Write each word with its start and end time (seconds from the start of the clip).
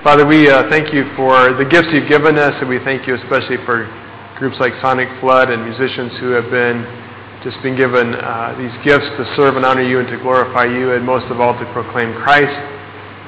Father, 0.00 0.24
we 0.24 0.48
uh, 0.48 0.64
thank 0.70 0.94
you 0.96 1.04
for 1.12 1.52
the 1.60 1.64
gifts 1.68 1.92
you've 1.92 2.08
given 2.08 2.38
us, 2.40 2.56
and 2.56 2.72
we 2.72 2.80
thank 2.88 3.04
you 3.04 3.20
especially 3.20 3.60
for 3.68 3.84
groups 4.40 4.56
like 4.56 4.72
Sonic 4.80 5.12
Flood 5.20 5.52
and 5.52 5.60
musicians 5.60 6.16
who 6.16 6.32
have 6.32 6.48
been 6.48 6.88
just 7.44 7.60
been 7.60 7.76
given 7.76 8.16
uh, 8.16 8.56
these 8.56 8.72
gifts 8.80 9.04
to 9.20 9.28
serve 9.36 9.60
and 9.60 9.64
honor 9.68 9.84
you 9.84 10.00
and 10.00 10.08
to 10.08 10.16
glorify 10.24 10.64
you, 10.64 10.96
and 10.96 11.04
most 11.04 11.28
of 11.28 11.36
all 11.36 11.52
to 11.52 11.68
proclaim 11.76 12.16
Christ. 12.24 12.48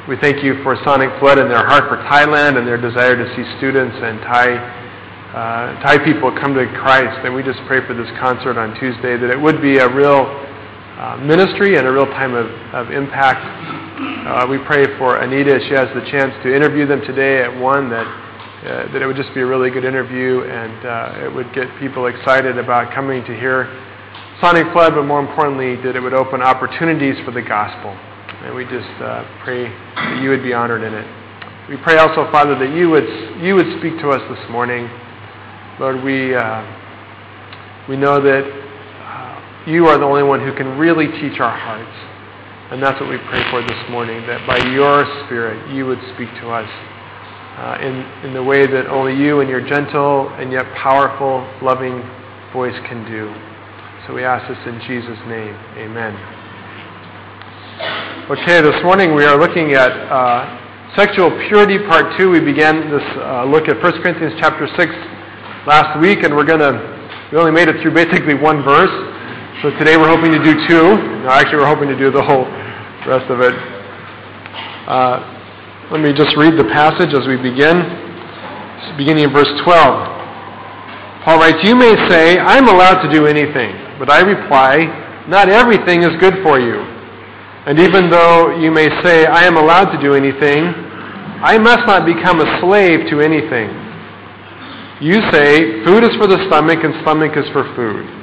We 0.09 0.17
thank 0.17 0.41
you 0.41 0.65
for 0.65 0.81
Sonic 0.81 1.13
Flood 1.21 1.37
and 1.37 1.53
their 1.53 1.61
heart 1.61 1.93
for 1.93 2.01
Thailand 2.09 2.57
and 2.57 2.65
their 2.65 2.81
desire 2.81 3.21
to 3.21 3.27
see 3.37 3.45
students 3.61 3.93
and 4.01 4.25
Thai 4.25 4.57
uh, 4.57 5.77
Thai 5.85 6.01
people 6.01 6.33
come 6.41 6.57
to 6.57 6.65
Christ. 6.81 7.21
And 7.29 7.37
we 7.37 7.45
just 7.45 7.61
pray 7.69 7.85
for 7.85 7.93
this 7.93 8.09
concert 8.17 8.57
on 8.57 8.73
Tuesday 8.81 9.21
that 9.21 9.29
it 9.29 9.37
would 9.37 9.61
be 9.61 9.77
a 9.77 9.93
real 9.93 10.25
uh, 11.03 11.17
ministry 11.17 11.75
and 11.75 11.85
a 11.85 11.91
real 11.91 12.07
time 12.07 12.33
of, 12.33 12.47
of 12.71 12.95
impact. 12.95 13.43
Uh, 13.43 14.47
we 14.47 14.57
pray 14.63 14.87
for 14.99 15.19
Anita 15.19 15.59
she 15.67 15.75
has 15.75 15.91
the 15.99 16.07
chance 16.07 16.31
to 16.47 16.55
interview 16.55 16.87
them 16.87 17.03
today 17.03 17.43
at 17.43 17.51
1 17.51 17.91
that, 17.91 18.07
uh, 18.07 18.93
that 18.93 19.03
it 19.03 19.07
would 19.11 19.17
just 19.17 19.35
be 19.35 19.41
a 19.41 19.47
really 19.47 19.69
good 19.69 19.85
interview 19.85 20.47
and 20.47 20.87
uh, 20.87 21.27
it 21.27 21.35
would 21.35 21.53
get 21.55 21.67
people 21.81 22.07
excited 22.07 22.57
about 22.57 22.95
coming 22.95 23.25
to 23.25 23.35
hear 23.35 23.67
Sonic 24.41 24.71
Flood, 24.73 24.95
but 24.95 25.03
more 25.03 25.19
importantly, 25.19 25.75
that 25.83 25.97
it 25.97 26.01
would 26.01 26.15
open 26.15 26.41
opportunities 26.41 27.19
for 27.25 27.33
the 27.33 27.43
gospel. 27.43 27.91
And 28.47 28.55
we 28.55 28.63
just 28.63 28.95
uh, 29.03 29.27
pray 29.43 29.67
that 29.67 30.23
you 30.23 30.31
would 30.31 30.43
be 30.47 30.55
honored 30.55 30.87
in 30.87 30.95
it. 30.95 31.07
We 31.69 31.83
pray 31.83 31.99
also, 31.99 32.31
Father, 32.31 32.55
that 32.63 32.79
you 32.79 32.91
would, 32.91 33.43
you 33.43 33.57
would 33.57 33.67
speak 33.83 33.99
to 34.07 34.11
us 34.11 34.23
this 34.31 34.51
morning. 34.51 34.87
Lord, 35.81 35.99
we, 36.05 36.35
uh, 36.35 36.63
we 37.89 37.97
know 37.97 38.23
that 38.23 38.62
you 39.67 39.87
are 39.87 39.99
the 39.99 40.05
only 40.05 40.23
one 40.23 40.41
who 40.41 40.55
can 40.55 40.79
really 40.79 41.07
teach 41.21 41.39
our 41.39 41.57
hearts. 41.57 41.95
And 42.73 42.83
that's 42.83 42.99
what 43.01 43.11
we 43.11 43.19
pray 43.29 43.45
for 43.51 43.61
this 43.61 43.91
morning, 43.91 44.27
that 44.27 44.47
by 44.47 44.57
your 44.73 45.05
Spirit 45.27 45.61
you 45.71 45.87
would 45.87 46.01
speak 46.15 46.33
to 46.41 46.51
us 46.51 46.69
uh, 47.61 47.77
in, 47.85 48.01
in 48.27 48.35
the 48.35 48.43
way 48.43 48.67
that 48.67 48.89
only 48.89 49.15
you 49.15 49.41
and 49.41 49.49
your 49.49 49.61
gentle 49.61 50.33
and 50.41 50.51
yet 50.51 50.65
powerful, 50.75 51.45
loving 51.61 52.01
voice 52.53 52.75
can 52.89 53.05
do. 53.05 53.29
So 54.07 54.15
we 54.15 54.25
ask 54.25 54.49
this 54.49 54.59
in 54.67 54.81
Jesus' 54.89 55.21
name. 55.29 55.55
Amen. 55.79 56.17
Okay, 58.31 58.63
this 58.63 58.83
morning 58.83 59.15
we 59.15 59.25
are 59.25 59.39
looking 59.39 59.75
at 59.75 59.93
uh, 60.09 60.97
sexual 60.97 61.31
purity, 61.49 61.79
part 61.87 62.19
two. 62.19 62.31
We 62.31 62.41
began 62.41 62.91
this 62.91 63.05
uh, 63.21 63.45
look 63.45 63.69
at 63.69 63.83
1 63.83 64.03
Corinthians 64.03 64.33
chapter 64.41 64.67
6 64.67 64.81
last 65.69 66.01
week, 66.01 66.25
and 66.25 66.35
we're 66.35 66.49
going 66.49 66.65
to, 66.65 66.73
we 67.31 67.39
only 67.39 67.53
made 67.53 67.69
it 67.69 67.83
through 67.83 67.93
basically 67.93 68.35
one 68.35 68.65
verse. 68.65 69.12
So 69.63 69.71
today 69.79 69.97
we're 69.97 70.11
hoping 70.11 70.35
to 70.35 70.43
do 70.43 70.59
two. 70.67 70.99
No, 71.23 71.31
actually, 71.31 71.63
we're 71.63 71.71
hoping 71.71 71.87
to 71.87 71.95
do 71.95 72.11
the 72.11 72.19
whole 72.19 72.51
rest 73.07 73.31
of 73.31 73.39
it. 73.39 73.55
Uh, 74.91 75.23
let 75.95 76.03
me 76.03 76.11
just 76.11 76.35
read 76.35 76.59
the 76.59 76.67
passage 76.67 77.15
as 77.15 77.23
we 77.31 77.39
begin. 77.39 77.79
It's 77.79 78.99
Beginning 78.99 79.31
in 79.31 79.33
verse 79.33 79.47
12. 79.63 81.23
Paul 81.23 81.39
writes, 81.39 81.63
You 81.63 81.79
may 81.79 81.95
say, 82.11 82.43
I'm 82.43 82.67
allowed 82.67 83.07
to 83.07 83.09
do 83.15 83.31
anything. 83.31 83.71
But 84.03 84.11
I 84.11 84.27
reply, 84.27 84.83
Not 85.31 85.49
everything 85.49 86.03
is 86.03 86.11
good 86.19 86.43
for 86.43 86.59
you. 86.59 86.83
And 87.71 87.79
even 87.79 88.11
though 88.11 88.59
you 88.59 88.73
may 88.73 88.91
say, 89.07 89.27
I 89.27 89.45
am 89.45 89.57
allowed 89.57 89.95
to 89.95 90.03
do 90.03 90.15
anything, 90.19 90.75
I 91.39 91.55
must 91.63 91.87
not 91.87 92.03
become 92.03 92.41
a 92.43 92.51
slave 92.59 93.07
to 93.15 93.23
anything. 93.23 93.71
You 94.99 95.23
say, 95.31 95.87
food 95.87 96.03
is 96.03 96.11
for 96.19 96.27
the 96.27 96.43
stomach 96.51 96.83
and 96.83 96.99
stomach 97.07 97.39
is 97.39 97.47
for 97.55 97.63
food. 97.79 98.22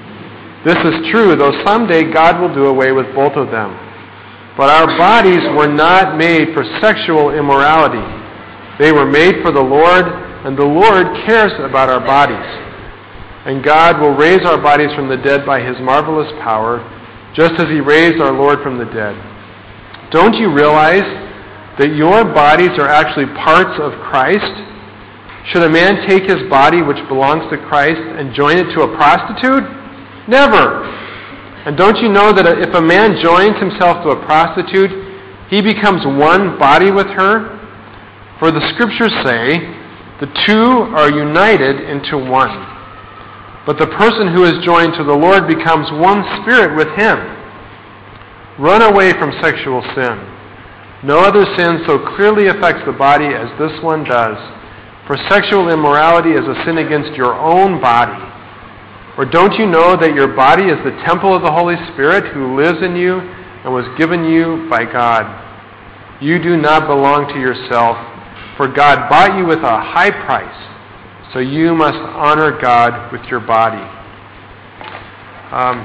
This 0.65 0.75
is 0.75 1.11
true, 1.11 1.35
though 1.35 1.55
someday 1.65 2.11
God 2.11 2.41
will 2.41 2.53
do 2.53 2.67
away 2.67 2.91
with 2.91 3.07
both 3.15 3.33
of 3.37 3.49
them. 3.51 3.71
But 4.57 4.69
our 4.69 4.97
bodies 4.97 5.39
were 5.55 5.71
not 5.71 6.17
made 6.17 6.53
for 6.53 6.67
sexual 6.81 7.31
immorality. 7.31 8.03
They 8.77 8.91
were 8.91 9.05
made 9.05 9.41
for 9.41 9.51
the 9.51 9.63
Lord, 9.63 10.03
and 10.43 10.57
the 10.57 10.65
Lord 10.65 11.07
cares 11.25 11.53
about 11.63 11.87
our 11.87 12.03
bodies. 12.03 12.43
And 13.47 13.63
God 13.63 14.01
will 14.01 14.11
raise 14.11 14.45
our 14.45 14.61
bodies 14.61 14.91
from 14.95 15.07
the 15.07 15.15
dead 15.15 15.45
by 15.45 15.61
his 15.61 15.79
marvelous 15.79 16.31
power, 16.43 16.83
just 17.33 17.53
as 17.53 17.71
he 17.71 17.79
raised 17.79 18.19
our 18.19 18.33
Lord 18.33 18.59
from 18.61 18.77
the 18.77 18.85
dead. 18.91 19.15
Don't 20.11 20.35
you 20.35 20.51
realize 20.51 21.07
that 21.79 21.95
your 21.95 22.25
bodies 22.25 22.75
are 22.79 22.89
actually 22.89 23.27
parts 23.39 23.79
of 23.79 23.93
Christ? 24.11 24.51
Should 25.53 25.63
a 25.63 25.69
man 25.69 26.05
take 26.05 26.23
his 26.23 26.43
body, 26.49 26.81
which 26.81 26.99
belongs 27.07 27.49
to 27.49 27.57
Christ, 27.57 28.01
and 28.19 28.35
join 28.35 28.57
it 28.57 28.75
to 28.75 28.83
a 28.83 28.97
prostitute? 28.97 29.78
Never. 30.29 30.85
And 31.65 31.75
don't 31.75 31.97
you 31.97 32.07
know 32.07 32.31
that 32.31 32.45
if 32.45 32.69
a 32.77 32.81
man 32.81 33.17
joins 33.17 33.57
himself 33.57 34.05
to 34.05 34.13
a 34.13 34.25
prostitute, 34.29 34.93
he 35.49 35.65
becomes 35.65 36.05
one 36.05 36.57
body 36.61 36.91
with 36.93 37.09
her? 37.17 37.57
For 38.37 38.53
the 38.53 38.61
scriptures 38.77 39.11
say, 39.25 39.57
the 40.21 40.29
two 40.45 40.93
are 40.93 41.09
united 41.09 41.81
into 41.81 42.21
one. 42.21 42.53
But 43.65 43.81
the 43.81 43.89
person 43.97 44.29
who 44.29 44.45
is 44.45 44.63
joined 44.63 44.93
to 45.01 45.03
the 45.03 45.17
Lord 45.17 45.49
becomes 45.49 45.89
one 45.97 46.21
spirit 46.41 46.77
with 46.77 46.93
him. 46.93 47.17
Run 48.61 48.85
away 48.85 49.11
from 49.17 49.33
sexual 49.41 49.81
sin. 49.97 50.13
No 51.01 51.25
other 51.25 51.45
sin 51.57 51.81
so 51.87 51.97
clearly 52.15 52.47
affects 52.47 52.85
the 52.85 52.93
body 52.93 53.33
as 53.33 53.49
this 53.57 53.73
one 53.81 54.03
does. 54.03 54.37
For 55.07 55.17
sexual 55.29 55.73
immorality 55.73 56.37
is 56.37 56.45
a 56.45 56.61
sin 56.65 56.77
against 56.77 57.17
your 57.17 57.33
own 57.33 57.81
body. 57.81 58.28
Or 59.19 59.25
don't 59.25 59.51
you 59.59 59.67
know 59.67 59.99
that 59.99 60.15
your 60.15 60.31
body 60.31 60.63
is 60.71 60.79
the 60.87 60.95
temple 61.03 61.35
of 61.35 61.41
the 61.41 61.51
Holy 61.51 61.75
Spirit 61.91 62.31
who 62.31 62.55
lives 62.55 62.79
in 62.81 62.95
you 62.95 63.19
and 63.19 63.67
was 63.67 63.83
given 63.99 64.23
you 64.23 64.65
by 64.69 64.85
God? 64.85 65.27
You 66.23 66.41
do 66.41 66.55
not 66.55 66.87
belong 66.87 67.27
to 67.27 67.37
yourself, 67.37 67.99
for 68.55 68.71
God 68.71 69.09
bought 69.09 69.37
you 69.37 69.45
with 69.45 69.59
a 69.59 69.75
high 69.75 70.09
price. 70.09 70.55
So 71.33 71.39
you 71.39 71.75
must 71.75 71.99
honor 71.99 72.61
God 72.61 73.11
with 73.11 73.19
your 73.27 73.41
body. 73.41 73.83
Um, 75.51 75.83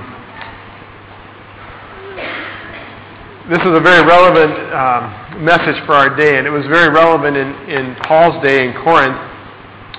this 3.50 3.58
is 3.58 3.74
a 3.74 3.82
very 3.82 4.06
relevant 4.06 4.54
um, 4.70 5.44
message 5.44 5.82
for 5.86 5.98
our 5.98 6.14
day, 6.14 6.38
and 6.38 6.46
it 6.46 6.50
was 6.50 6.62
very 6.70 6.88
relevant 6.88 7.36
in, 7.36 7.50
in 7.66 7.96
Paul's 8.06 8.40
day 8.46 8.62
in 8.62 8.74
Corinth 8.74 9.18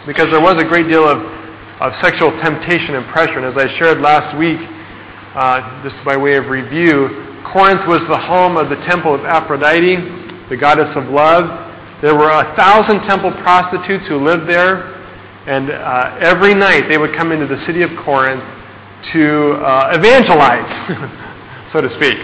because 0.08 0.32
there 0.32 0.40
was 0.40 0.56
a 0.56 0.66
great 0.66 0.88
deal 0.88 1.04
of, 1.04 1.35
of 1.80 1.92
sexual 2.02 2.32
temptation 2.42 2.96
and 2.96 3.06
pressure. 3.12 3.40
And 3.40 3.46
as 3.46 3.58
I 3.58 3.68
shared 3.78 4.00
last 4.00 4.38
week, 4.38 4.60
uh, 5.36 5.84
just 5.84 5.96
by 6.06 6.16
way 6.16 6.38
of 6.38 6.48
review, 6.48 7.44
Corinth 7.52 7.84
was 7.88 8.00
the 8.08 8.18
home 8.18 8.56
of 8.56 8.70
the 8.70 8.80
temple 8.88 9.14
of 9.14 9.22
Aphrodite, 9.26 9.98
the 10.50 10.56
goddess 10.56 10.90
of 10.96 11.12
love. 11.12 11.44
There 12.02 12.16
were 12.16 12.30
a 12.32 12.56
thousand 12.56 13.08
temple 13.08 13.32
prostitutes 13.44 14.08
who 14.08 14.24
lived 14.24 14.50
there, 14.50 14.96
and 15.48 15.72
uh, 15.72 16.18
every 16.22 16.56
night 16.56 16.88
they 16.90 16.98
would 16.98 17.16
come 17.16 17.32
into 17.32 17.48
the 17.48 17.60
city 17.66 17.84
of 17.84 17.90
Corinth 18.04 18.44
to 19.14 19.60
uh, 19.60 19.92
evangelize, 19.94 20.68
so 21.74 21.82
to 21.82 21.90
speak. 22.00 22.18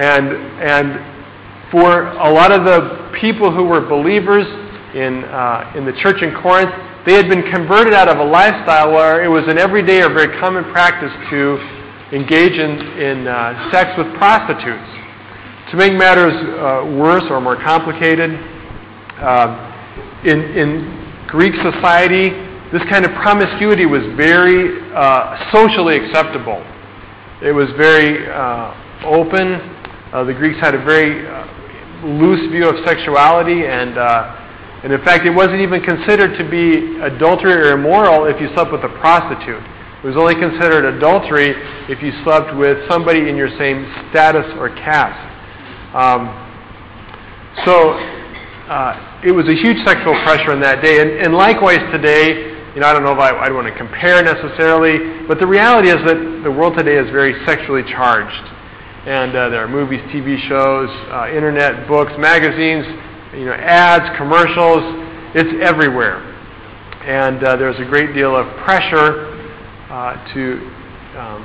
And, 0.00 0.32
and 0.64 1.70
for 1.70 2.08
a 2.08 2.32
lot 2.32 2.52
of 2.52 2.64
the 2.64 3.12
people 3.20 3.52
who 3.52 3.64
were 3.64 3.80
believers 3.80 4.46
in, 4.96 5.24
uh, 5.24 5.72
in 5.76 5.84
the 5.84 5.92
church 6.00 6.22
in 6.22 6.34
Corinth, 6.40 6.72
they 7.06 7.14
had 7.14 7.28
been 7.28 7.42
converted 7.50 7.94
out 7.94 8.08
of 8.08 8.18
a 8.18 8.24
lifestyle 8.24 8.92
where 8.92 9.24
it 9.24 9.28
was 9.28 9.44
an 9.48 9.58
everyday 9.58 10.02
or 10.02 10.08
very 10.08 10.38
common 10.40 10.64
practice 10.72 11.12
to 11.30 11.58
engage 12.12 12.52
in, 12.52 12.70
in 12.98 13.26
uh, 13.26 13.70
sex 13.72 13.90
with 13.98 14.06
prostitutes. 14.14 14.88
To 15.70 15.76
make 15.76 15.94
matters 15.94 16.32
uh, 16.32 16.84
worse 16.98 17.24
or 17.30 17.40
more 17.40 17.56
complicated, 17.56 18.30
uh, 19.18 20.22
in, 20.24 20.40
in 20.54 21.26
Greek 21.26 21.54
society, 21.56 22.30
this 22.72 22.82
kind 22.90 23.04
of 23.04 23.12
promiscuity 23.22 23.86
was 23.86 24.02
very 24.16 24.80
uh, 24.94 25.50
socially 25.52 25.96
acceptable. 25.96 26.62
It 27.42 27.52
was 27.52 27.68
very 27.76 28.28
uh, 28.30 28.74
open 29.04 29.72
uh, 30.12 30.24
the 30.24 30.34
Greeks 30.34 30.60
had 30.60 30.74
a 30.74 30.84
very 30.84 31.24
loose 32.04 32.44
view 32.52 32.68
of 32.68 32.84
sexuality, 32.84 33.64
and, 33.64 33.96
and 34.82 34.92
in 34.92 35.02
fact, 35.04 35.24
it 35.24 35.30
wasn't 35.30 35.60
even 35.60 35.82
considered 35.82 36.36
to 36.38 36.44
be 36.50 36.98
adultery 37.00 37.54
or 37.54 37.78
immoral 37.78 38.26
if 38.26 38.40
you 38.40 38.52
slept 38.54 38.72
with 38.72 38.82
a 38.82 38.92
prostitute. 38.98 39.62
It 40.02 40.06
was 40.06 40.16
only 40.16 40.34
considered 40.34 40.84
adultery 40.84 41.54
if 41.86 42.02
you 42.02 42.10
slept 42.24 42.56
with 42.56 42.82
somebody 42.90 43.28
in 43.28 43.36
your 43.36 43.48
same 43.58 43.86
status 44.10 44.46
or 44.58 44.70
caste. 44.74 45.22
Um, 45.94 46.26
so 47.64 47.94
uh, 48.66 49.22
it 49.22 49.30
was 49.30 49.46
a 49.46 49.54
huge 49.54 49.78
sexual 49.86 50.18
pressure 50.26 50.52
in 50.52 50.60
that 50.60 50.82
day. 50.82 51.00
And, 51.00 51.10
and 51.10 51.34
likewise 51.34 51.78
today, 51.94 52.50
you 52.74 52.80
know, 52.80 52.88
I 52.88 52.92
don't 52.92 53.04
know 53.04 53.12
if 53.12 53.20
I, 53.20 53.30
I 53.38 53.46
don't 53.46 53.54
want 53.54 53.68
to 53.68 53.78
compare 53.78 54.20
necessarily, 54.22 55.28
but 55.28 55.38
the 55.38 55.46
reality 55.46 55.90
is 55.90 56.02
that 56.06 56.18
the 56.42 56.50
world 56.50 56.76
today 56.76 56.98
is 56.98 57.06
very 57.10 57.38
sexually 57.46 57.84
charged 57.84 58.50
and 59.02 59.34
uh, 59.34 59.48
there 59.48 59.64
are 59.64 59.68
movies, 59.68 59.98
TV 60.14 60.38
shows, 60.46 60.88
uh, 61.10 61.26
internet, 61.34 61.88
books, 61.88 62.12
magazines, 62.18 62.86
you 63.32 63.46
know, 63.46 63.52
ads, 63.52 64.16
commercials. 64.16 64.82
It's 65.34 65.48
everywhere, 65.64 66.20
and 67.04 67.42
uh, 67.42 67.56
there's 67.56 67.80
a 67.80 67.88
great 67.88 68.14
deal 68.14 68.36
of 68.36 68.46
pressure 68.64 69.32
uh, 69.88 70.20
to 70.34 70.42
um, 71.16 71.40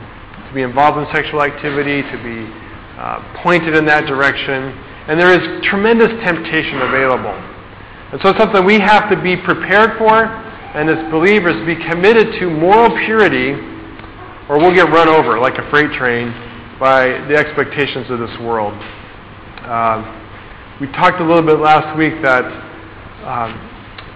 to 0.48 0.54
be 0.54 0.62
involved 0.62 0.98
in 0.98 1.08
sexual 1.16 1.44
activity, 1.44 2.02
to 2.04 2.18
be 2.24 2.48
uh, 3.00 3.44
pointed 3.44 3.76
in 3.76 3.86
that 3.86 4.06
direction, 4.08 4.76
and 5.08 5.20
there 5.20 5.32
is 5.32 5.64
tremendous 5.64 6.12
temptation 6.24 6.82
available. 6.82 7.36
And 8.12 8.20
so 8.22 8.30
it's 8.30 8.40
something 8.40 8.64
we 8.66 8.80
have 8.80 9.10
to 9.10 9.22
be 9.22 9.36
prepared 9.36 9.98
for, 9.98 10.24
and 10.24 10.90
as 10.90 11.12
believers, 11.12 11.56
be 11.66 11.76
committed 11.76 12.40
to 12.40 12.50
moral 12.50 12.90
purity, 13.06 13.52
or 14.48 14.60
we'll 14.60 14.74
get 14.74 14.88
run 14.92 15.08
over 15.08 15.40
like 15.40 15.58
a 15.58 15.70
freight 15.70 15.92
train 16.00 16.32
by 16.80 17.24
the 17.28 17.36
expectations 17.36 18.12
of 18.12 18.20
this 18.20 18.36
world. 18.40 18.74
Uh, 19.64 20.17
we 20.80 20.86
talked 20.94 21.20
a 21.20 21.26
little 21.26 21.42
bit 21.42 21.58
last 21.58 21.98
week 21.98 22.22
that 22.22 22.46
um, 23.26 23.58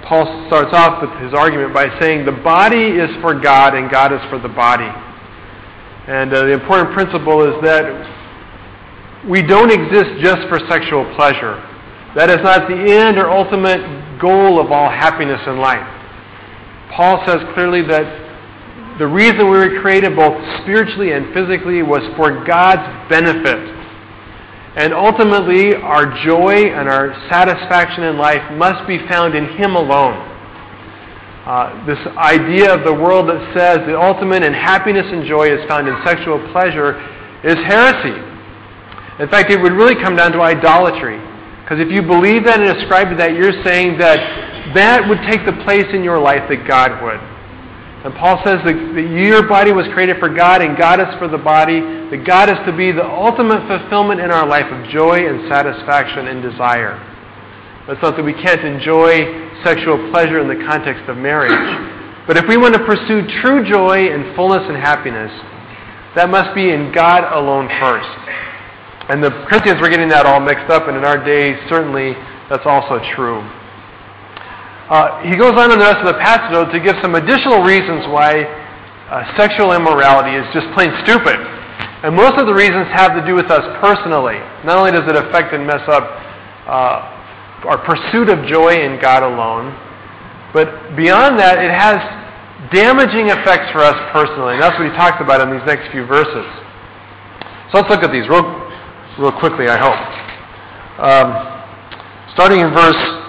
Paul 0.06 0.46
starts 0.46 0.70
off 0.74 1.02
with 1.02 1.10
his 1.22 1.34
argument 1.34 1.74
by 1.74 1.90
saying 2.00 2.24
the 2.24 2.38
body 2.44 3.02
is 3.02 3.10
for 3.20 3.34
God 3.34 3.74
and 3.74 3.90
God 3.90 4.14
is 4.14 4.22
for 4.30 4.38
the 4.38 4.48
body. 4.48 4.86
And 6.08 6.32
uh, 6.32 6.46
the 6.46 6.54
important 6.54 6.94
principle 6.94 7.42
is 7.50 7.58
that 7.64 9.26
we 9.28 9.42
don't 9.42 9.72
exist 9.72 10.22
just 10.22 10.48
for 10.50 10.60
sexual 10.70 11.10
pleasure. 11.16 11.58
That 12.14 12.30
is 12.30 12.46
not 12.46 12.70
the 12.70 12.78
end 12.78 13.18
or 13.18 13.32
ultimate 13.32 14.20
goal 14.22 14.62
of 14.62 14.72
all 14.72 14.90
happiness 14.92 15.42
in 15.48 15.58
life. 15.58 15.82
Paul 16.94 17.26
says 17.26 17.42
clearly 17.56 17.82
that 17.88 19.00
the 19.00 19.08
reason 19.08 19.50
we 19.50 19.58
were 19.58 19.82
created 19.82 20.16
both 20.16 20.38
spiritually 20.62 21.14
and 21.14 21.34
physically 21.34 21.82
was 21.82 22.06
for 22.16 22.46
God's 22.46 22.86
benefit. 23.10 23.81
And 24.76 24.94
ultimately, 24.94 25.76
our 25.76 26.08
joy 26.24 26.72
and 26.72 26.88
our 26.88 27.12
satisfaction 27.30 28.04
in 28.04 28.18
life 28.18 28.42
must 28.54 28.88
be 28.88 29.00
found 29.10 29.36
in 29.36 29.46
Him 29.58 29.76
alone. 29.76 30.16
Uh, 31.46 31.86
this 31.86 32.00
idea 32.16 32.74
of 32.74 32.86
the 32.86 32.94
world 32.94 33.28
that 33.28 33.42
says 33.58 33.80
the 33.86 34.00
ultimate 34.00 34.44
in 34.44 34.54
happiness 34.54 35.06
and 35.10 35.26
joy 35.26 35.50
is 35.50 35.60
found 35.68 35.88
in 35.88 35.96
sexual 36.06 36.40
pleasure 36.54 36.96
is 37.44 37.58
heresy. 37.68 38.16
In 39.20 39.28
fact, 39.28 39.52
it 39.52 39.60
would 39.60 39.74
really 39.74 39.96
come 39.96 40.16
down 40.16 40.32
to 40.32 40.42
idolatry. 40.42 41.20
Because 41.64 41.80
if 41.80 41.92
you 41.92 42.02
believe 42.02 42.46
that 42.46 42.62
and 42.62 42.78
ascribe 42.78 43.10
to 43.10 43.16
that, 43.18 43.34
you're 43.34 43.64
saying 43.66 43.98
that 43.98 44.20
that 44.76 45.08
would 45.08 45.20
take 45.30 45.46
the 45.46 45.54
place 45.64 45.88
in 45.94 46.04
your 46.04 46.20
life 46.20 46.48
that 46.48 46.68
God 46.68 47.02
would. 47.04 47.31
And 48.04 48.16
Paul 48.16 48.42
says 48.44 48.58
that, 48.66 48.74
that 48.74 49.08
your 49.14 49.48
body 49.48 49.72
was 49.72 49.86
created 49.94 50.18
for 50.18 50.28
God 50.28 50.62
and 50.62 50.76
God 50.76 51.00
is 51.00 51.14
for 51.20 51.28
the 51.28 51.38
body, 51.38 51.80
that 51.82 52.26
God 52.26 52.50
is 52.50 52.58
to 52.66 52.76
be 52.76 52.92
the 52.92 53.06
ultimate 53.06 53.62
fulfillment 53.70 54.20
in 54.20 54.32
our 54.32 54.48
life 54.48 54.66
of 54.74 54.90
joy 54.90 55.22
and 55.22 55.48
satisfaction 55.48 56.26
and 56.26 56.42
desire. 56.42 56.98
That's 57.86 58.02
not 58.02 58.18
that 58.18 58.26
we 58.26 58.34
can't 58.34 58.66
enjoy 58.66 59.54
sexual 59.64 60.10
pleasure 60.10 60.42
in 60.42 60.48
the 60.48 60.66
context 60.66 61.10
of 61.10 61.18
marriage. 61.18 61.54
But 62.28 62.38
if 62.38 62.48
we 62.48 62.56
want 62.56 62.76
to 62.76 62.86
pursue 62.86 63.26
true 63.42 63.66
joy 63.68 64.14
and 64.14 64.36
fullness 64.36 64.62
and 64.70 64.78
happiness, 64.78 65.34
that 66.16 66.30
must 66.30 66.54
be 66.54 66.70
in 66.70 66.94
God 66.94 67.26
alone 67.34 67.68
first. 67.82 68.08
And 69.10 69.24
the 69.24 69.32
Corinthians 69.50 69.82
were 69.82 69.90
getting 69.90 70.08
that 70.10 70.28
all 70.28 70.40
mixed 70.40 70.70
up, 70.70 70.88
and 70.88 70.96
in 70.96 71.04
our 71.04 71.18
day, 71.18 71.58
certainly 71.68 72.14
that's 72.48 72.66
also 72.66 73.02
true. 73.16 73.42
Uh, 74.92 75.24
he 75.24 75.40
goes 75.40 75.56
on 75.56 75.72
in 75.72 75.80
the 75.80 75.88
rest 75.88 76.04
of 76.04 76.12
the 76.12 76.20
passage, 76.20 76.52
though, 76.52 76.68
to 76.68 76.76
give 76.84 77.00
some 77.00 77.16
additional 77.16 77.64
reasons 77.64 78.04
why 78.12 78.44
uh, 79.08 79.24
sexual 79.40 79.72
immorality 79.72 80.36
is 80.36 80.44
just 80.52 80.68
plain 80.76 80.92
stupid. 81.08 81.40
And 82.04 82.12
most 82.12 82.36
of 82.36 82.44
the 82.44 82.52
reasons 82.52 82.92
have 82.92 83.16
to 83.16 83.24
do 83.24 83.32
with 83.32 83.48
us 83.48 83.64
personally. 83.80 84.36
Not 84.68 84.76
only 84.76 84.92
does 84.92 85.08
it 85.08 85.16
affect 85.16 85.56
and 85.56 85.64
mess 85.64 85.80
up 85.88 86.04
uh, 86.68 87.72
our 87.72 87.80
pursuit 87.88 88.28
of 88.28 88.44
joy 88.52 88.84
in 88.84 89.00
God 89.00 89.24
alone, 89.24 89.72
but 90.52 90.68
beyond 91.00 91.40
that, 91.40 91.64
it 91.64 91.72
has 91.72 91.96
damaging 92.76 93.32
effects 93.32 93.72
for 93.72 93.80
us 93.80 93.96
personally. 94.12 94.60
And 94.60 94.62
that's 94.62 94.76
what 94.76 94.92
he 94.92 94.96
talks 95.00 95.24
about 95.24 95.40
in 95.40 95.56
these 95.56 95.64
next 95.64 95.88
few 95.96 96.04
verses. 96.04 96.44
So 97.72 97.80
let's 97.80 97.88
look 97.88 98.04
at 98.04 98.12
these 98.12 98.28
real, 98.28 98.44
real 99.16 99.32
quickly, 99.40 99.72
I 99.72 99.80
hope. 99.80 100.02
Um, 101.00 101.32
starting 102.36 102.60
in 102.60 102.76
verse 102.76 103.21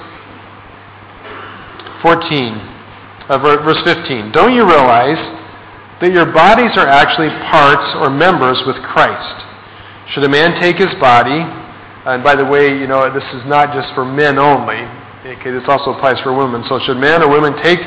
14, 2.03 3.31
uh, 3.31 3.39
verse 3.39 3.81
15. 3.87 4.33
Don't 4.33 4.53
you 4.53 4.67
realize 4.67 5.21
that 6.03 6.11
your 6.11 6.27
bodies 6.27 6.75
are 6.75 6.87
actually 6.91 7.31
parts 7.49 7.87
or 8.03 8.11
members 8.11 8.59
with 8.67 8.77
Christ? 8.83 9.39
Should 10.13 10.25
a 10.25 10.29
man 10.29 10.61
take 10.61 10.77
his 10.77 10.93
body, 10.99 11.41
and 12.05 12.23
by 12.27 12.35
the 12.35 12.45
way, 12.45 12.75
you 12.75 12.91
know, 12.91 13.07
this 13.15 13.25
is 13.39 13.47
not 13.47 13.73
just 13.73 13.95
for 13.95 14.05
men 14.05 14.39
only, 14.39 14.83
okay, 15.23 15.55
this 15.55 15.63
also 15.71 15.95
applies 15.95 16.19
for 16.27 16.35
women. 16.35 16.67
So 16.69 16.83
should 16.83 16.99
men 16.99 17.23
or 17.23 17.31
women 17.31 17.55
take 17.63 17.79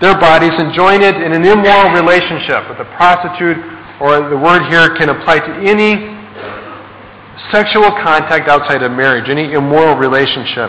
their 0.00 0.14
bodies 0.20 0.52
and 0.52 0.76
join 0.76 1.00
it 1.00 1.16
in 1.16 1.32
an 1.32 1.44
immoral 1.44 1.96
relationship 1.96 2.68
with 2.68 2.78
a 2.84 2.88
prostitute, 3.00 3.56
or 4.04 4.28
the 4.28 4.36
word 4.36 4.68
here 4.68 4.92
can 5.00 5.08
apply 5.08 5.40
to 5.40 5.52
any 5.64 6.12
sexual 7.50 7.88
contact 8.04 8.48
outside 8.48 8.82
of 8.82 8.92
marriage, 8.92 9.28
any 9.30 9.52
immoral 9.52 9.96
relationship? 9.96 10.68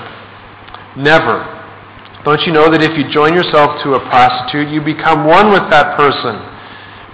Never. 0.95 1.56
Don't 2.25 2.41
you 2.45 2.51
know 2.51 2.69
that 2.69 2.81
if 2.81 2.97
you 2.97 3.05
join 3.13 3.33
yourself 3.33 3.81
to 3.83 3.93
a 3.93 4.01
prostitute, 4.09 4.69
you 4.73 4.81
become 4.81 5.25
one 5.25 5.51
with 5.51 5.69
that 5.69 5.95
person? 5.95 6.37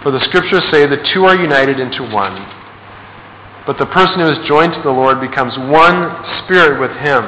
For 0.03 0.11
the 0.11 0.19
scriptures 0.27 0.63
say 0.71 0.85
the 0.85 0.99
two 1.13 1.23
are 1.25 1.35
united 1.35 1.79
into 1.79 2.03
one. 2.11 2.35
But 3.65 3.79
the 3.79 3.87
person 3.87 4.19
who 4.19 4.27
is 4.27 4.39
joined 4.47 4.73
to 4.75 4.81
the 4.83 4.91
Lord 4.91 5.23
becomes 5.23 5.55
one 5.71 6.11
spirit 6.43 6.79
with 6.79 6.91
him. 6.99 7.23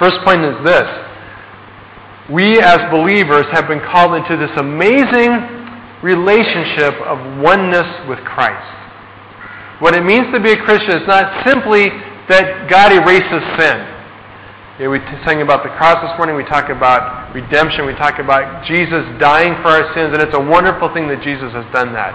First 0.00 0.20
point 0.24 0.40
is 0.44 0.56
this. 0.64 0.88
We 2.32 2.60
as 2.60 2.80
believers 2.90 3.44
have 3.52 3.68
been 3.68 3.80
called 3.80 4.16
into 4.16 4.36
this 4.36 4.52
amazing 4.56 5.36
relationship 6.02 6.96
of 7.04 7.18
oneness 7.40 7.86
with 8.08 8.18
Christ. 8.24 8.72
What 9.80 9.94
it 9.94 10.04
means 10.04 10.32
to 10.32 10.40
be 10.40 10.52
a 10.52 10.60
Christian 10.64 11.02
is 11.02 11.06
not 11.06 11.46
simply 11.46 11.88
that 12.28 12.68
God 12.68 12.92
erases 12.92 13.44
sin. 13.60 13.95
Yeah, 14.76 14.92
we 14.92 15.00
sang 15.24 15.40
about 15.40 15.64
the 15.64 15.72
cross 15.80 16.04
this 16.04 16.12
morning. 16.20 16.36
We 16.36 16.44
talk 16.44 16.68
about 16.68 17.32
redemption. 17.32 17.88
We 17.88 17.96
talk 17.96 18.20
about 18.20 18.68
Jesus 18.68 19.08
dying 19.16 19.56
for 19.64 19.72
our 19.72 19.88
sins, 19.96 20.12
and 20.12 20.20
it's 20.20 20.36
a 20.36 20.44
wonderful 20.52 20.92
thing 20.92 21.08
that 21.08 21.24
Jesus 21.24 21.48
has 21.56 21.64
done 21.72 21.96
that. 21.96 22.12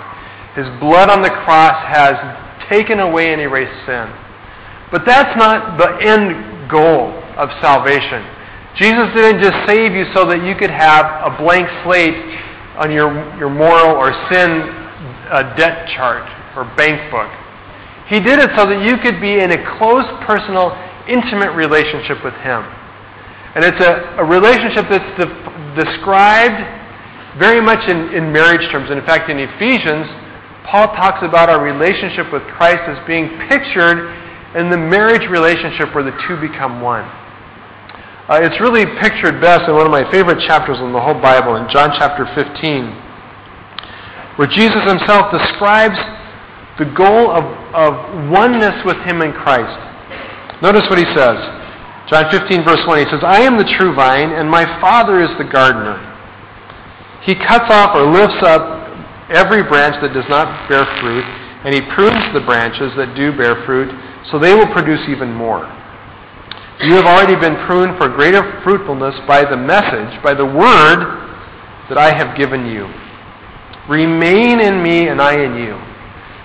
His 0.53 0.69
blood 0.77 1.09
on 1.09 1.25
the 1.25 1.33
cross 1.41 1.73
has 1.89 2.13
taken 2.69 3.01
away 3.01 3.33
and 3.33 3.41
erased 3.41 3.73
sin. 3.89 4.13
But 4.93 5.09
that's 5.09 5.33
not 5.41 5.81
the 5.81 6.05
end 6.05 6.69
goal 6.69 7.09
of 7.33 7.49
salvation. 7.65 8.21
Jesus 8.77 9.09
didn't 9.17 9.41
just 9.41 9.57
save 9.65 9.97
you 9.97 10.05
so 10.13 10.29
that 10.29 10.45
you 10.45 10.53
could 10.53 10.69
have 10.69 11.09
a 11.25 11.33
blank 11.41 11.65
slate 11.81 12.13
on 12.77 12.93
your, 12.93 13.09
your 13.41 13.49
moral 13.49 13.97
or 13.97 14.13
sin 14.29 14.69
uh, 15.33 15.57
debt 15.57 15.89
chart 15.97 16.29
or 16.53 16.69
bank 16.77 17.09
book. 17.09 17.33
He 18.05 18.21
did 18.21 18.37
it 18.37 18.53
so 18.53 18.69
that 18.69 18.85
you 18.85 19.01
could 19.01 19.17
be 19.17 19.41
in 19.41 19.49
a 19.49 19.57
close 19.81 20.05
personal 20.29 20.77
intimate 21.11 21.51
relationship 21.51 22.23
with 22.23 22.33
Him. 22.39 22.63
And 23.53 23.67
it's 23.67 23.83
a, 23.83 24.23
a 24.23 24.25
relationship 24.25 24.87
that's 24.87 25.11
de- 25.19 25.83
described 25.83 26.55
very 27.37 27.59
much 27.59 27.83
in, 27.89 28.15
in 28.15 28.31
marriage 28.31 28.63
terms. 28.71 28.89
And 28.89 28.99
in 28.99 29.05
fact, 29.05 29.29
in 29.29 29.39
Ephesians, 29.39 30.07
Paul 30.71 30.87
talks 30.95 31.19
about 31.23 31.49
our 31.49 31.63
relationship 31.63 32.31
with 32.31 32.43
Christ 32.55 32.83
as 32.87 32.99
being 33.07 33.27
pictured 33.49 34.07
in 34.55 34.69
the 34.69 34.77
marriage 34.77 35.27
relationship 35.29 35.93
where 35.95 36.03
the 36.03 36.15
two 36.27 36.39
become 36.39 36.81
one. 36.81 37.03
Uh, 38.27 38.39
it's 38.43 38.59
really 38.61 38.85
pictured 39.03 39.41
best 39.41 39.67
in 39.67 39.75
one 39.75 39.85
of 39.85 39.91
my 39.91 40.07
favorite 40.11 40.39
chapters 40.47 40.79
in 40.79 40.93
the 40.93 41.01
whole 41.01 41.19
Bible, 41.19 41.55
in 41.55 41.67
John 41.67 41.91
chapter 41.99 42.23
15, 42.35 42.87
where 44.39 44.47
Jesus 44.47 44.79
himself 44.87 45.31
describes 45.31 45.99
the 46.79 46.87
goal 46.95 47.31
of, 47.31 47.43
of 47.75 47.91
oneness 48.31 48.79
with 48.85 48.97
him 49.03 49.21
in 49.21 49.33
Christ. 49.33 49.90
Notice 50.61 50.85
what 50.89 50.99
he 50.99 51.05
says. 51.17 51.41
John 52.11 52.29
15, 52.29 52.63
verse 52.63 52.85
1. 52.85 52.99
He 52.99 53.09
says, 53.09 53.23
I 53.25 53.41
am 53.41 53.57
the 53.57 53.65
true 53.79 53.95
vine, 53.95 54.29
and 54.29 54.49
my 54.49 54.65
Father 54.79 55.21
is 55.21 55.29
the 55.37 55.47
gardener. 55.47 55.97
He 57.25 57.33
cuts 57.35 57.71
off 57.71 57.95
or 57.95 58.05
lifts 58.11 58.43
up 58.45 58.83
every 59.29 59.63
branch 59.63 59.95
that 60.01 60.13
does 60.13 60.27
not 60.29 60.69
bear 60.69 60.85
fruit, 60.99 61.25
and 61.65 61.73
he 61.73 61.81
prunes 61.95 62.21
the 62.33 62.45
branches 62.45 62.93
that 62.97 63.15
do 63.15 63.31
bear 63.31 63.65
fruit, 63.65 63.89
so 64.29 64.37
they 64.37 64.53
will 64.53 64.67
produce 64.73 65.01
even 65.09 65.33
more. 65.33 65.65
You 66.81 66.93
have 66.95 67.05
already 67.05 67.39
been 67.39 67.55
pruned 67.65 67.97
for 67.97 68.09
greater 68.09 68.61
fruitfulness 68.61 69.15
by 69.27 69.45
the 69.45 69.57
message, 69.57 70.21
by 70.21 70.33
the 70.33 70.45
word 70.45 70.99
that 71.89 71.97
I 71.97 72.13
have 72.13 72.37
given 72.37 72.65
you. 72.65 72.85
Remain 73.89 74.59
in 74.59 74.83
me, 74.83 75.07
and 75.07 75.21
I 75.21 75.33
in 75.41 75.55
you. 75.55 75.73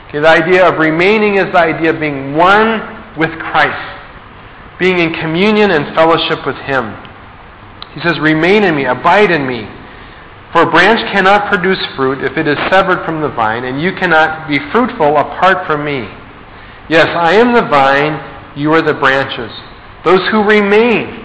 Okay, 0.08 0.20
the 0.20 0.28
idea 0.28 0.68
of 0.68 0.78
remaining 0.78 1.36
is 1.36 1.46
the 1.52 1.58
idea 1.58 1.92
of 1.92 2.00
being 2.00 2.36
one 2.36 3.16
with 3.18 3.30
Christ 3.40 3.95
being 4.78 4.98
in 4.98 5.12
communion 5.14 5.70
and 5.70 5.94
fellowship 5.94 6.44
with 6.46 6.56
Him. 6.68 6.94
He 7.94 8.00
says, 8.04 8.20
Remain 8.20 8.64
in 8.64 8.76
me, 8.76 8.84
abide 8.84 9.30
in 9.30 9.46
me. 9.46 9.64
For 10.52 10.62
a 10.62 10.70
branch 10.70 11.00
cannot 11.12 11.50
produce 11.50 11.80
fruit 11.96 12.24
if 12.24 12.36
it 12.36 12.46
is 12.46 12.56
severed 12.70 13.04
from 13.04 13.20
the 13.20 13.28
vine, 13.28 13.64
and 13.64 13.80
you 13.80 13.92
cannot 13.92 14.48
be 14.48 14.58
fruitful 14.72 15.16
apart 15.16 15.66
from 15.66 15.84
me. 15.84 16.08
Yes, 16.88 17.08
I 17.08 17.34
am 17.34 17.52
the 17.52 17.66
vine, 17.66 18.16
you 18.56 18.72
are 18.72 18.82
the 18.82 18.94
branches. 18.94 19.50
Those 20.04 20.22
who 20.30 20.44
remain, 20.44 21.24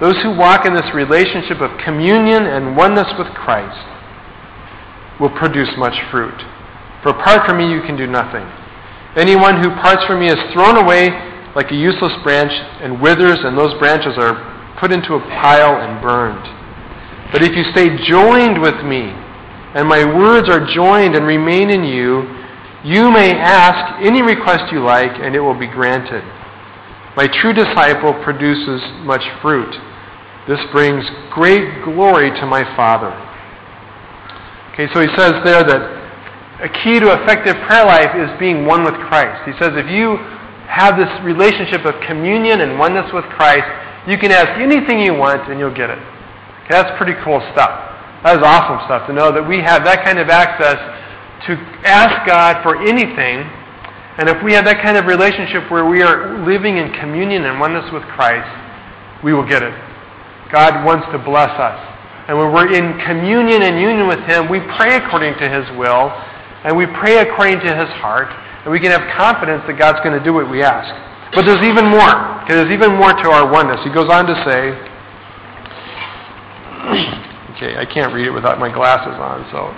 those 0.00 0.16
who 0.22 0.34
walk 0.36 0.64
in 0.64 0.74
this 0.74 0.88
relationship 0.94 1.60
of 1.60 1.78
communion 1.84 2.46
and 2.46 2.76
oneness 2.76 3.06
with 3.18 3.28
Christ, 3.34 3.86
will 5.20 5.30
produce 5.30 5.70
much 5.76 5.94
fruit. 6.10 6.36
For 7.02 7.10
apart 7.10 7.46
from 7.46 7.58
me, 7.58 7.70
you 7.70 7.82
can 7.82 7.96
do 7.96 8.06
nothing. 8.06 8.46
Anyone 9.16 9.62
who 9.62 9.70
parts 9.80 10.04
from 10.06 10.20
me 10.20 10.26
is 10.26 10.38
thrown 10.52 10.76
away 10.76 11.08
like 11.56 11.72
a 11.72 11.74
useless 11.74 12.12
branch 12.22 12.52
and 12.84 13.00
withers, 13.00 13.40
and 13.40 13.56
those 13.56 13.72
branches 13.80 14.12
are 14.20 14.76
put 14.78 14.92
into 14.92 15.14
a 15.14 15.20
pile 15.40 15.80
and 15.80 16.02
burned. 16.04 16.44
But 17.32 17.42
if 17.42 17.56
you 17.56 17.64
stay 17.72 17.88
joined 18.04 18.60
with 18.60 18.84
me, 18.84 19.08
and 19.72 19.88
my 19.88 20.04
words 20.04 20.48
are 20.48 20.60
joined 20.72 21.16
and 21.16 21.26
remain 21.26 21.70
in 21.70 21.82
you, 21.82 22.28
you 22.84 23.10
may 23.10 23.32
ask 23.32 24.04
any 24.04 24.20
request 24.22 24.70
you 24.70 24.84
like, 24.84 25.10
and 25.16 25.34
it 25.34 25.40
will 25.40 25.58
be 25.58 25.66
granted. 25.66 26.22
My 27.16 27.26
true 27.40 27.54
disciple 27.54 28.12
produces 28.22 28.80
much 29.08 29.24
fruit. 29.40 29.72
This 30.46 30.60
brings 30.72 31.04
great 31.32 31.82
glory 31.84 32.30
to 32.38 32.46
my 32.46 32.62
Father. 32.76 33.10
Okay, 34.72 34.92
so 34.92 35.00
he 35.00 35.08
says 35.16 35.32
there 35.42 35.64
that 35.64 35.96
a 36.60 36.68
key 36.68 37.00
to 37.00 37.16
effective 37.20 37.56
prayer 37.66 37.86
life 37.86 38.12
is 38.14 38.28
being 38.38 38.66
one 38.66 38.84
with 38.84 38.94
Christ. 39.08 39.48
He 39.48 39.52
says 39.58 39.72
if 39.72 39.88
you 39.90 40.20
have 40.68 40.98
this 40.98 41.10
relationship 41.22 41.84
of 41.84 41.94
communion 42.06 42.60
and 42.60 42.78
oneness 42.78 43.10
with 43.12 43.24
Christ, 43.36 43.66
you 44.06 44.18
can 44.18 44.30
ask 44.30 44.58
anything 44.60 45.00
you 45.00 45.14
want 45.14 45.50
and 45.50 45.58
you'll 45.58 45.74
get 45.74 45.90
it. 45.90 45.98
Okay, 45.98 46.74
that's 46.74 46.90
pretty 46.98 47.14
cool 47.24 47.40
stuff. 47.52 47.70
That 48.22 48.38
is 48.38 48.42
awesome 48.42 48.82
stuff 48.86 49.06
to 49.06 49.12
know 49.12 49.30
that 49.30 49.42
we 49.42 49.58
have 49.62 49.84
that 49.84 50.02
kind 50.04 50.18
of 50.18 50.28
access 50.28 50.78
to 51.46 51.52
ask 51.86 52.26
God 52.26 52.62
for 52.62 52.82
anything. 52.82 53.46
And 54.18 54.28
if 54.28 54.42
we 54.42 54.54
have 54.54 54.64
that 54.64 54.82
kind 54.82 54.96
of 54.96 55.06
relationship 55.06 55.70
where 55.70 55.84
we 55.84 56.02
are 56.02 56.42
living 56.42 56.78
in 56.78 56.90
communion 56.98 57.44
and 57.44 57.60
oneness 57.60 57.86
with 57.92 58.02
Christ, 58.16 58.48
we 59.22 59.34
will 59.34 59.46
get 59.46 59.62
it. 59.62 59.74
God 60.50 60.84
wants 60.86 61.06
to 61.12 61.18
bless 61.18 61.52
us. 61.58 61.78
And 62.26 62.38
when 62.38 62.50
we're 62.50 62.72
in 62.72 62.98
communion 63.06 63.62
and 63.62 63.78
union 63.78 64.08
with 64.08 64.18
Him, 64.26 64.48
we 64.50 64.58
pray 64.74 64.96
according 64.96 65.38
to 65.38 65.46
His 65.46 65.66
will, 65.78 66.10
and 66.66 66.74
we 66.74 66.86
pray 66.98 67.22
according 67.22 67.60
to 67.60 67.70
His 67.70 67.90
heart, 68.02 68.32
and 68.66 68.74
we 68.74 68.82
can 68.82 68.90
have 68.90 69.06
confidence 69.14 69.62
that 69.70 69.78
God's 69.78 70.02
going 70.02 70.18
to 70.18 70.24
do 70.26 70.34
what 70.34 70.50
we 70.50 70.58
ask. 70.58 70.90
But 71.38 71.46
there's 71.46 71.62
even 71.62 71.86
more. 71.86 72.10
Okay, 72.42 72.58
there's 72.58 72.74
even 72.74 72.98
more 72.98 73.14
to 73.14 73.26
our 73.30 73.46
oneness. 73.46 73.78
He 73.86 73.94
goes 73.94 74.10
on 74.10 74.26
to 74.26 74.34
say, 74.42 74.74
okay, 77.54 77.78
I 77.78 77.86
can't 77.86 78.10
read 78.10 78.26
it 78.26 78.34
without 78.34 78.58
my 78.58 78.66
glasses 78.66 79.14
on, 79.14 79.46
so. 79.54 79.70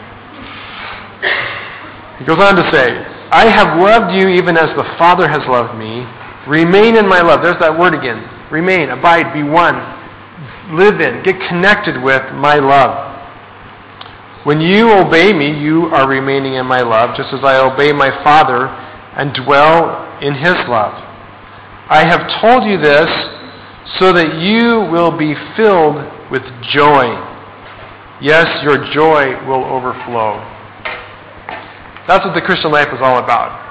He 2.16 2.24
goes 2.24 2.40
on 2.40 2.56
to 2.56 2.64
say, 2.72 2.88
I 3.28 3.52
have 3.52 3.76
loved 3.76 4.16
you 4.16 4.32
even 4.32 4.56
as 4.56 4.72
the 4.72 4.88
Father 4.96 5.28
has 5.28 5.44
loved 5.44 5.76
me. 5.76 6.08
Remain 6.48 6.96
in 6.96 7.06
my 7.06 7.20
love. 7.20 7.44
There's 7.44 7.60
that 7.60 7.78
word 7.78 7.92
again. 7.92 8.24
Remain, 8.50 8.88
abide, 8.88 9.34
be 9.36 9.44
one. 9.44 9.76
Live 10.72 11.04
in, 11.04 11.22
get 11.24 11.36
connected 11.48 12.00
with 12.00 12.22
my 12.40 12.56
love. 12.56 13.17
When 14.44 14.60
you 14.60 14.92
obey 14.92 15.32
me, 15.32 15.58
you 15.58 15.86
are 15.86 16.08
remaining 16.08 16.54
in 16.54 16.66
my 16.66 16.80
love, 16.80 17.16
just 17.16 17.34
as 17.34 17.40
I 17.42 17.58
obey 17.58 17.92
my 17.92 18.10
Father 18.22 18.66
and 19.18 19.34
dwell 19.34 20.18
in 20.22 20.34
his 20.34 20.54
love. 20.68 20.94
I 21.90 22.04
have 22.06 22.40
told 22.40 22.64
you 22.64 22.78
this 22.78 23.08
so 23.98 24.12
that 24.12 24.38
you 24.38 24.86
will 24.92 25.10
be 25.16 25.34
filled 25.56 25.96
with 26.30 26.42
joy. 26.70 27.16
Yes, 28.20 28.46
your 28.62 28.78
joy 28.92 29.34
will 29.48 29.64
overflow. 29.64 30.38
That's 32.06 32.24
what 32.24 32.34
the 32.34 32.42
Christian 32.42 32.70
life 32.70 32.88
is 32.92 33.00
all 33.02 33.18
about. 33.18 33.68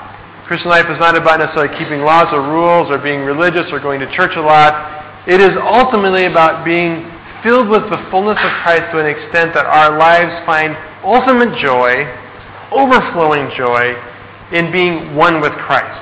Christian 0.48 0.70
life 0.70 0.86
is 0.90 1.00
not 1.00 1.18
about 1.18 1.40
necessarily 1.40 1.78
keeping 1.78 2.02
laws 2.02 2.28
or 2.32 2.42
rules 2.42 2.90
or 2.90 2.98
being 2.98 3.22
religious 3.22 3.72
or 3.72 3.80
going 3.80 4.00
to 4.00 4.10
church 4.16 4.32
a 4.36 4.42
lot. 4.42 5.28
It 5.28 5.42
is 5.42 5.52
ultimately 5.60 6.26
about 6.26 6.64
being 6.64 7.04
filled 7.44 7.70
with 7.70 7.90
the 7.90 8.00
fullness 8.10 8.38
of 8.38 8.52
Christ 8.64 8.90
to 8.92 9.00
an 9.00 9.08
extent 9.08 9.54
that 9.54 9.66
our 9.66 9.98
lives 9.98 10.34
find 10.46 10.76
ultimate 11.04 11.58
joy, 11.60 12.06
overflowing 12.72 13.50
joy, 13.58 13.96
in 14.52 14.72
being 14.72 15.16
one 15.16 15.42
with 15.42 15.52
Christ. 15.68 16.00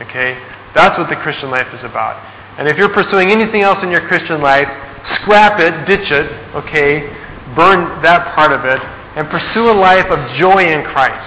Okay? 0.00 0.36
That's 0.74 0.98
what 0.98 1.08
the 1.08 1.16
Christian 1.16 1.50
life 1.50 1.68
is 1.72 1.82
about. 1.84 2.20
And 2.58 2.68
if 2.68 2.76
you're 2.76 2.92
pursuing 2.92 3.30
anything 3.30 3.62
else 3.62 3.78
in 3.82 3.90
your 3.90 4.06
Christian 4.08 4.42
life, 4.42 4.68
scrap 5.22 5.60
it, 5.60 5.72
ditch 5.86 6.10
it, 6.10 6.28
okay? 6.54 7.06
Burn 7.56 8.02
that 8.02 8.34
part 8.36 8.52
of 8.52 8.64
it, 8.64 8.80
and 9.16 9.28
pursue 9.30 9.70
a 9.70 9.76
life 9.76 10.06
of 10.10 10.18
joy 10.36 10.68
in 10.68 10.84
Christ. 10.84 11.22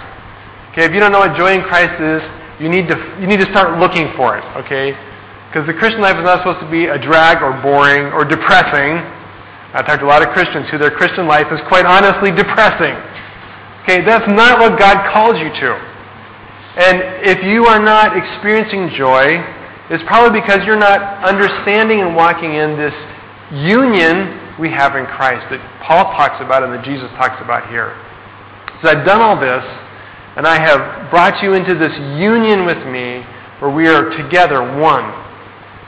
Okay, 0.71 0.85
if 0.85 0.93
you 0.93 0.99
don't 0.99 1.11
know 1.11 1.19
what 1.19 1.35
joy 1.35 1.53
in 1.55 1.63
Christ 1.67 1.99
is, 1.99 2.21
you 2.61 2.69
need 2.69 2.87
to 2.87 2.95
you 3.19 3.27
need 3.27 3.39
to 3.39 3.49
start 3.51 3.79
looking 3.79 4.13
for 4.15 4.37
it, 4.37 4.45
okay? 4.63 4.93
Because 5.49 5.67
the 5.67 5.73
Christian 5.73 5.99
life 5.99 6.15
is 6.15 6.23
not 6.23 6.39
supposed 6.39 6.63
to 6.63 6.69
be 6.71 6.85
a 6.87 6.95
drag 6.95 7.43
or 7.43 7.51
boring 7.59 8.13
or 8.13 8.23
depressing. 8.23 9.03
I've 9.73 9.87
talked 9.87 10.01
to 10.01 10.05
a 10.05 10.11
lot 10.11 10.21
of 10.21 10.29
Christians 10.35 10.67
who 10.69 10.77
their 10.77 10.91
Christian 10.91 11.27
life 11.27 11.47
is 11.51 11.59
quite 11.67 11.85
honestly 11.85 12.31
depressing. 12.31 12.91
Okay, 13.83 14.03
that's 14.03 14.27
not 14.27 14.59
what 14.59 14.77
God 14.77 15.07
called 15.13 15.37
you 15.37 15.47
to. 15.47 15.69
And 16.75 17.27
if 17.27 17.43
you 17.43 17.65
are 17.65 17.79
not 17.79 18.15
experiencing 18.15 18.91
joy, 18.97 19.39
it's 19.89 20.03
probably 20.07 20.39
because 20.39 20.59
you're 20.65 20.79
not 20.79 21.23
understanding 21.23 22.01
and 22.01 22.15
walking 22.15 22.53
in 22.53 22.77
this 22.77 22.93
union 23.51 24.55
we 24.59 24.69
have 24.69 24.95
in 24.95 25.05
Christ 25.05 25.47
that 25.51 25.59
Paul 25.87 26.03
talks 26.15 26.43
about 26.43 26.63
and 26.63 26.71
that 26.73 26.83
Jesus 26.83 27.09
talks 27.15 27.41
about 27.41 27.67
here. 27.71 27.95
So 28.83 28.89
I've 28.91 29.05
done 29.05 29.21
all 29.21 29.39
this, 29.39 29.63
and 30.35 30.47
I 30.47 30.59
have 30.59 31.11
brought 31.11 31.41
you 31.43 31.53
into 31.53 31.75
this 31.75 31.95
union 32.19 32.65
with 32.65 32.79
me 32.87 33.23
where 33.59 33.71
we 33.71 33.87
are 33.87 34.09
together 34.17 34.59
one, 34.79 35.11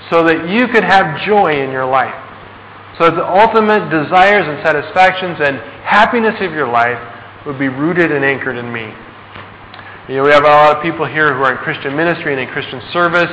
so 0.10 0.24
that 0.24 0.48
you 0.48 0.68
could 0.68 0.84
have 0.84 1.20
joy 1.26 1.64
in 1.64 1.72
your 1.72 1.86
life. 1.86 2.23
So 2.98 3.10
that 3.10 3.16
the 3.18 3.26
ultimate 3.26 3.90
desires 3.90 4.46
and 4.46 4.62
satisfactions 4.62 5.42
and 5.42 5.58
happiness 5.82 6.38
of 6.42 6.54
your 6.54 6.70
life 6.70 7.02
would 7.46 7.58
be 7.58 7.68
rooted 7.68 8.12
and 8.12 8.24
anchored 8.24 8.58
in 8.58 8.72
me. 8.72 8.94
You 10.10 10.20
know, 10.20 10.24
we 10.24 10.32
have 10.32 10.44
a 10.44 10.52
lot 10.52 10.78
of 10.78 10.84
people 10.84 11.08
here 11.08 11.34
who 11.34 11.42
are 11.42 11.56
in 11.56 11.62
Christian 11.64 11.96
ministry 11.96 12.36
and 12.36 12.42
in 12.42 12.50
Christian 12.52 12.84
service. 12.92 13.32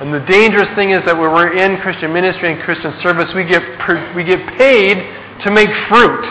And 0.00 0.14
the 0.14 0.24
dangerous 0.30 0.70
thing 0.74 0.90
is 0.90 1.02
that 1.04 1.18
when 1.18 1.34
we're 1.34 1.54
in 1.54 1.82
Christian 1.82 2.14
ministry 2.14 2.50
and 2.54 2.62
Christian 2.62 2.94
service, 3.02 3.26
we 3.34 3.44
get, 3.44 3.62
we 4.16 4.24
get 4.24 4.40
paid 4.58 4.98
to 5.44 5.48
make 5.50 5.68
fruit. 5.90 6.24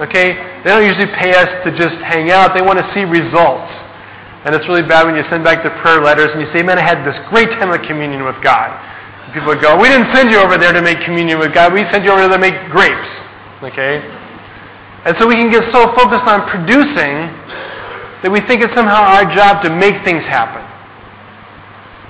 Okay? 0.00 0.34
They 0.64 0.70
don't 0.70 0.86
usually 0.86 1.10
pay 1.20 1.36
us 1.36 1.50
to 1.66 1.74
just 1.76 1.98
hang 2.06 2.30
out. 2.30 2.56
They 2.56 2.62
want 2.62 2.80
to 2.80 2.86
see 2.96 3.04
results. 3.04 3.70
And 4.46 4.56
it's 4.56 4.64
really 4.66 4.86
bad 4.86 5.04
when 5.04 5.14
you 5.14 5.26
send 5.28 5.44
back 5.44 5.60
the 5.62 5.74
prayer 5.84 6.00
letters 6.00 6.32
and 6.32 6.40
you 6.40 6.48
say, 6.56 6.64
man, 6.64 6.80
I 6.80 6.86
had 6.86 7.04
this 7.04 7.18
great 7.28 7.50
time 7.60 7.70
of 7.74 7.82
communion 7.84 8.24
with 8.24 8.40
God. 8.40 8.72
People 9.32 9.54
would 9.54 9.62
go, 9.62 9.78
we 9.78 9.86
didn't 9.86 10.10
send 10.14 10.30
you 10.30 10.38
over 10.38 10.58
there 10.58 10.72
to 10.72 10.82
make 10.82 10.98
communion 11.06 11.38
with 11.38 11.54
God. 11.54 11.72
We 11.72 11.86
sent 11.92 12.02
you 12.02 12.10
over 12.10 12.26
there 12.26 12.34
to 12.34 12.42
make 12.42 12.56
grapes. 12.70 13.10
Okay? 13.62 14.02
And 15.06 15.14
so 15.18 15.28
we 15.28 15.34
can 15.38 15.50
get 15.50 15.64
so 15.72 15.94
focused 15.94 16.26
on 16.26 16.50
producing 16.50 17.30
that 18.20 18.28
we 18.28 18.42
think 18.44 18.60
it's 18.60 18.74
somehow 18.74 19.00
our 19.00 19.24
job 19.32 19.62
to 19.64 19.70
make 19.70 20.02
things 20.04 20.26
happen. 20.26 20.66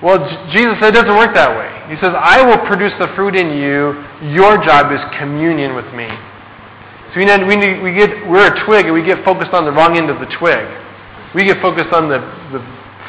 Well, 0.00 0.16
Jesus 0.50 0.80
said 0.80 0.96
it 0.96 1.04
doesn't 1.04 1.18
work 1.20 1.36
that 1.36 1.52
way. 1.52 1.68
He 1.92 2.00
says, 2.00 2.16
I 2.16 2.40
will 2.40 2.58
produce 2.64 2.94
the 2.96 3.12
fruit 3.12 3.36
in 3.36 3.52
you. 3.52 4.00
Your 4.32 4.56
job 4.64 4.90
is 4.90 5.02
communion 5.20 5.76
with 5.76 5.86
me. 5.92 6.08
So 7.12 7.20
we, 7.20 7.28
need, 7.28 7.44
we, 7.44 7.54
need, 7.58 7.82
we 7.82 7.92
get, 7.92 8.10
we're 8.30 8.48
a 8.48 8.56
twig 8.64 8.86
and 8.86 8.94
we 8.94 9.04
get 9.04 9.20
focused 9.26 9.52
on 9.52 9.68
the 9.68 9.74
wrong 9.74 9.98
end 9.98 10.08
of 10.08 10.18
the 10.18 10.30
twig. 10.40 10.64
We 11.34 11.44
get 11.44 11.60
focused 11.60 11.92
on 11.92 12.08
the, 12.08 12.22
the 12.54 12.62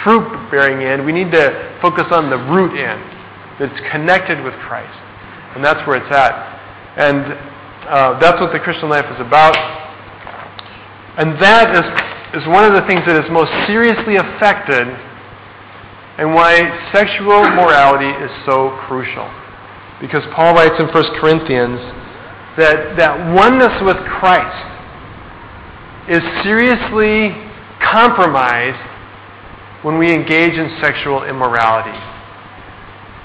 fruit 0.04 0.26
bearing 0.52 0.84
end. 0.84 1.06
We 1.06 1.14
need 1.14 1.32
to 1.32 1.80
focus 1.82 2.06
on 2.12 2.30
the 2.30 2.38
root 2.38 2.76
end 2.76 3.21
that's 3.62 3.80
connected 3.94 4.42
with 4.44 4.58
Christ. 4.66 4.98
And 5.54 5.64
that's 5.64 5.86
where 5.86 6.02
it's 6.02 6.10
at. 6.10 6.34
And 6.98 7.38
uh, 7.86 8.20
that's 8.20 8.42
what 8.42 8.52
the 8.52 8.60
Christian 8.60 8.90
life 8.90 9.06
is 9.14 9.22
about. 9.22 9.54
And 11.22 11.38
that 11.38 11.70
is, 11.78 12.42
is 12.42 12.48
one 12.50 12.66
of 12.66 12.74
the 12.74 12.82
things 12.90 13.06
that 13.06 13.22
is 13.22 13.30
most 13.30 13.54
seriously 13.70 14.18
affected 14.18 14.90
and 16.18 16.34
why 16.34 16.58
sexual 16.92 17.46
morality 17.54 18.10
is 18.10 18.32
so 18.50 18.74
crucial. 18.90 19.30
Because 20.02 20.24
Paul 20.34 20.56
writes 20.56 20.76
in 20.82 20.90
1 20.90 21.22
Corinthians 21.22 21.78
that, 22.58 22.98
that 22.98 23.14
oneness 23.38 23.78
with 23.86 23.98
Christ 24.10 24.66
is 26.10 26.22
seriously 26.42 27.38
compromised 27.78 28.82
when 29.86 29.98
we 29.98 30.14
engage 30.14 30.58
in 30.58 30.78
sexual 30.82 31.24
immorality. 31.24 31.98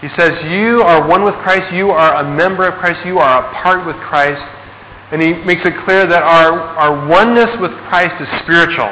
He 0.06 0.14
says, 0.14 0.38
You 0.46 0.86
are 0.86 1.02
one 1.08 1.24
with 1.24 1.34
Christ, 1.42 1.74
you 1.74 1.90
are 1.90 2.22
a 2.22 2.30
member 2.30 2.62
of 2.62 2.78
Christ, 2.78 3.04
you 3.04 3.18
are 3.18 3.42
a 3.42 3.62
part 3.62 3.84
with 3.84 3.96
Christ. 4.06 4.38
And 5.10 5.20
he 5.20 5.34
makes 5.42 5.66
it 5.66 5.74
clear 5.84 6.06
that 6.06 6.22
our, 6.22 6.54
our 6.78 7.08
oneness 7.10 7.50
with 7.58 7.72
Christ 7.90 8.14
is 8.22 8.28
spiritual. 8.46 8.86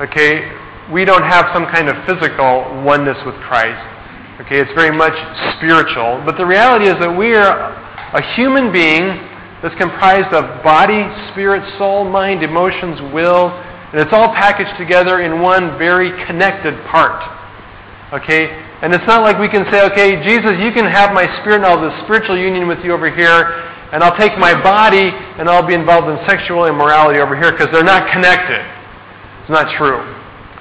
Okay? 0.00 0.48
We 0.90 1.04
don't 1.04 1.24
have 1.24 1.52
some 1.52 1.68
kind 1.68 1.92
of 1.92 1.96
physical 2.08 2.64
oneness 2.88 3.20
with 3.26 3.36
Christ. 3.52 3.76
Okay? 4.40 4.64
It's 4.64 4.72
very 4.72 4.96
much 4.96 5.12
spiritual. 5.60 6.24
But 6.24 6.38
the 6.38 6.46
reality 6.46 6.88
is 6.88 6.96
that 7.04 7.12
we 7.12 7.36
are 7.36 7.76
a 8.16 8.22
human 8.32 8.72
being 8.72 9.12
that's 9.60 9.76
comprised 9.76 10.32
of 10.32 10.64
body, 10.64 11.04
spirit, 11.32 11.60
soul, 11.76 12.08
mind, 12.08 12.42
emotions, 12.42 12.96
will, 13.12 13.52
and 13.92 14.00
it's 14.00 14.12
all 14.12 14.32
packaged 14.32 14.72
together 14.78 15.20
in 15.20 15.42
one 15.42 15.76
very 15.76 16.16
connected 16.24 16.72
part. 16.88 17.20
Okay? 18.16 18.67
And 18.82 18.94
it's 18.94 19.06
not 19.06 19.22
like 19.22 19.38
we 19.38 19.48
can 19.48 19.66
say, 19.72 19.82
okay, 19.90 20.22
Jesus, 20.22 20.54
you 20.62 20.70
can 20.70 20.86
have 20.86 21.12
my 21.12 21.26
spirit 21.42 21.62
and 21.62 21.66
all 21.66 21.82
this 21.82 21.94
spiritual 22.06 22.38
union 22.38 22.68
with 22.68 22.78
you 22.84 22.94
over 22.94 23.10
here, 23.10 23.66
and 23.90 24.04
I'll 24.04 24.16
take 24.16 24.38
my 24.38 24.54
body 24.54 25.10
and 25.10 25.48
I'll 25.48 25.66
be 25.66 25.74
involved 25.74 26.06
in 26.06 26.18
sexual 26.28 26.66
immorality 26.66 27.18
over 27.18 27.34
here 27.34 27.50
because 27.50 27.68
they're 27.72 27.82
not 27.82 28.12
connected. 28.12 28.62
It's 29.42 29.50
not 29.50 29.66
true. 29.76 29.98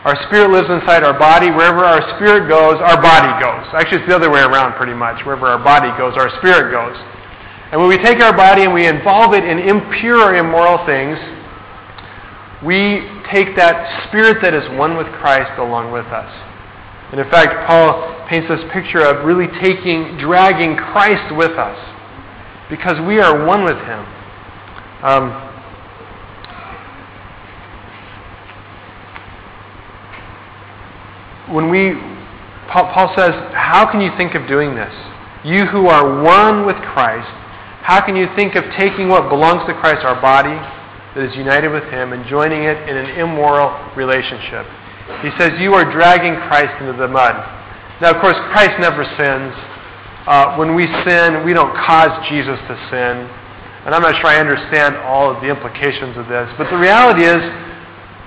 Our 0.08 0.16
spirit 0.32 0.50
lives 0.50 0.70
inside 0.72 1.04
our 1.04 1.18
body. 1.20 1.52
Wherever 1.52 1.84
our 1.84 2.02
spirit 2.16 2.48
goes, 2.48 2.80
our 2.80 3.02
body 3.02 3.28
goes. 3.44 3.68
Actually, 3.76 4.02
it's 4.02 4.10
the 4.10 4.16
other 4.16 4.32
way 4.32 4.40
around 4.40 4.74
pretty 4.80 4.94
much. 4.94 5.26
Wherever 5.26 5.46
our 5.48 5.62
body 5.62 5.92
goes, 5.98 6.16
our 6.16 6.32
spirit 6.40 6.72
goes. 6.72 6.96
And 7.72 7.82
when 7.82 7.90
we 7.90 7.98
take 7.98 8.24
our 8.24 8.32
body 8.32 8.64
and 8.64 8.74
we 8.74 8.88
involve 8.88 9.34
it 9.34 9.44
in 9.44 9.60
impure 9.60 10.32
or 10.32 10.36
immoral 10.36 10.86
things, 10.88 11.20
we 12.64 13.04
take 13.30 13.58
that 13.58 14.08
spirit 14.08 14.42
that 14.42 14.54
is 14.54 14.64
one 14.80 14.96
with 14.96 15.08
Christ 15.20 15.60
along 15.60 15.92
with 15.92 16.08
us. 16.08 16.32
And 17.12 17.20
in 17.20 17.30
fact, 17.30 17.68
Paul 17.68 18.28
paints 18.28 18.50
this 18.50 18.60
picture 18.74 19.00
of 19.00 19.26
really 19.26 19.48
taking, 19.62 20.18
dragging 20.18 20.76
Christ 20.76 21.34
with 21.36 21.52
us 21.52 21.78
because 22.70 23.00
we 23.08 23.20
are 23.20 23.46
one 23.46 23.64
with 23.64 23.78
Him. 23.78 24.06
Um, 25.04 25.48
when 31.56 31.70
we, 31.70 31.94
Paul, 32.68 32.92
Paul 32.94 33.14
says, 33.16 33.32
How 33.54 33.90
can 33.90 34.02
you 34.02 34.12
think 34.18 34.36
of 34.36 34.48
doing 34.48 34.76
this? 34.76 34.94
You 35.46 35.66
who 35.66 35.88
are 35.88 36.22
one 36.24 36.66
with 36.66 36.76
Christ, 36.76 37.30
how 37.84 38.06
can 38.06 38.18
you 38.18 38.28
think 38.36 38.56
of 38.56 38.66
taking 38.78 39.08
what 39.08 39.30
belongs 39.30 39.66
to 39.68 39.74
Christ, 39.80 40.04
our 40.04 40.20
body, 40.22 40.60
that 41.16 41.24
is 41.24 41.36
united 41.38 41.70
with 41.70 41.86
Him, 41.86 42.12
and 42.12 42.28
joining 42.28 42.64
it 42.64 42.78
in 42.90 42.98
an 42.98 43.18
immoral 43.18 43.72
relationship? 43.96 44.68
He 45.22 45.32
says, 45.40 45.52
You 45.60 45.74
are 45.74 45.88
dragging 45.90 46.36
Christ 46.48 46.76
into 46.80 46.94
the 46.94 47.08
mud. 47.08 47.36
Now, 48.02 48.12
of 48.14 48.22
course, 48.22 48.38
Christ 48.54 48.78
never 48.80 49.04
sins. 49.18 49.54
Uh, 50.28 50.60
when 50.60 50.76
we 50.76 50.86
sin, 51.08 51.46
we 51.46 51.54
don't 51.54 51.74
cause 51.88 52.12
Jesus 52.30 52.60
to 52.68 52.76
sin. 52.92 53.26
And 53.88 53.96
I'm 53.96 54.04
not 54.04 54.20
sure 54.20 54.28
I 54.28 54.38
understand 54.38 54.98
all 54.98 55.32
of 55.32 55.42
the 55.42 55.48
implications 55.48 56.18
of 56.18 56.28
this. 56.28 56.52
But 56.60 56.70
the 56.70 56.78
reality 56.78 57.24
is 57.24 57.40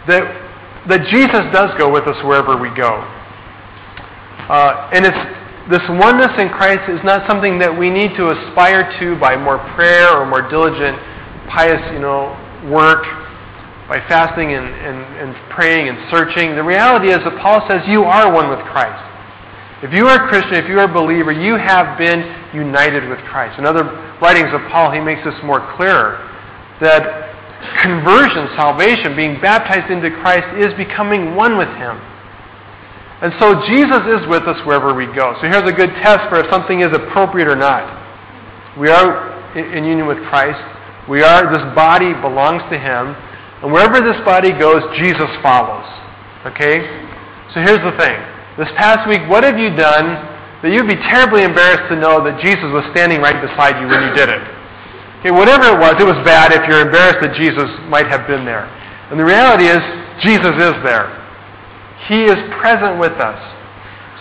that, 0.09 0.25
that 0.89 1.05
Jesus 1.13 1.45
does 1.53 1.77
go 1.77 1.93
with 1.93 2.09
us 2.09 2.17
wherever 2.25 2.57
we 2.57 2.73
go. 2.73 3.05
Uh, 4.49 4.91
and 4.97 5.05
it's, 5.05 5.23
this 5.69 5.85
oneness 6.01 6.33
in 6.41 6.49
Christ 6.49 6.89
is 6.89 6.99
not 7.05 7.29
something 7.29 7.61
that 7.61 7.71
we 7.71 7.91
need 7.91 8.17
to 8.17 8.33
aspire 8.33 8.89
to 8.99 9.21
by 9.21 9.37
more 9.37 9.61
prayer 9.77 10.09
or 10.17 10.25
more 10.25 10.49
diligent, 10.49 10.97
pious, 11.53 11.79
you 11.93 12.01
know, 12.01 12.33
work 12.73 13.05
by 13.91 13.99
fasting 14.07 14.55
and, 14.55 14.71
and, 14.71 15.03
and 15.19 15.51
praying 15.51 15.91
and 15.91 15.99
searching. 16.15 16.55
The 16.55 16.63
reality 16.63 17.11
is 17.11 17.19
that 17.27 17.35
Paul 17.43 17.67
says 17.67 17.83
you 17.91 18.07
are 18.07 18.31
one 18.31 18.47
with 18.47 18.63
Christ. 18.71 19.03
If 19.83 19.91
you 19.91 20.07
are 20.07 20.15
a 20.15 20.29
Christian, 20.31 20.63
if 20.63 20.71
you 20.71 20.79
are 20.79 20.87
a 20.87 20.95
believer, 20.95 21.35
you 21.35 21.59
have 21.59 21.99
been 21.99 22.23
united 22.55 23.11
with 23.11 23.19
Christ. 23.27 23.59
In 23.59 23.67
other 23.67 23.83
writings 24.23 24.55
of 24.55 24.63
Paul, 24.71 24.95
he 24.95 25.03
makes 25.03 25.27
this 25.27 25.35
more 25.43 25.59
clear 25.75 26.23
that 26.79 27.35
conversion, 27.83 28.47
salvation, 28.55 29.19
being 29.19 29.43
baptized 29.43 29.91
into 29.91 30.15
Christ 30.23 30.47
is 30.63 30.71
becoming 30.79 31.35
one 31.35 31.59
with 31.59 31.69
Him. 31.75 31.99
And 33.27 33.35
so 33.43 33.59
Jesus 33.67 34.07
is 34.07 34.23
with 34.31 34.47
us 34.47 34.57
wherever 34.65 34.95
we 34.95 35.11
go. 35.11 35.35
So 35.43 35.51
here's 35.51 35.69
a 35.69 35.75
good 35.75 35.91
test 35.99 36.31
for 36.31 36.39
if 36.39 36.47
something 36.47 36.81
is 36.81 36.95
appropriate 36.95 37.49
or 37.49 37.57
not. 37.59 37.91
We 38.79 38.89
are 38.89 39.35
in 39.59 39.83
union 39.83 40.07
with 40.07 40.23
Christ. 40.31 40.63
We 41.09 41.27
are, 41.27 41.51
this 41.53 41.67
body 41.75 42.15
belongs 42.23 42.63
to 42.71 42.79
Him. 42.79 43.19
And 43.63 43.73
wherever 43.73 44.01
this 44.01 44.17
body 44.25 44.53
goes, 44.53 44.81
Jesus 44.97 45.29
follows. 45.43 45.85
Okay? 46.47 46.81
So 47.53 47.61
here's 47.61 47.85
the 47.85 47.93
thing. 48.01 48.17
This 48.57 48.69
past 48.77 49.09
week, 49.09 49.21
what 49.29 49.45
have 49.45 49.59
you 49.59 49.75
done 49.77 50.17
that 50.65 50.73
you'd 50.73 50.89
be 50.89 50.97
terribly 51.09 51.43
embarrassed 51.45 51.89
to 51.93 51.97
know 51.97 52.25
that 52.25 52.41
Jesus 52.41 52.69
was 52.73 52.85
standing 52.93 53.21
right 53.21 53.37
beside 53.41 53.81
you 53.81 53.89
when 53.89 54.01
you 54.09 54.13
did 54.17 54.29
it? 54.29 54.45
Okay, 55.21 55.33
whatever 55.33 55.69
it 55.69 55.77
was, 55.77 56.01
it 56.01 56.09
was 56.09 56.17
bad 56.25 56.53
if 56.53 56.65
you're 56.65 56.81
embarrassed 56.81 57.21
that 57.21 57.37
Jesus 57.37 57.69
might 57.93 58.09
have 58.09 58.25
been 58.25 58.49
there. 58.49 58.65
And 59.13 59.21
the 59.21 59.25
reality 59.25 59.69
is, 59.69 59.81
Jesus 60.25 60.57
is 60.57 60.77
there. 60.81 61.13
He 62.09 62.25
is 62.25 62.41
present 62.61 62.97
with 62.97 63.13
us. 63.21 63.41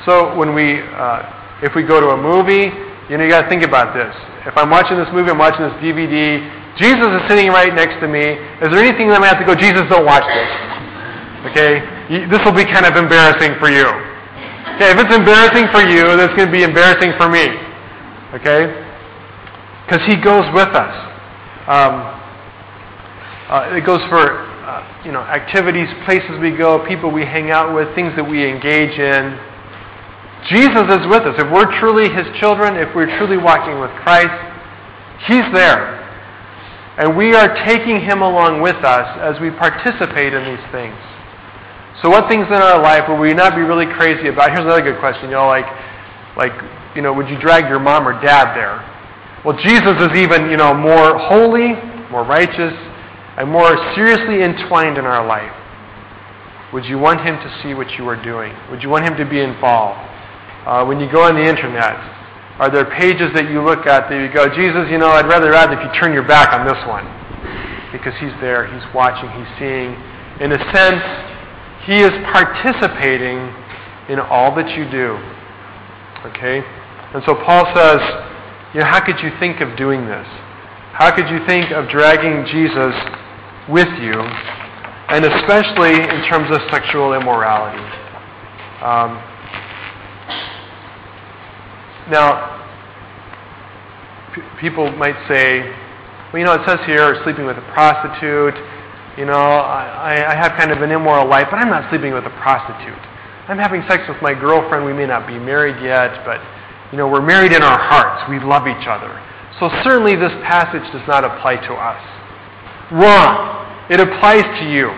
So 0.03 0.35
when 0.35 0.51
we, 0.51 0.83
uh, 0.83 1.63
if 1.63 1.75
we 1.75 1.83
go 1.83 2.03
to 2.03 2.11
a 2.11 2.19
movie, 2.19 2.71
you 3.07 3.15
know, 3.15 3.23
you 3.23 3.31
got 3.31 3.47
to 3.47 3.49
think 3.49 3.63
about 3.63 3.95
this. 3.95 4.11
If 4.43 4.57
I'm 4.57 4.69
watching 4.69 4.97
this 4.99 5.07
movie, 5.15 5.31
I'm 5.31 5.39
watching 5.39 5.63
this 5.63 5.75
DVD, 5.79 6.43
Jesus 6.79 7.11
is 7.11 7.21
sitting 7.27 7.51
right 7.51 7.75
next 7.75 7.99
to 7.99 8.07
me. 8.07 8.39
Is 8.63 8.71
there 8.71 8.79
anything 8.79 9.11
that 9.11 9.19
I 9.19 9.27
have 9.27 9.39
to 9.43 9.45
go, 9.45 9.51
Jesus, 9.51 9.83
don't 9.91 10.07
watch 10.07 10.23
this? 10.23 10.51
Okay? 11.51 11.83
This 12.31 12.39
will 12.47 12.55
be 12.55 12.63
kind 12.63 12.87
of 12.87 12.95
embarrassing 12.95 13.59
for 13.59 13.67
you. 13.67 13.83
Okay, 14.79 14.95
if 14.95 14.97
it's 14.97 15.11
embarrassing 15.11 15.67
for 15.75 15.83
you, 15.83 16.07
that's 16.15 16.31
going 16.39 16.47
to 16.47 16.55
be 16.55 16.63
embarrassing 16.63 17.11
for 17.19 17.27
me. 17.27 17.51
Okay? 18.39 18.71
Because 19.83 20.07
He 20.07 20.15
goes 20.15 20.47
with 20.55 20.71
us. 20.71 20.95
Um, 21.67 22.15
uh, 23.51 23.75
it 23.75 23.85
goes 23.85 23.99
for 24.07 24.23
uh, 24.23 25.03
you 25.03 25.11
know 25.11 25.19
activities, 25.19 25.89
places 26.05 26.31
we 26.39 26.55
go, 26.55 26.79
people 26.87 27.11
we 27.11 27.25
hang 27.25 27.51
out 27.51 27.75
with, 27.75 27.93
things 27.93 28.15
that 28.15 28.23
we 28.23 28.47
engage 28.47 28.95
in. 28.95 29.35
Jesus 30.47 30.87
is 30.95 31.03
with 31.11 31.27
us. 31.27 31.35
If 31.35 31.51
we're 31.51 31.67
truly 31.83 32.07
His 32.07 32.25
children, 32.39 32.79
if 32.79 32.95
we're 32.95 33.11
truly 33.19 33.35
walking 33.35 33.83
with 33.83 33.91
Christ, 33.99 34.31
He's 35.27 35.43
there. 35.51 35.98
And 36.99 37.15
we 37.15 37.33
are 37.33 37.47
taking 37.65 38.01
Him 38.01 38.21
along 38.21 38.59
with 38.59 38.75
us 38.83 39.07
as 39.23 39.39
we 39.39 39.49
participate 39.51 40.35
in 40.35 40.43
these 40.43 40.65
things. 40.75 40.99
So, 42.03 42.09
what 42.11 42.27
things 42.27 42.47
in 42.47 42.59
our 42.59 42.81
life 42.83 43.07
would 43.07 43.19
we 43.19 43.33
not 43.33 43.55
be 43.55 43.61
really 43.61 43.87
crazy 43.87 44.27
about? 44.27 44.51
Here's 44.51 44.67
another 44.67 44.83
good 44.83 44.99
question. 44.99 45.31
You 45.31 45.39
know, 45.39 45.47
like, 45.47 45.63
like, 46.35 46.51
you 46.95 47.01
know, 47.01 47.13
would 47.13 47.29
you 47.29 47.39
drag 47.39 47.71
your 47.71 47.79
mom 47.79 48.05
or 48.05 48.19
dad 48.19 48.51
there? 48.51 48.83
Well, 49.47 49.55
Jesus 49.63 49.95
is 50.11 50.19
even, 50.19 50.51
you 50.51 50.57
know, 50.57 50.73
more 50.73 51.17
holy, 51.17 51.71
more 52.11 52.27
righteous, 52.27 52.75
and 53.39 53.49
more 53.49 53.71
seriously 53.95 54.43
entwined 54.43 54.97
in 54.97 55.05
our 55.05 55.25
life. 55.25 55.55
Would 56.73 56.83
you 56.83 56.99
want 56.99 57.21
Him 57.21 57.39
to 57.39 57.49
see 57.63 57.73
what 57.73 57.87
you 57.95 58.07
are 58.09 58.21
doing? 58.21 58.51
Would 58.71 58.83
you 58.83 58.89
want 58.89 59.07
Him 59.07 59.15
to 59.15 59.23
be 59.23 59.39
involved? 59.39 60.03
Uh, 60.67 60.83
when 60.83 60.99
you 60.99 61.09
go 61.09 61.23
on 61.23 61.35
the 61.35 61.47
internet, 61.47 61.95
are 62.59 62.69
there 62.69 62.85
pages 62.99 63.31
that 63.35 63.49
you 63.49 63.63
look 63.63 63.87
at 63.87 64.09
that 64.11 64.19
you 64.19 64.27
go, 64.27 64.51
Jesus, 64.51 64.91
you 64.91 64.99
know, 64.99 65.07
I'd 65.15 65.27
rather 65.31 65.49
rather 65.51 65.79
if 65.79 65.81
you 65.81 65.91
turn 65.99 66.11
your 66.11 66.27
back 66.27 66.51
on 66.51 66.67
this 66.67 66.79
one. 66.83 67.07
Because 67.95 68.13
he's 68.19 68.35
there, 68.43 68.67
he's 68.67 68.83
watching, 68.93 69.31
he's 69.31 69.51
seeing. 69.57 69.95
In 70.43 70.51
a 70.51 70.59
sense, 70.75 71.03
he 71.87 72.03
is 72.03 72.11
participating 72.35 73.39
in 74.11 74.19
all 74.19 74.53
that 74.55 74.67
you 74.75 74.91
do. 74.91 75.15
Okay? 76.27 76.59
And 77.15 77.23
so 77.25 77.33
Paul 77.47 77.63
says, 77.73 78.03
you 78.73 78.81
know, 78.81 78.91
how 78.91 78.99
could 78.99 79.23
you 79.23 79.31
think 79.39 79.61
of 79.61 79.77
doing 79.77 80.05
this? 80.05 80.27
How 80.91 81.15
could 81.15 81.29
you 81.29 81.39
think 81.47 81.71
of 81.71 81.87
dragging 81.89 82.45
Jesus 82.51 82.93
with 83.71 83.87
you? 84.03 84.19
And 85.09 85.23
especially 85.23 85.95
in 85.95 86.27
terms 86.27 86.51
of 86.51 86.59
sexual 86.69 87.13
immorality. 87.13 87.79
Um, 88.83 89.17
now, 92.11 92.48
people 94.59 94.91
might 94.93 95.17
say, 95.27 95.61
well, 96.31 96.39
you 96.39 96.45
know, 96.45 96.53
it 96.53 96.61
says 96.67 96.79
here, 96.85 97.19
sleeping 97.23 97.45
with 97.45 97.57
a 97.57 97.65
prostitute. 97.73 98.55
You 99.17 99.25
know, 99.25 99.33
I, 99.33 100.31
I 100.31 100.35
have 100.35 100.53
kind 100.57 100.71
of 100.71 100.81
an 100.81 100.91
immoral 100.91 101.27
life, 101.27 101.47
but 101.51 101.57
I'm 101.57 101.69
not 101.69 101.89
sleeping 101.89 102.13
with 102.13 102.25
a 102.25 102.35
prostitute. 102.39 103.01
I'm 103.49 103.57
having 103.57 103.81
sex 103.89 104.03
with 104.07 104.21
my 104.21 104.33
girlfriend. 104.33 104.85
We 104.85 104.93
may 104.93 105.07
not 105.07 105.27
be 105.27 105.37
married 105.39 105.81
yet, 105.83 106.23
but, 106.23 106.39
you 106.91 106.97
know, 106.97 107.07
we're 107.07 107.25
married 107.25 107.51
in 107.51 107.63
our 107.63 107.79
hearts. 107.79 108.29
We 108.29 108.39
love 108.39 108.67
each 108.67 108.85
other. 108.87 109.09
So 109.59 109.67
certainly 109.83 110.15
this 110.15 110.31
passage 110.45 110.85
does 110.93 111.05
not 111.07 111.25
apply 111.25 111.57
to 111.57 111.73
us. 111.73 112.03
Wrong. 112.93 113.59
It 113.89 113.99
applies 113.99 114.45
to 114.61 114.65
you. 114.69 114.93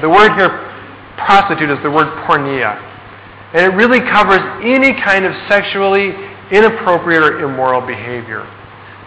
The 0.00 0.08
word 0.08 0.32
here, 0.38 0.48
prostitute, 1.18 1.70
is 1.70 1.82
the 1.82 1.90
word 1.90 2.06
porneia. 2.24 2.78
And 3.52 3.72
it 3.72 3.76
really 3.76 4.00
covers 4.00 4.40
any 4.62 4.94
kind 5.02 5.24
of 5.24 5.34
sexually 5.50 6.14
inappropriate 6.52 7.22
or 7.22 7.40
immoral 7.42 7.80
behavior. 7.80 8.46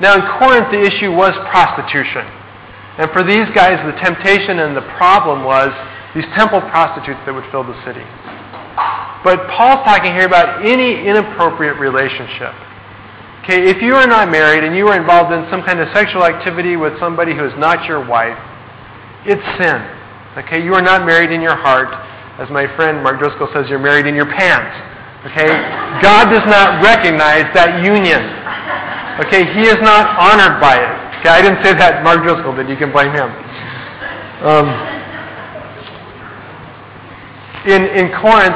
Now, 0.01 0.15
in 0.15 0.23
Corinth, 0.39 0.71
the 0.71 0.79
issue 0.79 1.11
was 1.11 1.31
prostitution. 1.51 2.23
And 2.99 3.11
for 3.11 3.23
these 3.23 3.47
guys, 3.55 3.79
the 3.83 3.95
temptation 3.99 4.59
and 4.59 4.75
the 4.75 4.87
problem 4.99 5.43
was 5.43 5.71
these 6.15 6.27
temple 6.35 6.59
prostitutes 6.71 7.19
that 7.25 7.33
would 7.33 7.47
fill 7.51 7.63
the 7.63 7.77
city. 7.83 8.03
But 9.23 9.47
Paul's 9.51 9.83
talking 9.83 10.11
here 10.15 10.25
about 10.25 10.65
any 10.65 11.07
inappropriate 11.07 11.77
relationship. 11.77 12.55
Okay, 13.43 13.67
if 13.67 13.81
you 13.81 13.95
are 13.95 14.07
not 14.07 14.29
married 14.31 14.63
and 14.63 14.75
you 14.75 14.87
are 14.87 14.99
involved 14.99 15.31
in 15.33 15.47
some 15.51 15.63
kind 15.63 15.79
of 15.79 15.87
sexual 15.93 16.23
activity 16.23 16.75
with 16.75 16.93
somebody 16.99 17.35
who 17.35 17.43
is 17.43 17.53
not 17.57 17.83
your 17.87 18.03
wife, 18.05 18.37
it's 19.25 19.43
sin. 19.59 19.79
Okay, 20.37 20.63
you 20.63 20.73
are 20.75 20.81
not 20.81 21.05
married 21.05 21.31
in 21.31 21.41
your 21.41 21.55
heart. 21.55 21.91
As 22.39 22.49
my 22.49 22.67
friend 22.75 23.03
Mark 23.03 23.19
Driscoll 23.19 23.49
says, 23.53 23.67
you're 23.67 23.79
married 23.79 24.07
in 24.07 24.15
your 24.15 24.27
pants. 24.27 24.71
Okay? 25.27 25.51
God 25.99 26.31
does 26.31 26.47
not 26.47 26.79
recognize 26.79 27.43
that 27.51 27.83
union. 27.83 28.23
Okay? 29.19 29.43
He 29.51 29.67
is 29.67 29.79
not 29.83 30.15
honored 30.15 30.63
by 30.63 30.79
it. 30.79 30.95
Okay? 31.19 31.29
I 31.35 31.41
didn't 31.43 31.59
say 31.59 31.75
that. 31.75 32.03
Mark 32.03 32.23
Driscoll 32.23 32.55
did. 32.55 32.69
You 32.69 32.79
can 32.79 32.91
blame 32.95 33.11
him. 33.11 33.27
Um, 34.47 34.67
in, 37.67 37.83
in 37.91 38.07
Corinth, 38.23 38.55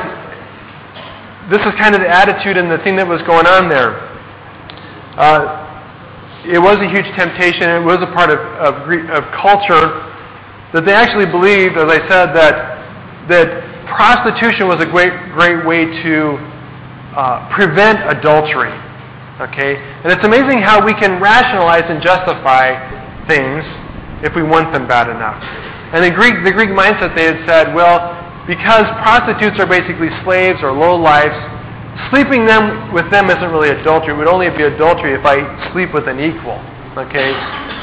this 1.52 1.60
is 1.68 1.76
kind 1.76 1.92
of 1.92 2.00
the 2.00 2.08
attitude 2.08 2.56
and 2.56 2.72
the 2.72 2.80
thing 2.88 2.96
that 2.96 3.04
was 3.04 3.20
going 3.28 3.44
on 3.44 3.68
there. 3.68 4.00
Uh, 5.20 5.60
it 6.48 6.60
was 6.60 6.80
a 6.80 6.88
huge 6.88 7.08
temptation. 7.20 7.68
It 7.68 7.84
was 7.84 8.00
a 8.00 8.12
part 8.16 8.32
of, 8.32 8.40
of, 8.64 8.88
of 9.12 9.24
culture 9.36 10.00
that 10.72 10.88
they 10.88 10.96
actually 10.96 11.28
believed, 11.28 11.76
as 11.76 11.92
I 11.92 12.00
said, 12.08 12.32
that 12.32 12.74
that 13.28 13.48
prostitution 13.88 14.68
was 14.68 14.82
a 14.84 14.88
great, 14.88 15.12
great 15.36 15.64
way 15.68 15.86
to 15.86 16.40
uh, 17.16 17.50
prevent 17.54 18.00
adultery. 18.10 18.74
Okay? 19.42 19.78
And 20.04 20.12
it's 20.12 20.26
amazing 20.26 20.62
how 20.62 20.84
we 20.84 20.94
can 20.94 21.22
rationalize 21.22 21.86
and 21.90 22.02
justify 22.02 22.78
things 23.28 23.64
if 24.24 24.36
we 24.36 24.44
want 24.44 24.72
them 24.74 24.88
bad 24.88 25.10
enough. 25.10 25.42
And 25.94 26.04
the 26.04 26.12
Greek, 26.12 26.44
the 26.44 26.52
Greek 26.52 26.70
mindset, 26.70 27.16
they 27.16 27.26
had 27.26 27.42
said, 27.46 27.76
well, 27.76 28.18
because 28.48 28.84
prostitutes 29.06 29.60
are 29.60 29.68
basically 29.68 30.10
slaves 30.24 30.60
or 30.62 30.72
low 30.72 30.96
lives, 30.96 31.36
sleeping 32.10 32.46
them 32.46 32.94
with 32.94 33.10
them 33.12 33.30
isn't 33.30 33.52
really 33.52 33.70
adultery. 33.70 34.14
It 34.14 34.18
would 34.18 34.28
only 34.28 34.50
be 34.50 34.64
adultery 34.64 35.14
if 35.14 35.26
I 35.26 35.46
sleep 35.72 35.94
with 35.94 36.08
an 36.08 36.20
equal. 36.20 36.58
Okay? 36.98 37.30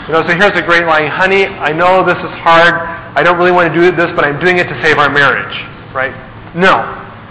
You 0.07 0.13
know, 0.13 0.27
so 0.27 0.35
here's 0.35 0.59
a 0.59 0.63
great 0.63 0.87
line. 0.87 1.07
Honey, 1.07 1.47
I 1.47 1.73
know 1.73 2.05
this 2.05 2.19
is 2.19 2.35
hard. 2.43 2.75
I 3.15 3.23
don't 3.23 3.39
really 3.39 3.53
want 3.53 3.73
to 3.73 3.75
do 3.75 3.91
this, 3.95 4.11
but 4.15 4.25
I'm 4.25 4.39
doing 4.39 4.59
it 4.59 4.65
to 4.65 4.77
save 4.83 4.99
our 4.99 5.11
marriage. 5.11 5.55
Right? 5.95 6.15
No. 6.55 6.83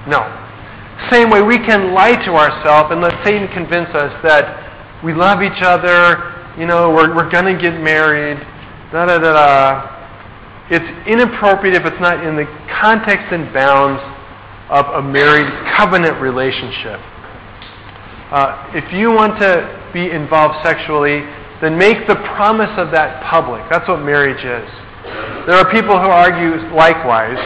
No. 0.08 0.39
Same 1.08 1.30
way, 1.30 1.42
we 1.42 1.58
can 1.58 1.94
lie 1.94 2.16
to 2.26 2.32
ourselves 2.36 2.92
and 2.92 3.00
let 3.02 3.16
Satan 3.26 3.48
convince 3.48 3.90
us 3.96 4.12
that 4.24 5.02
we 5.04 5.14
love 5.14 5.42
each 5.42 5.64
other, 5.64 6.36
you 6.60 6.66
know, 6.66 6.92
we're, 6.92 7.16
we're 7.16 7.32
going 7.32 7.48
to 7.48 7.60
get 7.60 7.80
married, 7.80 8.38
da 8.92 9.06
da 9.06 9.18
da 9.18 9.32
da. 9.32 9.96
It's 10.70 11.08
inappropriate 11.08 11.76
if 11.76 11.86
it's 11.86 12.02
not 12.02 12.24
in 12.26 12.36
the 12.36 12.46
context 12.82 13.32
and 13.32 13.52
bounds 13.54 14.02
of 14.70 14.86
a 14.86 15.02
married 15.02 15.48
covenant 15.78 16.22
relationship. 16.22 17.00
Uh, 18.30 18.70
if 18.76 18.92
you 18.94 19.10
want 19.10 19.40
to 19.40 19.66
be 19.94 20.12
involved 20.12 20.62
sexually, 20.64 21.22
then 21.62 21.78
make 21.78 22.08
the 22.08 22.16
promise 22.38 22.70
of 22.78 22.92
that 22.92 23.24
public. 23.24 23.64
That's 23.72 23.88
what 23.88 24.04
marriage 24.04 24.44
is. 24.46 24.70
There 25.48 25.58
are 25.58 25.72
people 25.72 25.98
who 25.98 26.12
argue 26.12 26.60
likewise 26.76 27.40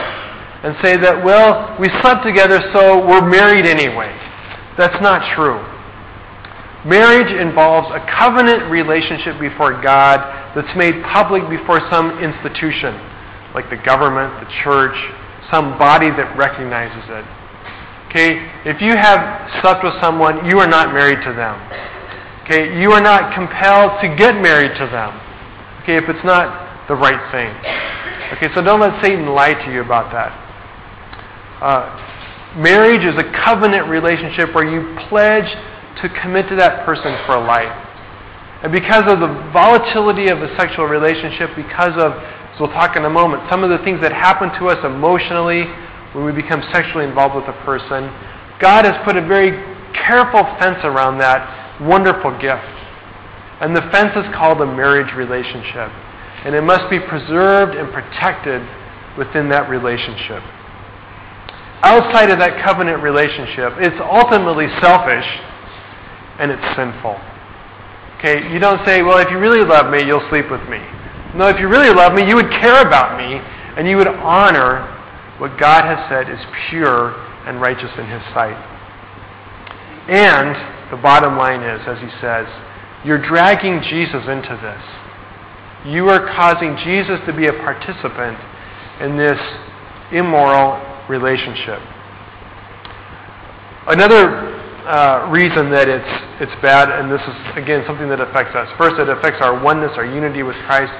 and 0.64 0.74
say 0.80 0.96
that, 0.96 1.20
well, 1.20 1.76
we 1.78 1.92
slept 2.00 2.24
together, 2.24 2.56
so 2.72 3.04
we're 3.04 3.28
married 3.28 3.66
anyway. 3.68 4.08
That's 4.80 4.96
not 5.04 5.20
true. 5.36 5.60
Marriage 6.88 7.28
involves 7.28 7.88
a 7.92 8.00
covenant 8.08 8.72
relationship 8.72 9.36
before 9.38 9.76
God 9.84 10.24
that's 10.56 10.72
made 10.76 11.04
public 11.12 11.44
before 11.52 11.84
some 11.92 12.16
institution, 12.16 12.96
like 13.52 13.68
the 13.68 13.76
government, 13.76 14.40
the 14.40 14.48
church, 14.64 14.96
some 15.52 15.76
body 15.76 16.08
that 16.08 16.32
recognizes 16.32 17.04
it. 17.12 17.24
Okay? 18.08 18.40
If 18.64 18.80
you 18.80 18.96
have 18.96 19.20
slept 19.60 19.84
with 19.84 20.00
someone, 20.00 20.48
you 20.48 20.60
are 20.60 20.68
not 20.68 20.96
married 20.96 21.20
to 21.28 21.32
them. 21.36 21.60
Okay? 22.44 22.80
You 22.80 22.92
are 22.92 23.04
not 23.04 23.36
compelled 23.36 24.00
to 24.00 24.08
get 24.16 24.40
married 24.40 24.72
to 24.80 24.86
them. 24.88 25.12
Okay? 25.84 26.00
If 26.00 26.08
it's 26.08 26.24
not 26.24 26.88
the 26.88 26.94
right 26.96 27.20
thing. 27.32 27.52
Okay, 28.36 28.48
so 28.54 28.62
don't 28.62 28.80
let 28.80 29.02
Satan 29.04 29.26
lie 29.28 29.54
to 29.54 29.72
you 29.72 29.80
about 29.80 30.12
that. 30.12 30.43
Uh, 31.60 32.54
marriage 32.56 33.04
is 33.04 33.14
a 33.18 33.26
covenant 33.44 33.88
relationship 33.88 34.54
where 34.54 34.66
you 34.66 34.96
pledge 35.08 35.48
to 36.02 36.08
commit 36.20 36.48
to 36.48 36.56
that 36.56 36.84
person 36.84 37.14
for 37.26 37.38
life. 37.38 37.72
And 38.62 38.72
because 38.72 39.04
of 39.10 39.20
the 39.20 39.28
volatility 39.52 40.28
of 40.28 40.40
the 40.40 40.48
sexual 40.58 40.86
relationship, 40.86 41.54
because 41.54 41.94
of, 42.00 42.12
as 42.16 42.58
we'll 42.58 42.72
talk 42.72 42.96
in 42.96 43.04
a 43.04 43.10
moment, 43.10 43.42
some 43.50 43.62
of 43.62 43.70
the 43.70 43.78
things 43.84 44.00
that 44.00 44.12
happen 44.12 44.48
to 44.58 44.68
us 44.68 44.80
emotionally 44.84 45.64
when 46.12 46.24
we 46.24 46.32
become 46.32 46.62
sexually 46.72 47.04
involved 47.04 47.34
with 47.34 47.44
a 47.44 47.58
person, 47.64 48.08
God 48.60 48.84
has 48.86 48.94
put 49.04 49.16
a 49.16 49.22
very 49.22 49.52
careful 49.92 50.42
fence 50.58 50.78
around 50.82 51.18
that 51.18 51.80
wonderful 51.82 52.32
gift. 52.38 52.64
And 53.60 53.76
the 53.76 53.82
fence 53.92 54.16
is 54.16 54.24
called 54.34 54.60
a 54.60 54.66
marriage 54.66 55.12
relationship. 55.14 55.90
And 56.44 56.54
it 56.54 56.62
must 56.62 56.88
be 56.90 56.98
preserved 56.98 57.76
and 57.76 57.92
protected 57.92 58.62
within 59.18 59.48
that 59.50 59.68
relationship 59.68 60.42
outside 61.84 62.30
of 62.30 62.38
that 62.40 62.64
covenant 62.64 63.02
relationship, 63.02 63.76
it's 63.78 64.00
ultimately 64.00 64.66
selfish 64.80 65.28
and 66.40 66.50
it's 66.50 66.64
sinful. 66.74 67.20
Okay, 68.18 68.48
you 68.52 68.58
don't 68.58 68.80
say, 68.88 69.02
well, 69.02 69.18
if 69.20 69.30
you 69.30 69.38
really 69.38 69.64
love 69.64 69.92
me, 69.92 70.00
you'll 70.02 70.24
sleep 70.30 70.50
with 70.50 70.64
me. 70.68 70.80
No, 71.36 71.48
if 71.52 71.60
you 71.60 71.68
really 71.68 71.92
love 71.92 72.14
me, 72.14 72.26
you 72.26 72.36
would 72.36 72.48
care 72.48 72.80
about 72.80 73.20
me 73.20 73.36
and 73.76 73.86
you 73.86 73.96
would 73.96 74.08
honor 74.08 74.88
what 75.38 75.60
God 75.60 75.84
has 75.84 76.08
said 76.08 76.30
is 76.30 76.40
pure 76.70 77.12
and 77.44 77.60
righteous 77.60 77.90
in 77.98 78.06
His 78.08 78.22
sight. 78.32 78.56
And 80.08 80.56
the 80.90 80.96
bottom 80.96 81.36
line 81.36 81.60
is, 81.60 81.80
as 81.86 81.98
He 82.00 82.08
says, 82.20 82.46
you're 83.04 83.20
dragging 83.20 83.82
Jesus 83.82 84.24
into 84.24 84.56
this. 84.56 85.92
You 85.92 86.08
are 86.08 86.24
causing 86.32 86.76
Jesus 86.80 87.20
to 87.26 87.32
be 87.36 87.46
a 87.46 87.52
participant 87.52 88.38
in 89.02 89.18
this 89.18 89.38
immoral 90.12 90.93
relationship. 91.08 91.80
Another 93.86 94.54
uh, 94.84 95.28
reason 95.32 95.70
that 95.72 95.88
it's, 95.88 96.12
it's 96.40 96.52
bad, 96.60 96.88
and 96.88 97.12
this 97.12 97.20
is, 97.20 97.36
again, 97.56 97.84
something 97.86 98.08
that 98.08 98.20
affects 98.20 98.54
us. 98.56 98.68
First, 98.76 99.00
it 99.00 99.08
affects 99.08 99.40
our 99.40 99.56
oneness, 99.62 99.92
our 99.96 100.04
unity 100.04 100.42
with 100.42 100.56
Christ. 100.68 100.92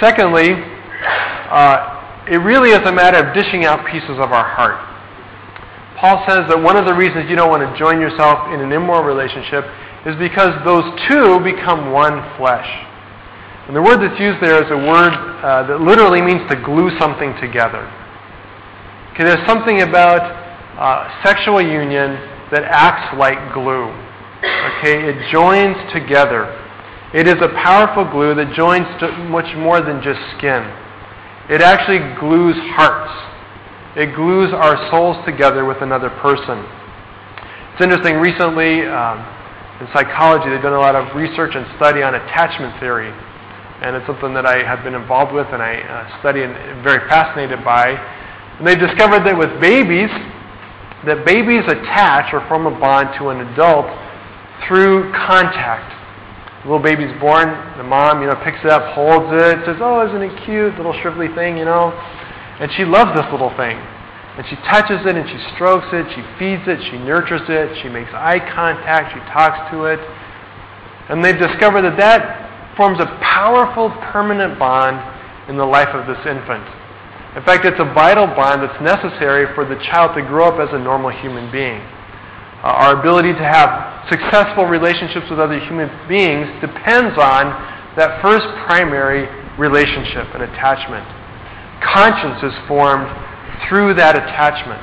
Secondly, 0.00 0.52
uh, 0.52 2.24
it 2.28 2.40
really 2.40 2.70
is 2.70 2.80
a 2.88 2.92
matter 2.92 3.20
of 3.20 3.34
dishing 3.34 3.64
out 3.64 3.86
pieces 3.86 4.16
of 4.20 4.32
our 4.32 4.44
heart. 4.44 4.80
Paul 5.96 6.24
says 6.28 6.44
that 6.48 6.60
one 6.60 6.76
of 6.76 6.84
the 6.84 6.92
reasons 6.92 7.28
you 7.28 7.36
don't 7.36 7.48
want 7.48 7.64
to 7.64 7.72
join 7.78 8.00
yourself 8.00 8.52
in 8.52 8.60
an 8.60 8.72
immoral 8.72 9.04
relationship 9.04 9.64
is 10.04 10.16
because 10.16 10.52
those 10.64 10.84
two 11.08 11.40
become 11.40 11.92
one 11.92 12.20
flesh. 12.36 12.68
And 13.66 13.74
the 13.74 13.82
word 13.82 13.98
that's 13.98 14.20
used 14.20 14.38
there 14.44 14.62
is 14.62 14.70
a 14.70 14.76
word 14.76 15.12
uh, 15.12 15.66
that 15.66 15.80
literally 15.80 16.20
means 16.20 16.44
to 16.50 16.56
glue 16.60 16.92
something 17.00 17.34
together. 17.40 17.84
Okay, 19.16 19.24
there's 19.24 19.48
something 19.48 19.80
about 19.80 20.20
uh, 20.76 21.24
sexual 21.24 21.62
union 21.62 22.20
that 22.52 22.68
acts 22.68 23.16
like 23.16 23.40
glue. 23.56 23.88
Okay, 24.76 25.08
it 25.08 25.32
joins 25.32 25.72
together. 25.96 26.52
It 27.16 27.24
is 27.24 27.40
a 27.40 27.48
powerful 27.64 28.04
glue 28.04 28.36
that 28.36 28.52
joins 28.52 28.84
much 29.32 29.48
more 29.56 29.80
than 29.80 30.04
just 30.04 30.20
skin. 30.36 30.68
It 31.48 31.64
actually 31.64 32.04
glues 32.20 32.60
hearts. 32.76 33.08
It 33.96 34.12
glues 34.12 34.52
our 34.52 34.76
souls 34.92 35.16
together 35.24 35.64
with 35.64 35.80
another 35.80 36.12
person. 36.20 36.60
It's 37.72 37.80
interesting, 37.80 38.20
recently 38.20 38.84
um, 38.84 39.24
in 39.80 39.88
psychology, 39.96 40.52
they've 40.52 40.60
done 40.60 40.76
a 40.76 40.84
lot 40.84 40.92
of 40.92 41.16
research 41.16 41.56
and 41.56 41.64
study 41.80 42.04
on 42.04 42.20
attachment 42.20 42.78
theory. 42.84 43.08
And 43.80 43.96
it's 43.96 44.04
something 44.04 44.36
that 44.36 44.44
I 44.44 44.60
have 44.60 44.84
been 44.84 44.92
involved 44.94 45.32
with 45.32 45.48
and 45.56 45.64
I 45.64 45.80
uh, 45.80 46.20
study 46.20 46.44
and 46.44 46.52
very 46.84 47.00
fascinated 47.08 47.64
by. 47.64 47.96
And 48.58 48.66
they 48.66 48.74
discovered 48.74 49.24
that 49.24 49.36
with 49.36 49.60
babies, 49.60 50.10
that 51.04 51.24
babies 51.24 51.64
attach 51.68 52.32
or 52.32 52.40
form 52.48 52.66
a 52.66 52.70
bond 52.70 53.10
to 53.18 53.28
an 53.28 53.40
adult 53.52 53.86
through 54.66 55.12
contact. 55.12 55.92
The 56.64 56.72
little 56.72 56.82
baby's 56.82 57.12
born, 57.20 57.52
the 57.76 57.84
mom, 57.84 58.22
you 58.22 58.26
know, 58.26 58.34
picks 58.42 58.58
it 58.64 58.70
up, 58.70 58.94
holds 58.94 59.30
it, 59.30 59.64
says, 59.64 59.76
"Oh, 59.80 60.04
isn't 60.08 60.22
it 60.22 60.44
cute, 60.44 60.76
little 60.76 60.94
shrivelly 60.94 61.32
thing, 61.34 61.56
you 61.56 61.64
know?" 61.64 61.92
And 62.58 62.72
she 62.72 62.84
loves 62.84 63.14
this 63.14 63.30
little 63.30 63.54
thing. 63.56 63.78
And 64.36 64.44
she 64.48 64.56
touches 64.68 65.00
it 65.06 65.16
and 65.16 65.28
she 65.28 65.38
strokes 65.54 65.86
it, 65.92 66.06
she 66.12 66.22
feeds 66.38 66.66
it, 66.66 66.82
she 66.90 66.98
nurtures 66.98 67.42
it, 67.48 67.76
she 67.82 67.88
makes 67.88 68.12
eye 68.12 68.40
contact, 68.52 69.14
she 69.14 69.20
talks 69.32 69.70
to 69.70 69.84
it. 69.84 70.00
And 71.08 71.24
they've 71.24 71.38
discovered 71.38 71.82
that 71.82 71.96
that 71.96 72.76
forms 72.76 73.00
a 73.00 73.06
powerful, 73.22 73.90
permanent 74.12 74.58
bond 74.58 75.00
in 75.48 75.56
the 75.56 75.64
life 75.64 75.88
of 75.88 76.06
this 76.06 76.18
infant. 76.26 76.66
In 77.36 77.44
fact, 77.44 77.66
it's 77.68 77.78
a 77.78 77.92
vital 77.92 78.24
bond 78.26 78.64
that's 78.64 78.80
necessary 78.80 79.44
for 79.54 79.68
the 79.68 79.76
child 79.92 80.16
to 80.16 80.22
grow 80.24 80.48
up 80.48 80.56
as 80.56 80.72
a 80.72 80.80
normal 80.80 81.12
human 81.12 81.52
being. 81.52 81.84
Uh, 82.64 82.72
our 82.80 82.98
ability 82.98 83.36
to 83.36 83.44
have 83.44 84.08
successful 84.08 84.64
relationships 84.64 85.28
with 85.28 85.38
other 85.38 85.60
human 85.60 85.92
beings 86.08 86.48
depends 86.64 87.12
on 87.20 87.52
that 88.00 88.24
first 88.24 88.48
primary 88.64 89.28
relationship 89.60 90.32
and 90.32 90.48
attachment. 90.48 91.04
Conscience 91.84 92.40
is 92.40 92.56
formed 92.64 93.04
through 93.68 93.92
that 94.00 94.16
attachment. 94.16 94.80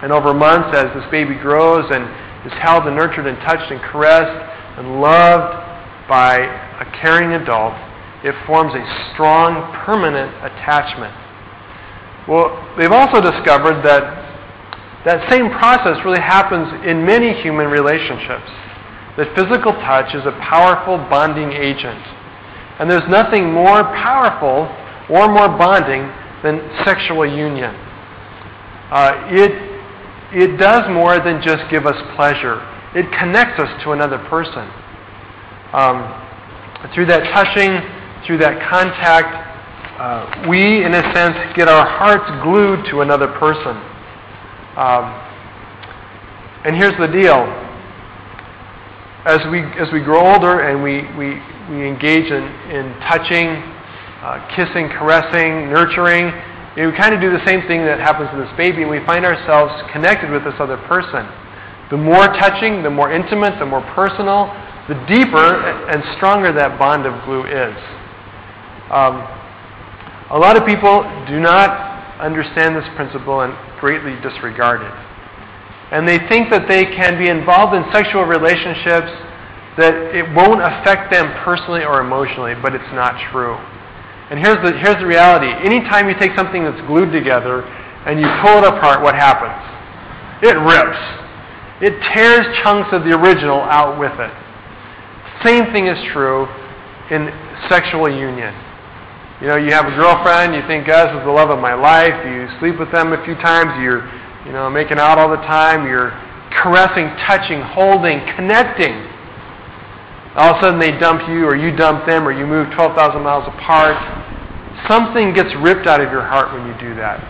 And 0.00 0.08
over 0.08 0.32
months, 0.32 0.72
as 0.72 0.88
this 0.96 1.04
baby 1.12 1.36
grows 1.36 1.84
and 1.92 2.08
is 2.48 2.56
held 2.64 2.88
and 2.88 2.96
nurtured 2.96 3.26
and 3.26 3.36
touched 3.44 3.68
and 3.68 3.80
caressed 3.92 4.40
and 4.80 5.02
loved 5.04 5.52
by 6.08 6.40
a 6.80 6.88
caring 7.04 7.36
adult, 7.36 7.76
it 8.24 8.32
forms 8.46 8.72
a 8.72 8.80
strong, 9.12 9.68
permanent 9.84 10.32
attachment. 10.40 11.27
Well, 12.28 12.52
they've 12.76 12.92
also 12.92 13.20
discovered 13.20 13.82
that 13.88 14.28
that 15.06 15.30
same 15.30 15.48
process 15.48 15.96
really 16.04 16.20
happens 16.20 16.68
in 16.84 17.06
many 17.06 17.32
human 17.40 17.68
relationships. 17.68 18.50
That 19.16 19.32
physical 19.34 19.72
touch 19.72 20.14
is 20.14 20.26
a 20.26 20.36
powerful 20.44 20.98
bonding 21.08 21.52
agent. 21.52 22.04
And 22.78 22.90
there's 22.90 23.08
nothing 23.08 23.50
more 23.50 23.82
powerful 23.96 24.68
or 25.08 25.26
more 25.32 25.48
bonding 25.48 26.04
than 26.44 26.60
sexual 26.84 27.24
union. 27.24 27.74
Uh, 28.92 29.32
it, 29.32 29.52
it 30.36 30.58
does 30.58 30.84
more 30.92 31.18
than 31.18 31.40
just 31.40 31.64
give 31.70 31.86
us 31.86 31.96
pleasure, 32.14 32.60
it 32.94 33.08
connects 33.18 33.58
us 33.58 33.82
to 33.84 33.92
another 33.92 34.18
person. 34.28 34.68
Um, 35.72 36.04
through 36.94 37.06
that 37.06 37.24
touching, 37.32 37.80
through 38.26 38.38
that 38.38 38.68
contact, 38.70 39.47
uh, 39.98 40.46
we, 40.48 40.84
in 40.84 40.94
a 40.94 41.02
sense, 41.14 41.36
get 41.56 41.68
our 41.68 41.86
hearts 41.86 42.30
glued 42.42 42.86
to 42.90 43.00
another 43.00 43.28
person. 43.38 43.76
Um, 44.78 45.04
and 46.64 46.76
here's 46.76 46.96
the 46.98 47.08
deal 47.08 47.46
as 49.26 49.40
we 49.50 49.60
as 49.76 49.92
we 49.92 50.00
grow 50.00 50.32
older 50.32 50.60
and 50.60 50.82
we 50.82 51.02
we, 51.18 51.42
we 51.68 51.86
engage 51.86 52.30
in 52.30 52.44
in 52.70 52.94
touching, 53.10 53.48
uh, 54.22 54.46
kissing, 54.54 54.88
caressing, 54.88 55.68
nurturing, 55.68 56.32
you 56.78 56.84
know, 56.84 56.90
we 56.90 56.96
kind 56.96 57.12
of 57.12 57.20
do 57.20 57.34
the 57.34 57.44
same 57.44 57.66
thing 57.66 57.82
that 57.90 57.98
happens 57.98 58.30
to 58.30 58.38
this 58.38 58.54
baby, 58.56 58.82
and 58.86 58.90
we 58.90 59.02
find 59.04 59.26
ourselves 59.26 59.74
connected 59.90 60.30
with 60.30 60.44
this 60.44 60.54
other 60.60 60.76
person. 60.86 61.26
The 61.90 61.98
more 61.98 62.30
touching, 62.38 62.84
the 62.86 62.90
more 62.90 63.10
intimate, 63.10 63.58
the 63.58 63.66
more 63.66 63.82
personal, 63.98 64.46
the 64.86 64.94
deeper 65.10 65.58
and 65.90 65.98
stronger 66.14 66.52
that 66.52 66.78
bond 66.78 67.02
of 67.02 67.18
glue 67.26 67.50
is. 67.50 67.74
Um, 68.94 69.26
a 70.30 70.38
lot 70.38 70.56
of 70.56 70.66
people 70.66 71.02
do 71.26 71.40
not 71.40 72.20
understand 72.20 72.76
this 72.76 72.84
principle 72.96 73.40
and 73.40 73.54
greatly 73.80 74.14
disregard 74.20 74.82
it. 74.82 74.92
And 75.90 76.06
they 76.06 76.18
think 76.28 76.50
that 76.50 76.68
they 76.68 76.84
can 76.84 77.16
be 77.16 77.30
involved 77.30 77.72
in 77.72 77.80
sexual 77.92 78.24
relationships 78.28 79.08
that 79.80 79.94
it 80.12 80.26
won't 80.34 80.60
affect 80.60 81.10
them 81.12 81.32
personally 81.46 81.84
or 81.84 82.00
emotionally, 82.00 82.52
but 82.60 82.74
it's 82.74 82.92
not 82.92 83.16
true. 83.32 83.56
And 84.28 84.36
here's 84.36 84.60
the, 84.60 84.76
here's 84.76 85.00
the 85.00 85.06
reality. 85.06 85.48
Anytime 85.48 86.10
you 86.10 86.18
take 86.18 86.36
something 86.36 86.64
that's 86.64 86.80
glued 86.84 87.08
together 87.08 87.64
and 88.04 88.20
you 88.20 88.28
pull 88.44 88.60
it 88.60 88.68
apart, 88.68 89.00
what 89.00 89.14
happens? 89.14 89.56
It 90.44 90.60
rips. 90.60 91.00
It 91.80 91.96
tears 92.12 92.44
chunks 92.60 92.92
of 92.92 93.04
the 93.08 93.16
original 93.16 93.62
out 93.64 93.96
with 93.96 94.12
it. 94.20 94.34
Same 95.46 95.72
thing 95.72 95.86
is 95.86 95.96
true 96.12 96.44
in 97.08 97.32
sexual 97.70 98.10
union. 98.10 98.52
You 99.40 99.46
know, 99.46 99.56
you 99.56 99.70
have 99.70 99.86
a 99.86 99.94
girlfriend, 99.94 100.54
you 100.54 100.66
think, 100.66 100.86
God, 100.86 101.14
is 101.14 101.22
the 101.22 101.30
love 101.30 101.50
of 101.50 101.60
my 101.60 101.74
life. 101.74 102.10
You 102.26 102.50
sleep 102.58 102.74
with 102.78 102.90
them 102.90 103.12
a 103.12 103.22
few 103.24 103.38
times, 103.38 103.70
you're, 103.78 104.02
you 104.44 104.50
know, 104.50 104.68
making 104.68 104.98
out 104.98 105.18
all 105.18 105.30
the 105.30 105.42
time, 105.46 105.86
you're 105.86 106.10
caressing, 106.58 107.06
touching, 107.22 107.62
holding, 107.62 108.18
connecting. 108.34 108.98
All 110.34 110.54
of 110.54 110.58
a 110.58 110.62
sudden 110.62 110.80
they 110.80 110.90
dump 110.98 111.22
you, 111.30 111.46
or 111.46 111.54
you 111.54 111.70
dump 111.70 112.06
them, 112.06 112.26
or 112.26 112.32
you 112.32 112.46
move 112.46 112.66
12,000 112.74 113.22
miles 113.22 113.46
apart. 113.46 113.94
Something 114.90 115.34
gets 115.34 115.54
ripped 115.62 115.86
out 115.86 116.00
of 116.02 116.10
your 116.10 116.26
heart 116.26 116.50
when 116.50 116.66
you 116.66 116.74
do 116.82 116.98
that. 116.98 117.22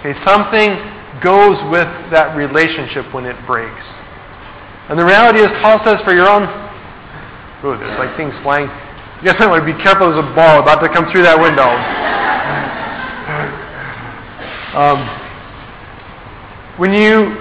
Okay, 0.00 0.16
something 0.24 0.72
goes 1.20 1.60
with 1.68 1.88
that 2.16 2.32
relationship 2.32 3.12
when 3.12 3.26
it 3.26 3.36
breaks. 3.44 3.84
And 4.88 4.98
the 4.98 5.04
reality 5.04 5.40
is, 5.40 5.52
Paul 5.60 5.84
says, 5.84 6.00
for 6.00 6.16
your 6.16 6.28
own. 6.28 6.48
Ooh, 7.60 7.76
there's 7.76 7.98
like 8.00 8.16
things 8.16 8.32
flying. 8.42 8.72
You 9.22 9.32
guys 9.32 9.46
want 9.46 9.60
to 9.60 9.68
be 9.68 9.76
careful. 9.82 10.08
There's 10.08 10.24
a 10.24 10.34
ball 10.34 10.62
about 10.62 10.80
to 10.80 10.88
come 10.88 11.12
through 11.12 11.24
that 11.28 11.36
window. 11.36 11.68
Um, 14.72 15.04
when 16.78 16.94
you 16.94 17.36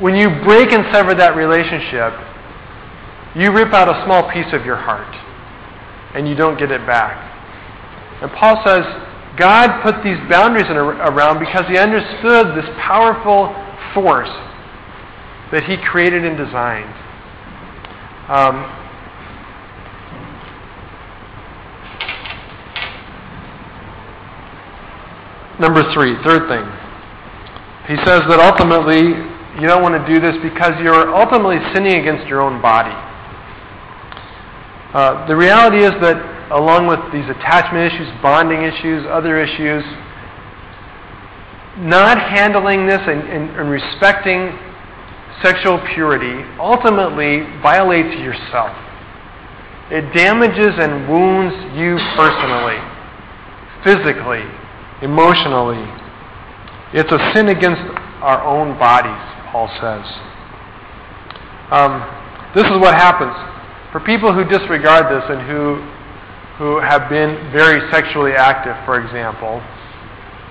when 0.00 0.14
you 0.16 0.30
break 0.42 0.72
and 0.72 0.86
sever 0.90 1.12
that 1.14 1.36
relationship, 1.36 2.16
you 3.36 3.52
rip 3.52 3.74
out 3.74 3.92
a 3.92 4.04
small 4.06 4.30
piece 4.32 4.52
of 4.54 4.64
your 4.64 4.76
heart, 4.76 5.14
and 6.16 6.26
you 6.26 6.34
don't 6.34 6.58
get 6.58 6.70
it 6.70 6.86
back. 6.86 7.12
And 8.22 8.30
Paul 8.32 8.62
says 8.64 8.80
God 9.36 9.82
put 9.82 10.02
these 10.02 10.18
boundaries 10.30 10.64
in, 10.70 10.76
around 10.76 11.40
because 11.40 11.68
He 11.68 11.76
understood 11.76 12.56
this 12.56 12.68
powerful 12.80 13.52
force 13.92 14.32
that 15.52 15.64
He 15.68 15.76
created 15.76 16.24
and 16.24 16.38
designed. 16.38 16.94
Um, 18.32 18.81
Number 25.60 25.82
three, 25.92 26.16
third 26.24 26.48
thing. 26.48 26.64
He 27.88 27.96
says 28.06 28.22
that 28.30 28.40
ultimately 28.40 29.32
you 29.60 29.68
don't 29.68 29.82
want 29.82 29.98
to 29.98 30.04
do 30.08 30.20
this 30.20 30.36
because 30.42 30.72
you're 30.80 31.14
ultimately 31.14 31.58
sinning 31.74 32.00
against 32.00 32.26
your 32.28 32.40
own 32.40 32.62
body. 32.62 32.94
Uh, 34.94 35.26
the 35.26 35.36
reality 35.36 35.84
is 35.84 35.92
that 36.00 36.16
along 36.52 36.86
with 36.86 37.00
these 37.12 37.28
attachment 37.28 37.92
issues, 37.92 38.08
bonding 38.22 38.62
issues, 38.62 39.04
other 39.08 39.40
issues, 39.40 39.84
not 41.78 42.20
handling 42.20 42.86
this 42.86 43.00
and, 43.00 43.24
and, 43.28 43.50
and 43.56 43.70
respecting 43.70 44.52
sexual 45.42 45.80
purity 45.94 46.44
ultimately 46.60 47.44
violates 47.60 48.14
yourself. 48.20 48.72
It 49.90 50.14
damages 50.14 50.76
and 50.78 51.08
wounds 51.08 51.56
you 51.76 51.96
personally, 52.16 52.80
physically, 53.84 54.44
emotionally. 55.02 55.82
It's 56.94 57.10
a 57.10 57.20
sin 57.34 57.48
against 57.48 57.82
our 58.22 58.42
own 58.46 58.78
bodies, 58.78 59.22
Paul 59.50 59.68
says. 59.80 60.06
Um, 61.72 62.04
this 62.54 62.64
is 62.64 62.78
what 62.78 62.94
happens. 62.94 63.34
For 63.92 64.00
people 64.00 64.32
who 64.32 64.44
disregard 64.44 65.10
this 65.10 65.24
and 65.28 65.42
who, 65.48 65.82
who 66.56 66.80
have 66.80 67.08
been 67.10 67.50
very 67.50 67.80
sexually 67.90 68.32
active, 68.32 68.76
for 68.84 69.00
example, 69.00 69.60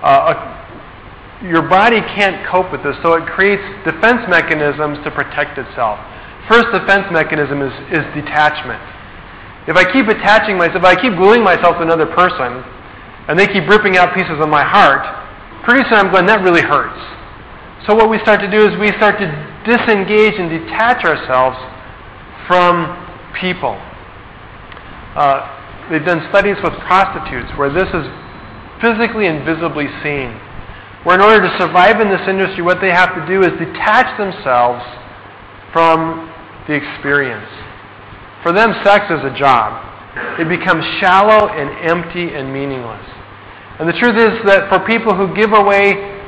uh, 0.02 0.34
a, 0.34 1.46
your 1.46 1.62
body 1.62 2.00
can't 2.14 2.46
cope 2.46 2.70
with 2.70 2.82
this, 2.82 2.94
so 3.02 3.14
it 3.14 3.26
creates 3.26 3.62
defense 3.84 4.22
mechanisms 4.28 4.98
to 5.02 5.10
protect 5.10 5.58
itself. 5.58 5.98
First 6.50 6.70
defense 6.74 7.06
mechanism 7.10 7.62
is, 7.62 7.72
is 7.90 8.04
detachment. 8.14 8.82
If 9.66 9.76
I 9.78 9.86
keep 9.86 10.06
attaching 10.06 10.58
myself, 10.58 10.82
if 10.82 10.84
I 10.84 10.94
keep 10.98 11.14
gluing 11.14 11.42
myself 11.42 11.78
to 11.78 11.82
another 11.82 12.06
person, 12.06 12.66
and 13.32 13.40
they 13.40 13.48
keep 13.48 13.64
ripping 13.64 13.96
out 13.96 14.12
pieces 14.12 14.36
of 14.44 14.52
my 14.52 14.60
heart, 14.60 15.00
pretty 15.64 15.80
soon 15.88 15.96
I'm 16.04 16.12
going, 16.12 16.28
that 16.28 16.44
really 16.44 16.60
hurts. 16.60 17.00
So 17.88 17.96
what 17.96 18.12
we 18.12 18.20
start 18.20 18.44
to 18.44 18.50
do 18.52 18.60
is 18.60 18.76
we 18.76 18.92
start 19.00 19.16
to 19.24 19.28
disengage 19.64 20.36
and 20.36 20.52
detach 20.52 21.00
ourselves 21.00 21.56
from 22.44 22.92
people. 23.40 23.72
Uh, 25.16 25.48
they've 25.88 26.04
done 26.04 26.20
studies 26.28 26.60
with 26.60 26.76
prostitutes 26.84 27.48
where 27.56 27.72
this 27.72 27.88
is 27.88 28.04
physically 28.84 29.24
and 29.32 29.48
visibly 29.48 29.88
seen. 30.04 30.36
Where 31.08 31.16
in 31.16 31.24
order 31.24 31.40
to 31.40 31.52
survive 31.56 32.04
in 32.04 32.12
this 32.12 32.28
industry, 32.28 32.60
what 32.60 32.84
they 32.84 32.92
have 32.92 33.16
to 33.16 33.24
do 33.24 33.40
is 33.40 33.56
detach 33.56 34.12
themselves 34.20 34.84
from 35.72 36.28
the 36.68 36.76
experience. 36.76 37.48
For 38.44 38.52
them, 38.52 38.76
sex 38.84 39.08
is 39.08 39.24
a 39.24 39.32
job. 39.32 39.88
It 40.36 40.52
becomes 40.52 40.84
shallow 41.00 41.48
and 41.48 41.72
empty 41.88 42.36
and 42.36 42.52
meaningless. 42.52 43.21
And 43.78 43.88
the 43.88 43.92
truth 43.94 44.16
is 44.16 44.44
that 44.46 44.68
for 44.68 44.84
people 44.86 45.14
who 45.14 45.34
give 45.34 45.52
away 45.52 46.20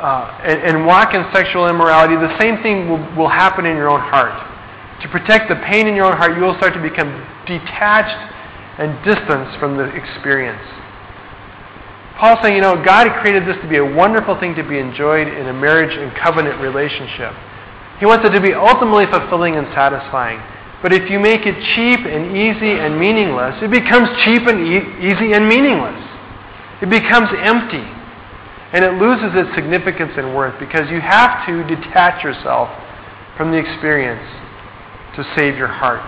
uh, 0.00 0.40
and, 0.42 0.60
and, 0.64 0.86
walk 0.86 1.14
in 1.14 1.24
sexual 1.32 1.68
immorality, 1.68 2.16
the 2.16 2.32
same 2.40 2.62
thing 2.62 2.88
will, 2.88 3.00
will 3.16 3.28
happen 3.28 3.66
in 3.66 3.76
your 3.76 3.90
own 3.90 4.00
heart. 4.00 4.32
To 5.02 5.08
protect 5.08 5.48
the 5.48 5.56
pain 5.68 5.86
in 5.86 5.94
your 5.94 6.06
own 6.06 6.16
heart, 6.16 6.36
you 6.36 6.42
will 6.42 6.56
start 6.56 6.72
to 6.72 6.80
become 6.80 7.08
detached 7.46 8.16
and 8.80 8.96
distanced 9.04 9.60
from 9.60 9.76
the 9.76 9.84
experience. 9.92 10.64
Paul's 12.16 12.40
saying, 12.42 12.56
you 12.56 12.60
know, 12.60 12.76
God 12.82 13.08
created 13.20 13.48
this 13.48 13.56
to 13.62 13.68
be 13.68 13.76
a 13.76 13.84
wonderful 13.84 14.38
thing 14.40 14.54
to 14.56 14.62
be 14.62 14.78
enjoyed 14.78 15.28
in 15.28 15.48
a 15.48 15.52
marriage 15.52 15.96
and 15.96 16.12
covenant 16.16 16.60
relationship. 16.60 17.32
He 17.98 18.06
wants 18.06 18.24
it 18.24 18.32
to 18.32 18.40
be 18.40 18.52
ultimately 18.52 19.04
fulfilling 19.06 19.56
and 19.56 19.68
satisfying. 19.72 20.40
But 20.82 20.92
if 20.92 21.10
you 21.10 21.20
make 21.20 21.44
it 21.44 21.56
cheap 21.76 22.00
and 22.08 22.36
easy 22.36 22.80
and 22.80 22.98
meaningless, 22.98 23.60
it 23.60 23.70
becomes 23.70 24.08
cheap 24.24 24.48
and 24.48 24.64
e- 24.64 25.12
easy 25.12 25.32
and 25.32 25.48
meaningless. 25.48 26.00
It 26.82 26.88
becomes 26.88 27.28
empty. 27.42 27.84
And 28.72 28.84
it 28.84 28.94
loses 29.02 29.34
its 29.34 29.54
significance 29.54 30.12
and 30.16 30.34
worth 30.34 30.58
because 30.60 30.88
you 30.90 31.00
have 31.00 31.44
to 31.46 31.64
detach 31.66 32.22
yourself 32.22 32.70
from 33.36 33.50
the 33.50 33.58
experience 33.58 34.22
to 35.16 35.24
save 35.36 35.56
your 35.56 35.66
heart. 35.66 36.06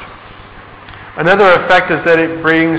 Another 1.18 1.50
effect 1.64 1.90
is 1.90 1.98
that 2.06 2.18
it 2.18 2.40
brings, 2.40 2.78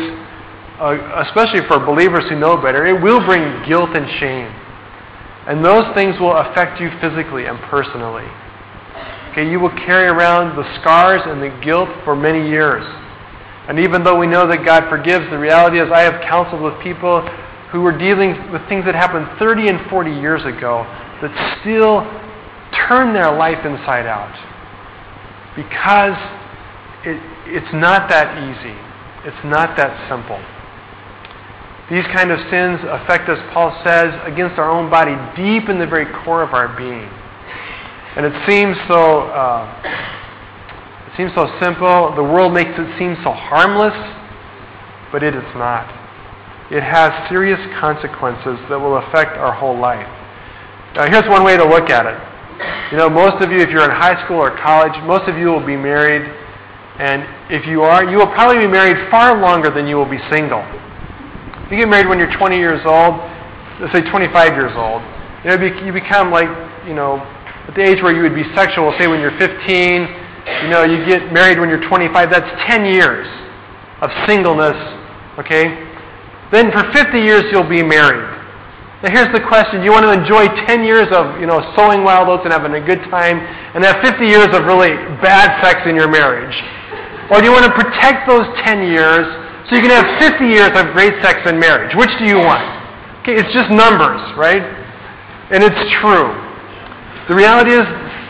uh, 0.79 1.25
especially 1.27 1.67
for 1.67 1.79
believers 1.84 2.23
who 2.29 2.39
know 2.39 2.56
better, 2.56 2.86
it 2.86 3.01
will 3.01 3.19
bring 3.25 3.43
guilt 3.67 3.89
and 3.93 4.08
shame. 4.19 4.47
And 5.47 5.63
those 5.63 5.93
things 5.93 6.17
will 6.19 6.34
affect 6.38 6.79
you 6.79 6.89
physically 7.01 7.45
and 7.45 7.60
personally. 7.67 8.25
Okay, 9.32 9.49
you 9.49 9.60
will 9.60 9.75
carry 9.84 10.08
around 10.08 10.56
the 10.56 10.63
scars 10.79 11.21
and 11.25 11.41
the 11.41 11.49
guilt 11.62 11.89
for 12.06 12.15
many 12.15 12.47
years. 12.47 12.86
And 13.67 13.79
even 13.79 14.03
though 14.03 14.17
we 14.17 14.27
know 14.27 14.47
that 14.47 14.63
God 14.63 14.89
forgives, 14.89 15.29
the 15.29 15.38
reality 15.38 15.79
is 15.79 15.91
I 15.91 16.01
have 16.01 16.21
counseled 16.21 16.62
with 16.62 16.79
people 16.82 17.27
who 17.73 17.81
were 17.81 17.97
dealing 17.97 18.38
with 18.53 18.62
things 18.69 18.86
that 18.86 18.93
happened 18.93 19.25
30 19.39 19.67
and 19.67 19.89
40 19.89 20.12
years 20.12 20.45
ago 20.45 20.86
that 21.25 21.33
still 21.59 22.05
turn 22.88 23.13
their 23.17 23.33
life 23.33 23.65
inside 23.65 24.05
out. 24.05 24.29
Because 25.57 26.13
it, 27.01 27.17
it's 27.49 27.73
not 27.73 28.07
that 28.13 28.38
easy. 28.38 28.77
It's 29.25 29.43
not 29.43 29.75
that 29.75 29.89
simple. 30.05 30.38
These 31.89 32.05
kind 32.13 32.29
of 32.29 32.38
sins 32.53 32.77
affect 32.86 33.27
us, 33.27 33.41
Paul 33.51 33.73
says, 33.83 34.13
against 34.23 34.62
our 34.62 34.69
own 34.69 34.89
body, 34.93 35.17
deep 35.33 35.67
in 35.67 35.79
the 35.79 35.88
very 35.88 36.05
core 36.23 36.43
of 36.45 36.53
our 36.53 36.77
being. 36.77 37.09
And 38.15 38.25
it 38.29 38.38
seems 38.47 38.77
so 38.88 39.33
uh, 39.33 39.65
it 41.09 41.17
seems 41.17 41.33
so 41.33 41.49
simple. 41.59 42.13
The 42.15 42.23
world 42.23 42.53
makes 42.53 42.77
it 42.77 42.99
seem 42.99 43.17
so 43.25 43.33
harmless, 43.33 43.97
but 45.12 45.23
it 45.23 45.33
is 45.33 45.49
not. 45.57 46.03
It 46.73 46.81
has 46.81 47.13
serious 47.29 47.62
consequences 47.79 48.57
that 48.67 48.79
will 48.79 48.97
affect 48.97 49.38
our 49.38 49.53
whole 49.53 49.77
life. 49.77 50.09
Now, 50.97 51.05
here's 51.05 51.29
one 51.29 51.43
way 51.43 51.55
to 51.55 51.63
look 51.63 51.93
at 51.93 52.09
it. 52.09 52.17
You 52.91 52.97
know, 52.97 53.09
most 53.09 53.45
of 53.45 53.51
you, 53.51 53.59
if 53.59 53.69
you're 53.69 53.86
in 53.86 53.93
high 53.93 54.17
school 54.25 54.38
or 54.38 54.57
college, 54.57 54.93
most 55.05 55.29
of 55.29 55.38
you 55.38 55.47
will 55.47 55.65
be 55.65 55.77
married, 55.77 56.25
And 56.99 57.25
if 57.49 57.65
you 57.65 57.81
are, 57.81 58.05
you 58.05 58.17
will 58.17 58.29
probably 58.38 58.59
be 58.59 58.67
married 58.67 59.09
far 59.09 59.39
longer 59.41 59.69
than 59.69 59.88
you 59.88 59.97
will 59.97 60.09
be 60.09 60.19
single. 60.31 60.62
If 61.65 61.71
you 61.71 61.77
get 61.77 61.89
married 61.89 62.07
when 62.07 62.19
you're 62.19 62.33
20 62.38 62.57
years 62.57 62.81
old, 62.86 63.17
let's 63.81 63.93
say 63.93 64.01
25 64.01 64.53
years 64.53 64.73
old, 64.77 65.01
you 65.41 65.49
know, 65.49 65.57
you 65.57 65.91
become 65.91 66.29
like, 66.29 66.49
you 66.86 66.93
know, 66.93 67.17
at 67.67 67.73
the 67.73 67.81
age 67.81 68.01
where 68.03 68.13
you 68.13 68.21
would 68.21 68.36
be 68.36 68.45
sexual, 68.53 68.93
say 68.99 69.07
when 69.07 69.21
you're 69.21 69.38
15, 69.39 69.49
you 70.65 70.69
know, 70.69 70.83
you 70.83 71.05
get 71.05 71.33
married 71.33 71.59
when 71.59 71.69
you're 71.69 71.81
25, 71.88 72.29
that's 72.29 72.49
10 72.69 72.86
years 72.86 73.25
of 74.01 74.12
singleness, 74.27 74.77
okay? 75.39 75.92
Then 76.51 76.71
for 76.71 76.84
50 76.91 77.19
years 77.19 77.43
you'll 77.51 77.69
be 77.69 77.84
married. 77.84 78.29
Now 79.03 79.12
here's 79.12 79.32
the 79.36 79.43
question. 79.43 79.84
Do 79.84 79.86
you 79.86 79.91
want 79.91 80.08
to 80.08 80.15
enjoy 80.15 80.47
10 80.63 80.84
years 80.88 81.12
of, 81.12 81.39
you 81.39 81.45
know, 81.45 81.60
sowing 81.75 82.08
wild 82.08 82.32
oats 82.32 82.47
and 82.47 82.56
having 82.56 82.71
a 82.71 82.79
good 82.79 83.03
time 83.12 83.36
and 83.75 83.84
have 83.84 83.99
50 83.99 84.23
years 84.23 84.47
of 84.56 84.63
really 84.63 84.95
bad 85.19 85.60
sex 85.60 85.84
in 85.84 85.95
your 85.95 86.08
marriage? 86.08 86.56
Or 87.27 87.43
do 87.43 87.45
you 87.47 87.51
want 87.51 87.67
to 87.67 87.75
protect 87.75 88.32
those 88.32 88.47
10 88.63 88.88
years 88.88 89.27
so 89.67 89.75
you 89.75 89.84
can 89.84 89.91
have 89.91 90.08
50 90.23 90.47
years 90.47 90.71
of 90.71 90.95
great 90.95 91.19
sex 91.19 91.43
in 91.49 91.60
marriage? 91.60 91.91
Which 91.99 92.12
do 92.15 92.23
you 92.23 92.39
want? 92.39 92.63
Okay, 93.23 93.36
it's 93.36 93.51
just 93.51 93.71
numbers, 93.71 94.23
right? 94.39 94.63
And 95.51 95.63
it's 95.63 95.84
true. 95.99 96.32
The 97.27 97.36
reality 97.36 97.71
is, 97.71 97.84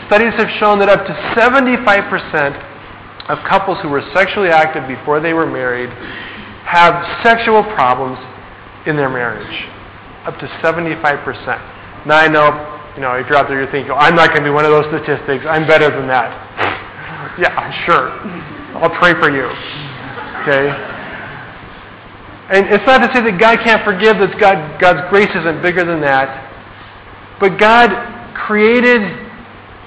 studies 0.06 0.34
have 0.34 0.50
shown 0.58 0.78
that 0.78 0.88
up 0.88 1.06
to 1.06 1.14
75% 1.38 3.30
of 3.30 3.38
couples 3.48 3.78
who 3.82 3.88
were 3.88 4.02
sexually 4.14 4.50
active 4.50 4.86
before 4.86 5.18
they 5.18 5.32
were 5.32 5.46
married 5.46 5.90
have 6.64 7.24
sexual 7.24 7.62
problems 7.74 8.18
in 8.86 8.96
their 8.96 9.08
marriage 9.08 9.68
up 10.24 10.38
to 10.40 10.46
75%. 10.64 12.06
Now 12.06 12.16
I 12.16 12.28
know, 12.28 12.48
you 12.96 13.00
know, 13.00 13.12
if 13.14 13.28
you're 13.28 13.36
out 13.36 13.48
there, 13.48 13.60
you're 13.60 13.70
thinking, 13.70 13.92
I'm 13.92 14.16
not 14.16 14.28
going 14.28 14.40
to 14.40 14.48
be 14.48 14.50
one 14.50 14.64
of 14.64 14.72
those 14.72 14.86
statistics. 14.88 15.44
I'm 15.48 15.66
better 15.66 15.90
than 15.90 16.08
that. 16.08 16.32
yeah, 17.38 17.84
sure. 17.84 18.10
I'll 18.76 18.96
pray 18.98 19.12
for 19.20 19.30
you. 19.30 19.48
Okay? 20.44 20.68
And 22.44 22.68
it's 22.68 22.84
not 22.86 22.98
to 22.98 23.08
say 23.14 23.24
that 23.24 23.38
God 23.40 23.60
can't 23.64 23.84
forgive, 23.84 24.18
that 24.18 24.38
God, 24.38 24.80
God's 24.80 25.08
grace 25.08 25.30
isn't 25.32 25.62
bigger 25.62 25.84
than 25.84 26.00
that. 26.02 26.44
But 27.40 27.58
God 27.58 27.88
created 28.34 29.00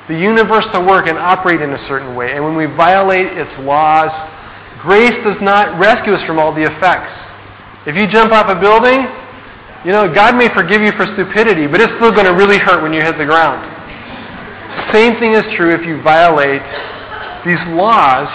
the 0.09 0.17
universe 0.17 0.65
to 0.73 0.79
work 0.79 1.07
and 1.07 1.17
operate 1.17 1.61
in 1.61 1.71
a 1.73 1.87
certain 1.87 2.15
way. 2.15 2.33
And 2.33 2.43
when 2.43 2.55
we 2.55 2.65
violate 2.65 3.37
its 3.37 3.51
laws, 3.61 4.09
grace 4.87 5.19
does 5.27 5.35
not 5.43 5.77
rescue 5.77 6.15
us 6.15 6.23
from 6.25 6.39
all 6.39 6.55
the 6.55 6.63
effects. 6.63 7.11
If 7.85 7.99
you 7.99 8.07
jump 8.07 8.31
off 8.31 8.47
a 8.47 8.55
building, 8.55 9.03
you 9.83 9.91
know, 9.91 10.07
God 10.07 10.35
may 10.39 10.47
forgive 10.55 10.81
you 10.81 10.91
for 10.95 11.05
stupidity, 11.11 11.67
but 11.67 11.81
it's 11.83 11.91
still 11.99 12.11
going 12.11 12.25
to 12.25 12.33
really 12.33 12.57
hurt 12.57 12.81
when 12.81 12.93
you 12.93 13.03
hit 13.03 13.17
the 13.19 13.27
ground. 13.27 13.59
Same 14.95 15.19
thing 15.19 15.35
is 15.35 15.43
true 15.55 15.75
if 15.75 15.85
you 15.85 16.01
violate 16.01 16.63
these 17.43 17.59
laws 17.75 18.31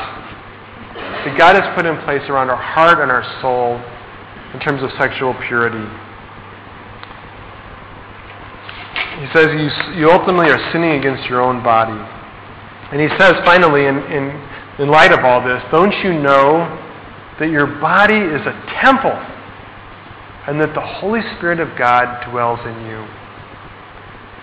that 1.25 1.35
God 1.39 1.57
has 1.57 1.65
put 1.75 1.87
in 1.87 1.97
place 2.05 2.23
around 2.29 2.51
our 2.51 2.61
heart 2.61 3.01
and 3.01 3.11
our 3.11 3.25
soul 3.41 3.81
in 4.53 4.61
terms 4.61 4.83
of 4.85 4.91
sexual 5.01 5.33
purity. 5.49 5.85
He 9.21 9.27
says 9.33 9.49
you, 9.57 9.69
you 9.97 10.11
ultimately 10.11 10.51
are 10.53 10.61
sinning 10.73 11.01
against 11.01 11.29
your 11.29 11.41
own 11.41 11.63
body. 11.63 11.97
And 12.93 13.01
he 13.01 13.09
says 13.17 13.35
finally, 13.45 13.87
in, 13.87 13.97
in, 14.13 14.52
in 14.79 14.89
light 14.89 15.13
of 15.13 15.25
all 15.25 15.45
this, 15.45 15.63
don't 15.71 15.93
you 16.05 16.13
know 16.15 16.65
that 17.39 17.51
your 17.51 17.67
body 17.81 18.17
is 18.17 18.41
a 18.47 18.55
temple 18.81 19.17
and 20.47 20.61
that 20.61 20.75
the 20.75 20.81
Holy 20.81 21.21
Spirit 21.37 21.61
of 21.61 21.77
God 21.79 22.25
dwells 22.31 22.61
in 22.67 22.75
you. 22.87 23.07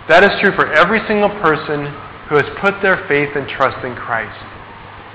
That 0.08 0.24
is 0.24 0.32
true 0.42 0.56
for 0.56 0.72
every 0.74 1.02
single 1.08 1.30
person 1.42 1.92
who 2.30 2.36
has 2.38 2.48
put 2.62 2.82
their 2.82 3.06
faith 3.08 3.36
and 3.36 3.50
trust 3.50 3.84
in 3.86 3.96
Christ. 3.96 4.38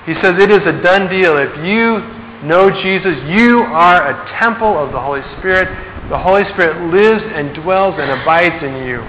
He 0.07 0.14
says 0.20 0.35
it 0.37 0.50
is 0.50 0.62
a 0.66 0.77
done 0.83 1.09
deal. 1.09 1.38
If 1.38 1.57
you 1.64 2.03
know 2.44 2.68
Jesus, 2.68 3.16
you 3.33 3.64
are 3.64 4.05
a 4.05 4.14
temple 4.42 4.77
of 4.77 4.92
the 4.92 5.00
Holy 5.00 5.22
Spirit. 5.38 5.66
The 6.11 6.18
Holy 6.18 6.44
Spirit 6.53 6.92
lives 6.92 7.24
and 7.24 7.55
dwells 7.57 7.94
and 7.96 8.12
abides 8.12 8.61
in 8.61 8.85
you. 8.85 9.00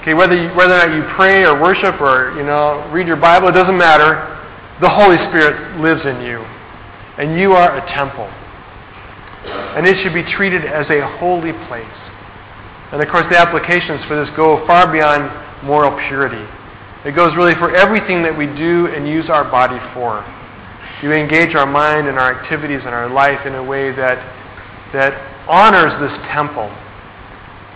Okay, 0.00 0.14
whether 0.14 0.38
you, 0.38 0.54
whether 0.54 0.78
or 0.78 0.86
not 0.86 0.94
you 0.94 1.02
pray 1.16 1.42
or 1.42 1.60
worship 1.60 2.00
or 2.00 2.38
you 2.38 2.46
know 2.46 2.86
read 2.94 3.08
your 3.08 3.18
Bible, 3.18 3.48
it 3.48 3.58
doesn't 3.58 3.76
matter. 3.76 4.35
The 4.80 4.90
Holy 4.90 5.16
Spirit 5.16 5.80
lives 5.80 6.04
in 6.04 6.20
you, 6.26 6.44
and 7.18 7.38
you 7.38 7.52
are 7.52 7.76
a 7.76 7.94
temple 7.94 8.30
and 9.76 9.86
it 9.86 9.96
should 10.02 10.14
be 10.14 10.24
treated 10.24 10.64
as 10.64 10.88
a 10.90 11.06
holy 11.18 11.52
place. 11.68 11.98
And 12.92 13.02
of 13.02 13.08
course, 13.08 13.26
the 13.30 13.38
applications 13.38 14.04
for 14.06 14.16
this 14.16 14.32
go 14.36 14.66
far 14.66 14.90
beyond 14.90 15.30
moral 15.64 15.92
purity. 16.08 16.42
It 17.04 17.14
goes 17.14 17.34
really 17.36 17.54
for 17.54 17.74
everything 17.74 18.22
that 18.22 18.36
we 18.36 18.46
do 18.46 18.86
and 18.88 19.06
use 19.06 19.28
our 19.28 19.44
body 19.44 19.78
for. 19.94 20.24
We 21.02 21.20
engage 21.20 21.54
our 21.54 21.66
mind 21.66 22.08
and 22.08 22.18
our 22.18 22.34
activities 22.40 22.80
and 22.84 22.94
our 22.94 23.10
life 23.10 23.46
in 23.46 23.54
a 23.54 23.62
way 23.62 23.92
that, 23.94 24.16
that 24.92 25.12
honors 25.46 25.92
this 26.00 26.14
temple? 26.32 26.72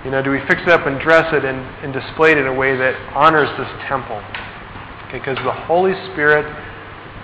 You 0.05 0.11
know, 0.11 0.23
do 0.23 0.31
we 0.31 0.41
fix 0.49 0.63
it 0.63 0.71
up 0.71 0.87
and 0.87 0.99
dress 0.99 1.29
it 1.35 1.45
and, 1.45 1.61
and 1.85 1.93
display 1.93 2.33
it 2.33 2.39
in 2.39 2.47
a 2.47 2.55
way 2.55 2.75
that 2.77 2.97
honors 3.15 3.51
this 3.59 3.69
temple? 3.87 4.19
Because 5.13 5.37
the 5.45 5.53
Holy 5.53 5.93
Spirit 6.11 6.49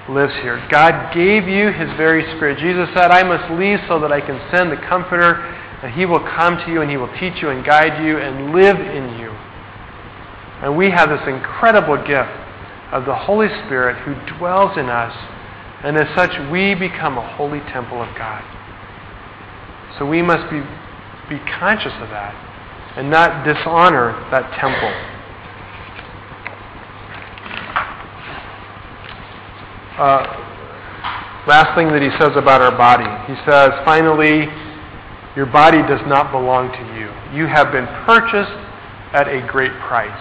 lives 0.08 0.34
here. 0.42 0.64
God 0.70 1.12
gave 1.14 1.48
you 1.48 1.72
His 1.72 1.90
very 1.96 2.22
Spirit. 2.36 2.58
Jesus 2.58 2.88
said, 2.94 3.10
I 3.10 3.22
must 3.22 3.50
leave 3.58 3.78
so 3.88 3.98
that 4.00 4.12
I 4.12 4.20
can 4.20 4.40
send 4.54 4.70
the 4.70 4.76
Comforter, 4.88 5.34
and 5.82 5.92
He 5.94 6.06
will 6.06 6.20
come 6.20 6.56
to 6.64 6.70
you 6.70 6.82
and 6.82 6.90
He 6.90 6.96
will 6.96 7.12
teach 7.18 7.42
you 7.42 7.50
and 7.50 7.64
guide 7.64 8.04
you 8.04 8.18
and 8.18 8.54
live 8.54 8.78
in 8.78 9.18
you. 9.18 9.30
And 10.62 10.76
we 10.76 10.90
have 10.90 11.08
this 11.08 11.26
incredible 11.26 11.96
gift 11.98 12.30
of 12.92 13.04
the 13.04 13.14
Holy 13.14 13.48
Spirit 13.66 13.96
who 14.04 14.14
dwells 14.38 14.78
in 14.78 14.86
us, 14.86 15.14
and 15.82 15.96
as 15.96 16.08
such, 16.16 16.32
we 16.50 16.74
become 16.74 17.18
a 17.18 17.36
holy 17.36 17.60
temple 17.72 18.00
of 18.00 18.08
God. 18.16 18.42
So 19.98 20.06
we 20.06 20.22
must 20.22 20.50
be, 20.50 20.60
be 21.28 21.42
conscious 21.58 21.92
of 22.00 22.08
that 22.10 22.34
and 22.96 23.10
not 23.10 23.44
dishonor 23.44 24.12
that 24.30 24.50
temple. 24.58 25.15
Uh, 29.96 30.28
last 31.48 31.72
thing 31.72 31.88
that 31.88 32.02
he 32.02 32.10
says 32.20 32.36
about 32.36 32.60
our 32.60 32.76
body. 32.76 33.08
He 33.32 33.36
says, 33.48 33.72
finally, 33.84 34.44
your 35.36 35.46
body 35.46 35.80
does 35.88 36.04
not 36.04 36.32
belong 36.32 36.68
to 36.68 36.84
you. 36.96 37.08
You 37.32 37.46
have 37.48 37.72
been 37.72 37.86
purchased 38.04 38.56
at 39.16 39.28
a 39.28 39.40
great 39.48 39.72
price. 39.88 40.20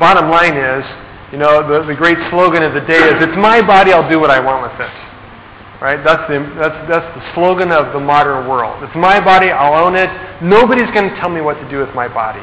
Bottom 0.00 0.30
line 0.30 0.56
is, 0.56 0.84
you 1.32 1.38
know, 1.38 1.60
the, 1.66 1.84
the 1.84 1.94
great 1.94 2.16
slogan 2.30 2.62
of 2.62 2.72
the 2.72 2.80
day 2.88 2.96
is, 2.96 3.20
it's 3.20 3.36
my 3.36 3.60
body, 3.60 3.92
I'll 3.92 4.08
do 4.08 4.20
what 4.20 4.30
I 4.30 4.40
want 4.40 4.64
with 4.64 4.80
it. 4.80 4.94
Right? 5.84 6.00
That's 6.02 6.24
the, 6.32 6.40
that's, 6.56 6.78
that's 6.88 7.08
the 7.12 7.22
slogan 7.34 7.70
of 7.70 7.92
the 7.92 8.00
modern 8.00 8.48
world. 8.48 8.82
It's 8.82 8.96
my 8.96 9.20
body, 9.20 9.50
I'll 9.50 9.84
own 9.84 9.96
it. 9.96 10.08
Nobody's 10.40 10.90
going 10.96 11.10
to 11.10 11.16
tell 11.20 11.28
me 11.28 11.40
what 11.40 11.60
to 11.60 11.68
do 11.68 11.78
with 11.78 11.92
my 11.94 12.08
body. 12.08 12.42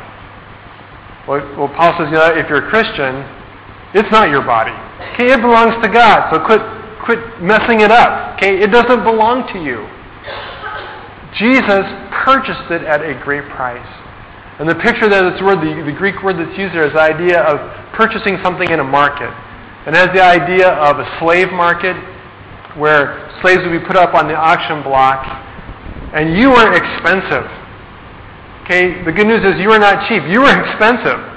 Well, 1.28 1.42
well 1.58 1.74
Paul 1.74 1.98
says, 1.98 2.14
you 2.14 2.22
know, 2.22 2.30
if 2.38 2.48
you're 2.50 2.68
a 2.68 2.70
Christian, 2.70 3.26
it's 3.96 4.12
not 4.12 4.30
your 4.30 4.44
body. 4.44 4.76
Okay, 5.16 5.32
it 5.32 5.40
belongs 5.40 5.80
to 5.82 5.88
God. 5.88 6.28
So 6.30 6.44
quit 6.44 6.60
quit 7.08 7.20
messing 7.42 7.80
it 7.80 7.92
up. 7.92 8.36
Okay, 8.36 8.60
it 8.60 8.68
doesn't 8.68 9.04
belong 9.08 9.48
to 9.54 9.60
you. 9.64 9.88
Jesus 11.40 11.88
purchased 12.24 12.72
it 12.72 12.84
at 12.84 13.00
a 13.00 13.16
great 13.24 13.48
price. 13.56 13.88
And 14.60 14.68
the 14.68 14.76
picture 14.76 15.08
that 15.08 15.24
it's 15.24 15.42
word, 15.44 15.60
the, 15.60 15.84
the 15.84 15.96
Greek 15.96 16.24
word 16.24 16.40
that's 16.40 16.58
used 16.58 16.74
there 16.74 16.88
is 16.88 16.94
the 16.94 17.04
idea 17.04 17.44
of 17.44 17.60
purchasing 17.92 18.40
something 18.44 18.72
in 18.72 18.80
a 18.80 18.88
market. 18.88 19.32
And 19.88 19.96
has 19.96 20.10
the 20.16 20.24
idea 20.24 20.72
of 20.72 21.00
a 21.00 21.08
slave 21.20 21.52
market 21.52 21.96
where 22.76 23.32
slaves 23.42 23.62
would 23.64 23.76
be 23.76 23.86
put 23.86 23.96
up 23.96 24.16
on 24.16 24.28
the 24.28 24.36
auction 24.36 24.82
block 24.84 25.24
and 26.16 26.36
you 26.40 26.50
were 26.50 26.72
expensive. 26.72 27.48
Okay, 28.64 29.04
the 29.04 29.12
good 29.12 29.28
news 29.28 29.44
is 29.44 29.60
you 29.60 29.70
were 29.70 29.80
not 29.80 30.08
cheap. 30.08 30.24
You 30.28 30.42
were 30.42 30.56
expensive. 30.68 31.35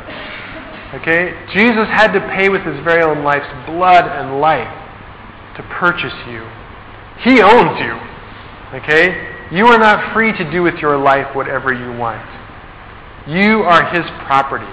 Okay? 0.95 1.37
Jesus 1.53 1.87
had 1.89 2.13
to 2.13 2.21
pay 2.35 2.49
with 2.49 2.63
his 2.63 2.79
very 2.85 3.03
own 3.03 3.23
life's 3.25 3.51
blood 3.67 4.05
and 4.05 4.41
life 4.41 4.73
to 5.57 5.63
purchase 5.79 6.15
you. 6.29 6.47
He 7.25 7.43
owns 7.43 7.77
you. 7.81 7.95
Okay? 8.79 9.35
You 9.51 9.67
are 9.67 9.79
not 9.79 10.15
free 10.15 10.33
to 10.33 10.51
do 10.51 10.63
with 10.63 10.77
your 10.77 10.97
life 10.97 11.35
whatever 11.35 11.73
you 11.73 11.93
want. 11.99 12.25
You 13.29 13.63
are 13.65 13.85
his 13.93 14.05
property. 14.27 14.69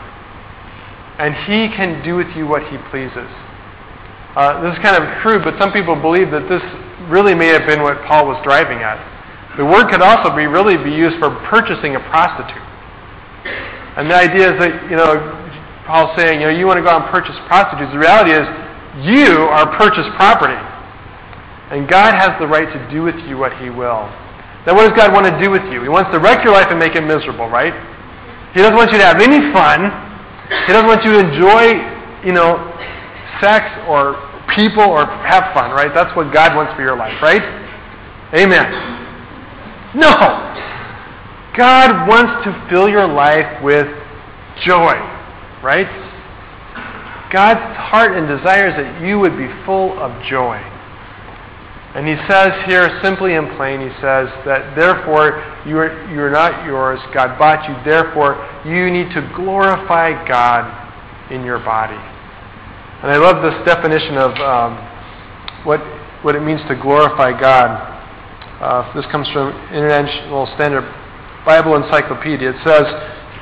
And 1.17 1.33
he 1.47 1.67
can 1.75 2.03
do 2.03 2.15
with 2.15 2.27
you 2.35 2.47
what 2.47 2.63
he 2.67 2.77
pleases. 2.91 3.27
Uh, 4.35 4.59
this 4.63 4.75
is 4.75 4.83
kind 4.83 4.99
of 5.01 5.07
crude, 5.23 5.43
but 5.43 5.55
some 5.59 5.71
people 5.71 5.95
believe 5.95 6.31
that 6.31 6.47
this 6.51 6.63
really 7.07 7.33
may 7.33 7.47
have 7.47 7.67
been 7.67 7.81
what 7.81 8.03
Paul 8.03 8.27
was 8.27 8.39
driving 8.43 8.79
at. 8.79 8.99
The 9.57 9.63
word 9.63 9.87
could 9.87 10.01
also 10.01 10.35
be 10.35 10.47
really 10.47 10.75
be 10.75 10.91
used 10.91 11.15
for 11.19 11.31
purchasing 11.47 11.95
a 11.95 12.03
prostitute. 12.11 12.63
And 13.95 14.11
the 14.11 14.15
idea 14.15 14.51
is 14.51 14.59
that, 14.59 14.91
you 14.91 14.97
know, 14.99 15.34
Paul's 15.85 16.17
saying, 16.17 16.41
you 16.41 16.47
know, 16.47 16.53
you 16.53 16.65
want 16.65 16.77
to 16.77 16.83
go 16.83 16.89
out 16.89 17.05
and 17.05 17.11
purchase 17.13 17.37
prostitutes. 17.47 17.93
The 17.93 18.01
reality 18.01 18.33
is, 18.33 18.45
you 19.05 19.45
are 19.53 19.69
purchased 19.77 20.09
property. 20.17 20.57
And 21.69 21.89
God 21.89 22.13
has 22.13 22.33
the 22.39 22.47
right 22.47 22.65
to 22.65 22.79
do 22.89 23.01
with 23.01 23.15
you 23.27 23.37
what 23.37 23.53
He 23.61 23.69
will. 23.69 24.09
Now, 24.65 24.73
what 24.73 24.89
does 24.89 24.97
God 24.97 25.13
want 25.13 25.25
to 25.29 25.35
do 25.37 25.51
with 25.51 25.61
you? 25.69 25.81
He 25.81 25.89
wants 25.89 26.09
to 26.11 26.19
wreck 26.19 26.43
your 26.43 26.53
life 26.53 26.67
and 26.69 26.79
make 26.79 26.95
it 26.95 27.05
miserable, 27.05 27.49
right? 27.49 27.73
He 28.53 28.61
doesn't 28.61 28.75
want 28.75 28.91
you 28.91 28.97
to 28.97 29.05
have 29.05 29.21
any 29.21 29.53
fun. 29.53 29.93
He 30.65 30.73
doesn't 30.73 30.87
want 30.87 31.03
you 31.05 31.11
to 31.13 31.19
enjoy, 31.19 31.77
you 32.25 32.33
know, 32.33 32.57
sex 33.41 33.65
or 33.85 34.17
people 34.55 34.81
or 34.83 35.05
have 35.05 35.53
fun, 35.53 35.71
right? 35.71 35.93
That's 35.93 36.15
what 36.15 36.33
God 36.33 36.55
wants 36.55 36.73
for 36.73 36.81
your 36.81 36.97
life, 36.97 37.21
right? 37.21 37.43
Amen. 38.33 38.65
No. 39.93 40.09
God 41.57 42.07
wants 42.07 42.43
to 42.45 42.67
fill 42.69 42.89
your 42.89 43.07
life 43.07 43.63
with 43.63 43.87
joy, 44.65 44.93
right? 45.65 45.89
God's 47.33 47.75
heart 47.89 48.15
and 48.15 48.29
desire 48.29 48.69
is 48.69 48.75
that 48.77 49.01
you 49.01 49.17
would 49.17 49.35
be 49.35 49.49
full 49.65 49.97
of 49.97 50.13
joy. 50.29 50.61
And 51.95 52.05
he 52.05 52.15
says 52.29 52.51
here, 52.67 52.99
simply 53.01 53.33
and 53.33 53.49
plain, 53.57 53.81
he 53.81 53.89
says 53.97 54.29
that 54.45 54.75
therefore 54.75 55.41
you 55.65 55.79
are, 55.79 56.11
you 56.11 56.21
are 56.21 56.29
not 56.29 56.65
yours. 56.65 56.99
God 57.13 57.39
bought 57.39 57.67
you. 57.67 57.75
Therefore, 57.83 58.37
you 58.63 58.91
need 58.91 59.09
to 59.15 59.25
glorify 59.35 60.13
God 60.27 60.69
in 61.31 61.43
your 61.43 61.57
body. 61.59 61.97
And 63.01 63.11
I 63.11 63.17
love 63.17 63.41
this 63.41 63.55
definition 63.65 64.17
of 64.17 64.31
um, 64.37 64.77
what, 65.65 65.79
what 66.23 66.35
it 66.35 66.41
means 66.41 66.61
to 66.67 66.75
glorify 66.75 67.31
God. 67.39 67.73
Uh, 68.61 68.93
this 68.93 69.05
comes 69.11 69.27
from 69.31 69.49
International 69.73 70.45
Standard 70.55 70.83
Bible 71.45 71.75
Encyclopedia. 71.75 72.51
It 72.51 72.61
says, 72.65 72.85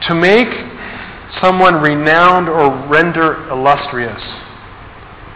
to 0.08 0.16
make 0.16 0.73
someone 1.42 1.76
renowned 1.76 2.50
or 2.50 2.70
render 2.88 3.50
illustrious 3.50 4.22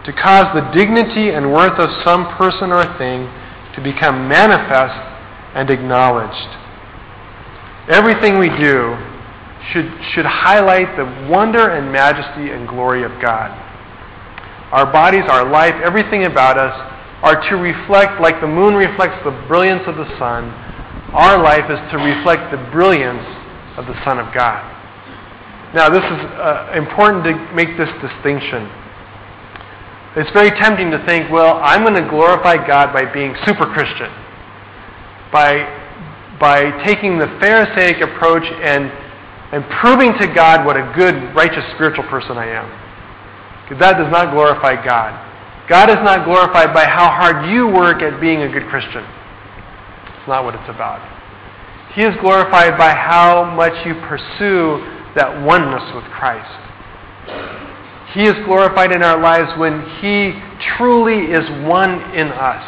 to 0.04 0.12
cause 0.12 0.46
the 0.54 0.64
dignity 0.74 1.30
and 1.30 1.52
worth 1.52 1.78
of 1.78 1.90
some 2.04 2.26
person 2.36 2.72
or 2.72 2.84
thing 2.96 3.28
to 3.74 3.80
become 3.82 4.28
manifest 4.28 4.96
and 5.54 5.70
acknowledged. 5.70 6.48
Everything 7.90 8.38
we 8.38 8.48
do 8.48 8.96
should, 9.72 9.90
should 10.14 10.24
highlight 10.24 10.96
the 10.96 11.04
wonder 11.28 11.70
and 11.70 11.92
majesty 11.92 12.50
and 12.50 12.68
glory 12.68 13.02
of 13.02 13.12
God. 13.20 13.50
Our 14.72 14.90
bodies, 14.90 15.24
our 15.28 15.50
life, 15.50 15.74
everything 15.84 16.24
about 16.24 16.58
us 16.58 16.72
are 17.22 17.48
to 17.50 17.56
reflect, 17.56 18.20
like 18.20 18.40
the 18.40 18.46
moon 18.46 18.74
reflects 18.74 19.16
the 19.24 19.32
brilliance 19.48 19.82
of 19.86 19.96
the 19.96 20.08
sun, 20.18 20.48
our 21.12 21.42
life 21.42 21.70
is 21.70 21.80
to 21.90 21.98
reflect 21.98 22.50
the 22.52 22.58
brilliance 22.70 23.24
of 23.76 23.86
the 23.86 23.96
Son 24.04 24.18
of 24.18 24.32
God. 24.34 24.77
Now, 25.74 25.90
this 25.90 26.00
is 26.00 26.20
uh, 26.40 26.72
important 26.74 27.24
to 27.24 27.36
make 27.52 27.76
this 27.76 27.90
distinction. 28.00 28.64
It's 30.16 30.30
very 30.32 30.50
tempting 30.56 30.90
to 30.90 31.04
think, 31.04 31.30
well, 31.30 31.60
I'm 31.62 31.84
going 31.84 31.94
to 31.94 32.08
glorify 32.08 32.56
God 32.56 32.92
by 32.92 33.04
being 33.12 33.36
super 33.44 33.66
Christian, 33.66 34.08
by, 35.30 35.68
by 36.40 36.72
taking 36.86 37.18
the 37.18 37.28
Pharisaic 37.38 38.00
approach 38.00 38.44
and, 38.44 38.88
and 39.52 39.62
proving 39.84 40.16
to 40.18 40.26
God 40.32 40.64
what 40.64 40.76
a 40.76 40.90
good, 40.96 41.14
righteous, 41.36 41.64
spiritual 41.74 42.04
person 42.08 42.38
I 42.38 42.48
am. 42.48 42.66
That 43.78 44.00
does 44.00 44.10
not 44.10 44.32
glorify 44.32 44.82
God. 44.82 45.12
God 45.68 45.90
is 45.90 46.00
not 46.00 46.24
glorified 46.24 46.72
by 46.72 46.86
how 46.86 47.12
hard 47.12 47.52
you 47.52 47.68
work 47.68 48.00
at 48.00 48.18
being 48.18 48.40
a 48.40 48.48
good 48.48 48.66
Christian. 48.72 49.04
It's 49.04 50.26
not 50.26 50.44
what 50.44 50.54
it's 50.54 50.68
about. 50.72 51.04
He 51.92 52.00
is 52.00 52.16
glorified 52.22 52.78
by 52.78 52.96
how 52.96 53.44
much 53.54 53.76
you 53.84 53.92
pursue 54.08 54.97
that 55.14 55.42
oneness 55.44 55.94
with 55.94 56.04
Christ. 56.04 56.68
He 58.14 58.22
is 58.22 58.34
glorified 58.44 58.92
in 58.92 59.02
our 59.02 59.20
lives 59.20 59.50
when 59.58 59.82
He 60.00 60.32
truly 60.76 61.30
is 61.30 61.44
one 61.66 62.00
in 62.14 62.28
us. 62.28 62.64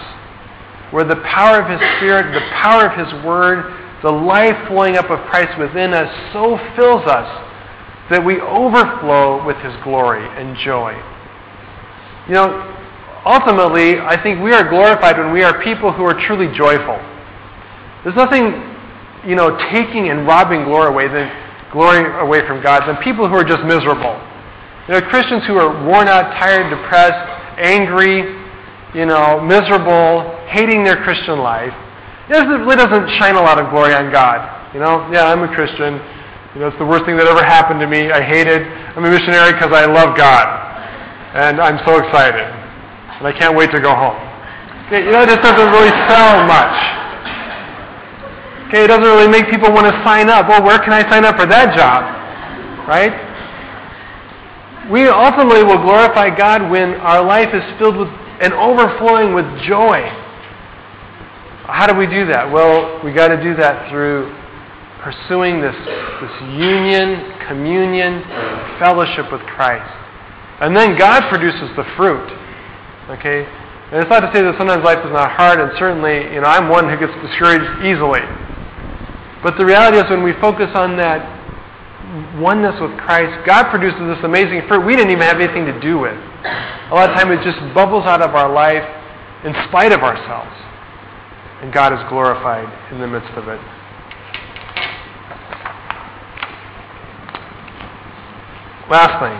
Where 0.93 1.05
the 1.05 1.17
power 1.17 1.61
of 1.63 1.71
His 1.71 1.81
Spirit, 1.97 2.35
the 2.35 2.47
power 2.61 2.87
of 2.87 2.99
His 2.99 3.25
Word, 3.25 3.73
the 4.03 4.11
life 4.13 4.57
flowing 4.69 4.97
up 4.97 5.11
of 5.11 5.21
Christ 5.31 5.59
within 5.59 5.95
us 5.95 6.09
so 6.33 6.59
fills 6.77 7.07
us 7.07 7.29
that 8.11 8.25
we 8.25 8.41
overflow 8.41 9.45
with 9.47 9.57
His 9.59 9.75
glory 9.85 10.27
and 10.37 10.57
joy. 10.59 10.93
You 12.29 12.35
know, 12.35 12.77
ultimately, 13.25 13.99
I 13.99 14.21
think 14.23 14.43
we 14.43 14.53
are 14.53 14.69
glorified 14.69 15.17
when 15.17 15.33
we 15.33 15.43
are 15.43 15.63
people 15.63 15.93
who 15.93 16.05
are 16.05 16.15
truly 16.27 16.53
joyful. 16.57 16.99
There's 18.05 18.17
nothing, 18.17 18.45
you 19.29 19.37
know, 19.37 19.57
taking 19.73 20.11
and 20.11 20.27
robbing 20.27 20.65
glory 20.65 20.89
away 20.89 21.09
than 21.09 21.29
glory 21.73 22.03
away 22.21 22.47
from 22.47 22.63
God 22.63 22.87
than 22.87 22.97
people 23.03 23.29
who 23.29 23.35
are 23.35 23.45
just 23.45 23.63
miserable. 23.65 24.19
You 24.89 24.99
know, 24.99 25.01
Christians 25.07 25.47
who 25.47 25.57
are 25.57 25.71
worn 25.87 26.09
out, 26.09 26.35
tired, 26.39 26.71
depressed, 26.71 27.23
angry, 27.59 28.27
you 28.95 29.07
know, 29.07 29.41
miserable, 29.41 30.35
hating 30.51 30.83
their 30.83 31.03
Christian 31.05 31.39
life, 31.39 31.73
it 32.31 32.47
really 32.47 32.77
doesn't 32.77 33.11
shine 33.19 33.35
a 33.35 33.43
lot 33.43 33.59
of 33.59 33.71
glory 33.71 33.95
on 33.95 34.11
God. 34.13 34.39
You 34.75 34.79
know, 34.79 35.07
yeah, 35.11 35.27
I'm 35.27 35.43
a 35.43 35.51
Christian. 35.55 35.99
You 36.55 36.63
know, 36.63 36.69
it's 36.71 36.79
the 36.79 36.87
worst 36.87 37.05
thing 37.07 37.17
that 37.19 37.27
ever 37.27 37.43
happened 37.43 37.81
to 37.81 37.87
me. 37.87 38.11
I 38.11 38.23
hate 38.23 38.47
it. 38.47 38.63
I'm 38.95 39.03
a 39.05 39.11
missionary 39.11 39.53
because 39.55 39.75
I 39.75 39.87
love 39.87 40.17
God. 40.17 40.47
And 41.35 41.61
I'm 41.61 41.79
so 41.87 41.99
excited. 41.99 42.47
And 43.19 43.27
I 43.27 43.33
can't 43.35 43.55
wait 43.55 43.71
to 43.71 43.81
go 43.81 43.95
home. 43.95 44.19
You 44.91 45.11
know, 45.11 45.27
this 45.27 45.39
doesn't 45.43 45.71
really 45.71 45.95
sell 46.11 46.47
much. 46.47 46.75
Okay, 48.71 48.85
it 48.85 48.87
doesn't 48.87 49.03
really 49.03 49.27
make 49.27 49.51
people 49.51 49.73
want 49.75 49.91
to 49.91 49.95
sign 50.07 50.31
up. 50.31 50.47
Well, 50.47 50.63
where 50.63 50.79
can 50.79 50.93
I 50.93 51.03
sign 51.11 51.25
up 51.25 51.35
for 51.37 51.47
that 51.47 51.77
job? 51.77 52.07
Right? 52.87 53.11
we 54.91 55.07
ultimately 55.07 55.63
will 55.63 55.79
glorify 55.79 56.35
God 56.35 56.69
when 56.69 56.95
our 56.95 57.25
life 57.25 57.55
is 57.55 57.63
filled 57.79 57.97
with 57.97 58.09
and 58.43 58.53
overflowing 58.53 59.35
with 59.35 59.47
joy. 59.69 60.03
How 61.71 61.87
do 61.87 61.95
we 61.95 62.07
do 62.07 62.27
that? 62.27 62.51
Well, 62.51 62.99
we 63.05 63.13
got 63.13 63.29
to 63.29 63.41
do 63.41 63.55
that 63.55 63.89
through 63.91 64.35
pursuing 65.05 65.61
this, 65.61 65.77
this 65.77 66.35
union, 66.59 67.39
communion, 67.47 68.25
fellowship 68.83 69.31
with 69.31 69.41
Christ. 69.55 69.87
And 70.61 70.77
then 70.77 70.99
God 70.99 71.29
produces 71.31 71.71
the 71.77 71.85
fruit. 71.97 72.27
Okay? 73.15 73.47
And 73.93 74.03
it's 74.03 74.11
not 74.11 74.21
to 74.21 74.31
say 74.35 74.43
that 74.43 74.57
sometimes 74.59 74.83
life 74.85 75.05
is 75.05 75.13
not 75.13 75.31
hard, 75.33 75.61
and 75.61 75.71
certainly, 75.79 76.33
you 76.35 76.41
know, 76.41 76.49
I'm 76.49 76.69
one 76.69 76.89
who 76.89 76.97
gets 76.99 77.15
discouraged 77.23 77.85
easily. 77.85 78.23
But 79.43 79.57
the 79.57 79.65
reality 79.65 79.99
is 79.99 80.05
when 80.11 80.23
we 80.23 80.33
focus 80.41 80.69
on 80.75 80.97
that 80.99 81.25
oneness 82.41 82.75
with 82.81 82.97
Christ, 82.99 83.47
God 83.47 83.71
produces 83.71 84.01
this 84.01 84.25
amazing 84.25 84.67
fruit 84.69 84.85
we 84.85 84.97
didn't 84.97 85.13
even 85.13 85.23
have 85.23 85.41
anything 85.41 85.65
to 85.67 85.79
do 85.81 85.99
with. 85.99 86.17
A 86.17 86.95
lot 86.95 87.11
of 87.11 87.17
times 87.17 87.39
it 87.39 87.45
just 87.45 87.59
bubbles 87.75 88.05
out 88.05 88.21
of 88.21 88.35
our 88.35 88.53
life 88.53 88.85
in 89.45 89.55
spite 89.69 89.93
of 89.93 90.01
ourselves. 90.01 90.53
And 91.63 91.73
God 91.73 91.93
is 91.93 92.01
glorified 92.09 92.69
in 92.93 93.01
the 93.01 93.07
midst 93.07 93.31
of 93.37 93.49
it. 93.49 93.61
Last 98.91 99.23
thing. 99.23 99.39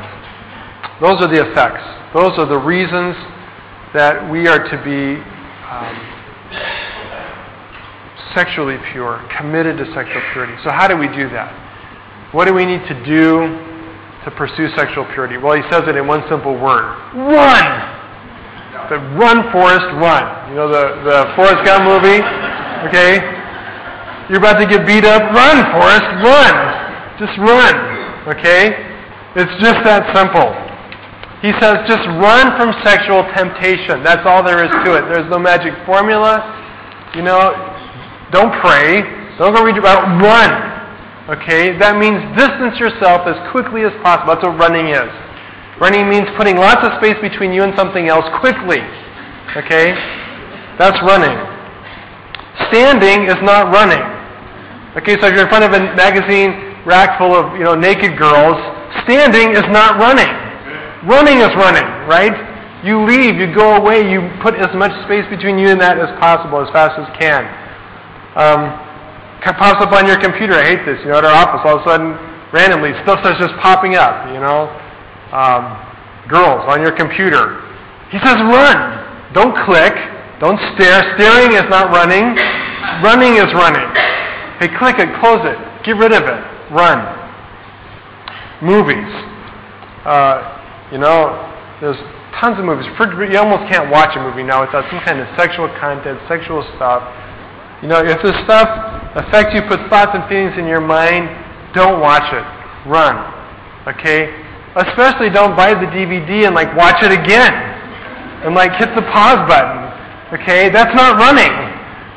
Those 1.01 1.21
are 1.23 1.29
the 1.29 1.51
effects. 1.51 1.83
Those 2.15 2.39
are 2.39 2.47
the 2.47 2.59
reasons 2.59 3.17
that 3.95 4.31
we 4.31 4.47
are 4.47 4.63
to 4.63 4.77
be 4.85 5.19
um, 5.67 6.20
sexually 8.35 8.77
pure, 8.93 9.21
committed 9.37 9.79
to 9.79 9.87
sexual 9.95 10.23
purity. 10.33 10.55
So, 10.65 10.71
how 10.71 10.87
do 10.87 10.97
we 10.97 11.09
do 11.09 11.29
that? 11.31 11.51
What 12.33 12.47
do 12.47 12.55
we 12.55 12.65
need 12.65 12.87
to 12.87 12.97
do 13.05 13.43
to 14.25 14.31
pursue 14.37 14.69
sexual 14.77 15.05
purity? 15.15 15.37
Well, 15.37 15.57
he 15.57 15.67
says 15.71 15.83
it 15.87 15.97
in 15.97 16.07
one 16.07 16.23
simple 16.29 16.55
word 16.55 16.87
run! 17.15 17.99
The 18.91 18.99
run, 19.15 19.47
Forrest, 19.55 19.87
run. 20.03 20.51
You 20.51 20.57
know 20.59 20.67
the, 20.67 20.99
the 21.07 21.19
Forrest 21.39 21.63
Gump 21.63 21.87
movie? 21.87 22.19
Okay? 22.91 23.23
You're 24.27 24.43
about 24.43 24.59
to 24.59 24.67
get 24.67 24.83
beat 24.87 25.05
up. 25.05 25.23
Run, 25.31 25.63
Forrest, 25.71 26.11
run! 26.27 26.55
Just 27.23 27.39
run. 27.39 27.75
Okay? 28.35 28.75
It's 29.39 29.55
just 29.63 29.79
that 29.87 30.11
simple. 30.11 30.51
He 31.39 31.55
says, 31.63 31.87
just 31.87 32.03
run 32.19 32.51
from 32.59 32.75
sexual 32.83 33.23
temptation. 33.33 34.03
That's 34.03 34.27
all 34.27 34.43
there 34.43 34.67
is 34.67 34.71
to 34.85 34.99
it. 34.99 35.07
There's 35.07 35.31
no 35.31 35.39
magic 35.39 35.73
formula. 35.87 36.43
You 37.15 37.23
know, 37.23 37.70
don't 38.31 38.55
pray. 38.63 39.03
Don't 39.39 39.55
go 39.55 39.63
read 39.63 39.79
about 39.79 40.07
run. 40.23 40.51
Okay? 41.39 41.79
That 41.79 41.99
means 41.99 42.19
distance 42.39 42.79
yourself 42.79 43.27
as 43.27 43.39
quickly 43.51 43.83
as 43.83 43.93
possible. 44.03 44.35
That's 44.35 44.47
what 44.47 44.59
running 44.59 44.91
is. 44.91 45.11
Running 45.81 46.09
means 46.09 46.29
putting 46.37 46.57
lots 46.57 46.85
of 46.87 46.93
space 46.99 47.17
between 47.23 47.53
you 47.53 47.63
and 47.63 47.75
something 47.75 48.09
else 48.09 48.27
quickly. 48.39 48.83
Okay? 49.57 49.95
That's 50.79 50.99
running. 51.03 51.35
Standing 52.69 53.27
is 53.27 53.41
not 53.43 53.73
running. 53.73 54.03
Okay, 54.99 55.15
so 55.21 55.27
if 55.27 55.35
you're 55.35 55.47
in 55.47 55.53
front 55.53 55.65
of 55.65 55.73
a 55.73 55.81
magazine 55.95 56.83
rack 56.85 57.19
full 57.19 57.35
of, 57.35 57.55
you 57.55 57.65
know, 57.65 57.75
naked 57.75 58.19
girls, 58.19 58.59
standing 59.07 59.55
is 59.55 59.65
not 59.71 59.99
running. 59.99 60.29
Running 61.07 61.39
is 61.39 61.55
running, 61.57 61.87
right? 62.11 62.35
You 62.85 63.05
leave, 63.07 63.37
you 63.37 63.55
go 63.55 63.77
away, 63.77 64.11
you 64.11 64.29
put 64.43 64.55
as 64.55 64.75
much 64.75 64.93
space 65.05 65.25
between 65.31 65.59
you 65.59 65.69
and 65.69 65.81
that 65.81 65.99
as 65.99 66.11
possible, 66.19 66.61
as 66.61 66.69
fast 66.73 66.99
as 66.99 67.09
can. 67.19 67.60
Um, 68.37 68.71
pops 69.43 69.83
up 69.83 69.93
on 69.93 70.07
your 70.07 70.21
computer. 70.21 70.55
I 70.55 70.65
hate 70.65 70.85
this. 70.87 71.01
You 71.03 71.11
know, 71.11 71.19
at 71.19 71.25
our 71.25 71.35
office, 71.35 71.63
all 71.65 71.81
of 71.81 71.83
a 71.83 71.89
sudden, 71.89 72.15
randomly, 72.53 72.93
stuff 73.03 73.21
starts 73.21 73.41
just 73.41 73.55
popping 73.59 73.97
up. 73.97 74.29
You 74.31 74.41
know, 74.41 74.71
um, 75.33 75.65
girls 76.29 76.63
on 76.71 76.83
your 76.83 76.93
computer. 76.93 77.59
He 78.11 78.19
says, 78.23 78.39
run. 78.39 79.33
Don't 79.33 79.55
click. 79.67 79.95
Don't 80.39 80.59
stare. 80.75 81.03
Staring 81.19 81.53
is 81.55 81.67
not 81.71 81.91
running. 81.91 82.35
Running 83.03 83.39
is 83.39 83.51
running. 83.55 83.87
Hey, 84.59 84.69
click 84.79 84.99
it. 84.99 85.09
Close 85.21 85.43
it. 85.47 85.59
Get 85.85 85.97
rid 85.97 86.13
of 86.13 86.23
it. 86.23 86.41
Run. 86.71 86.99
Movies. 88.63 89.11
Uh, 90.05 90.89
you 90.93 90.99
know, 90.99 91.35
there's 91.81 91.99
tons 92.41 92.59
of 92.59 92.65
movies. 92.65 92.87
You 92.99 93.39
almost 93.39 93.71
can't 93.71 93.91
watch 93.91 94.17
a 94.17 94.21
movie 94.21 94.43
now 94.43 94.61
without 94.67 94.85
some 94.91 95.01
kind 95.05 95.21
of 95.21 95.29
sexual 95.39 95.69
content, 95.79 96.19
sexual 96.29 96.63
stuff. 96.77 97.03
You 97.83 97.89
know, 97.89 98.05
if 98.05 98.21
this 98.23 98.37
stuff 98.45 98.69
affects 99.17 99.55
you, 99.55 99.63
puts 99.65 99.83
thoughts 99.89 100.13
and 100.13 100.29
feelings 100.29 100.53
in 100.59 100.67
your 100.67 100.85
mind, 100.85 101.33
don't 101.75 102.01
watch 102.01 102.29
it. 102.29 102.45
Run. 102.89 103.17
Okay? 103.89 104.29
Especially 104.77 105.31
don't 105.31 105.57
buy 105.57 105.73
the 105.73 105.89
DVD 105.89 106.47
and 106.47 106.55
like 106.55 106.77
watch 106.77 107.03
it 107.03 107.11
again. 107.11 107.53
And 108.45 108.55
like 108.55 108.73
hit 108.77 108.95
the 108.95 109.03
pause 109.09 109.41
button. 109.49 109.81
Okay? 110.41 110.69
That's 110.69 110.95
not 110.95 111.17
running. 111.17 111.53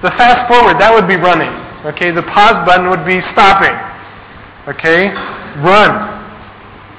The 0.03 0.11
fast 0.19 0.51
forward, 0.51 0.79
that 0.83 0.91
would 0.91 1.07
be 1.07 1.15
running. 1.15 1.51
Okay? 1.87 2.11
The 2.11 2.23
pause 2.23 2.59
button 2.67 2.91
would 2.91 3.07
be 3.07 3.23
stopping. 3.31 3.75
Okay? 4.67 5.15
Run. 5.63 5.91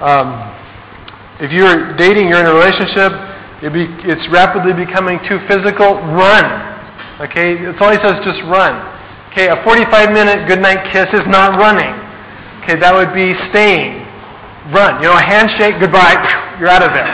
Um, 0.01 0.55
if 1.41 1.53
you're 1.53 1.97
dating, 1.97 2.29
you're 2.29 2.41
in 2.41 2.47
a 2.47 2.55
relationship, 2.55 3.12
it 3.62 3.73
be, 3.73 3.89
it's 4.09 4.25
rapidly 4.33 4.73
becoming 4.73 5.19
too 5.29 5.41
physical, 5.49 6.01
run. 6.17 6.74
Okay? 7.21 7.55
It's 7.61 7.79
all 7.81 7.91
he 7.91 8.01
says, 8.03 8.19
just 8.25 8.43
run. 8.51 8.75
Okay, 9.31 9.49
a 9.51 9.59
45 9.65 10.15
minute 10.15 10.47
goodnight 10.47 10.93
kiss 10.93 11.11
is 11.12 11.27
not 11.27 11.59
running. 11.59 11.91
Okay, 12.62 12.79
that 12.79 12.95
would 12.95 13.12
be 13.12 13.35
staying. 13.51 14.07
Run. 14.71 15.03
You 15.03 15.11
know, 15.11 15.19
a 15.19 15.23
handshake, 15.23 15.77
goodbye, 15.83 16.17
you're 16.59 16.71
out 16.71 16.87
of 16.87 16.95
there. 16.95 17.11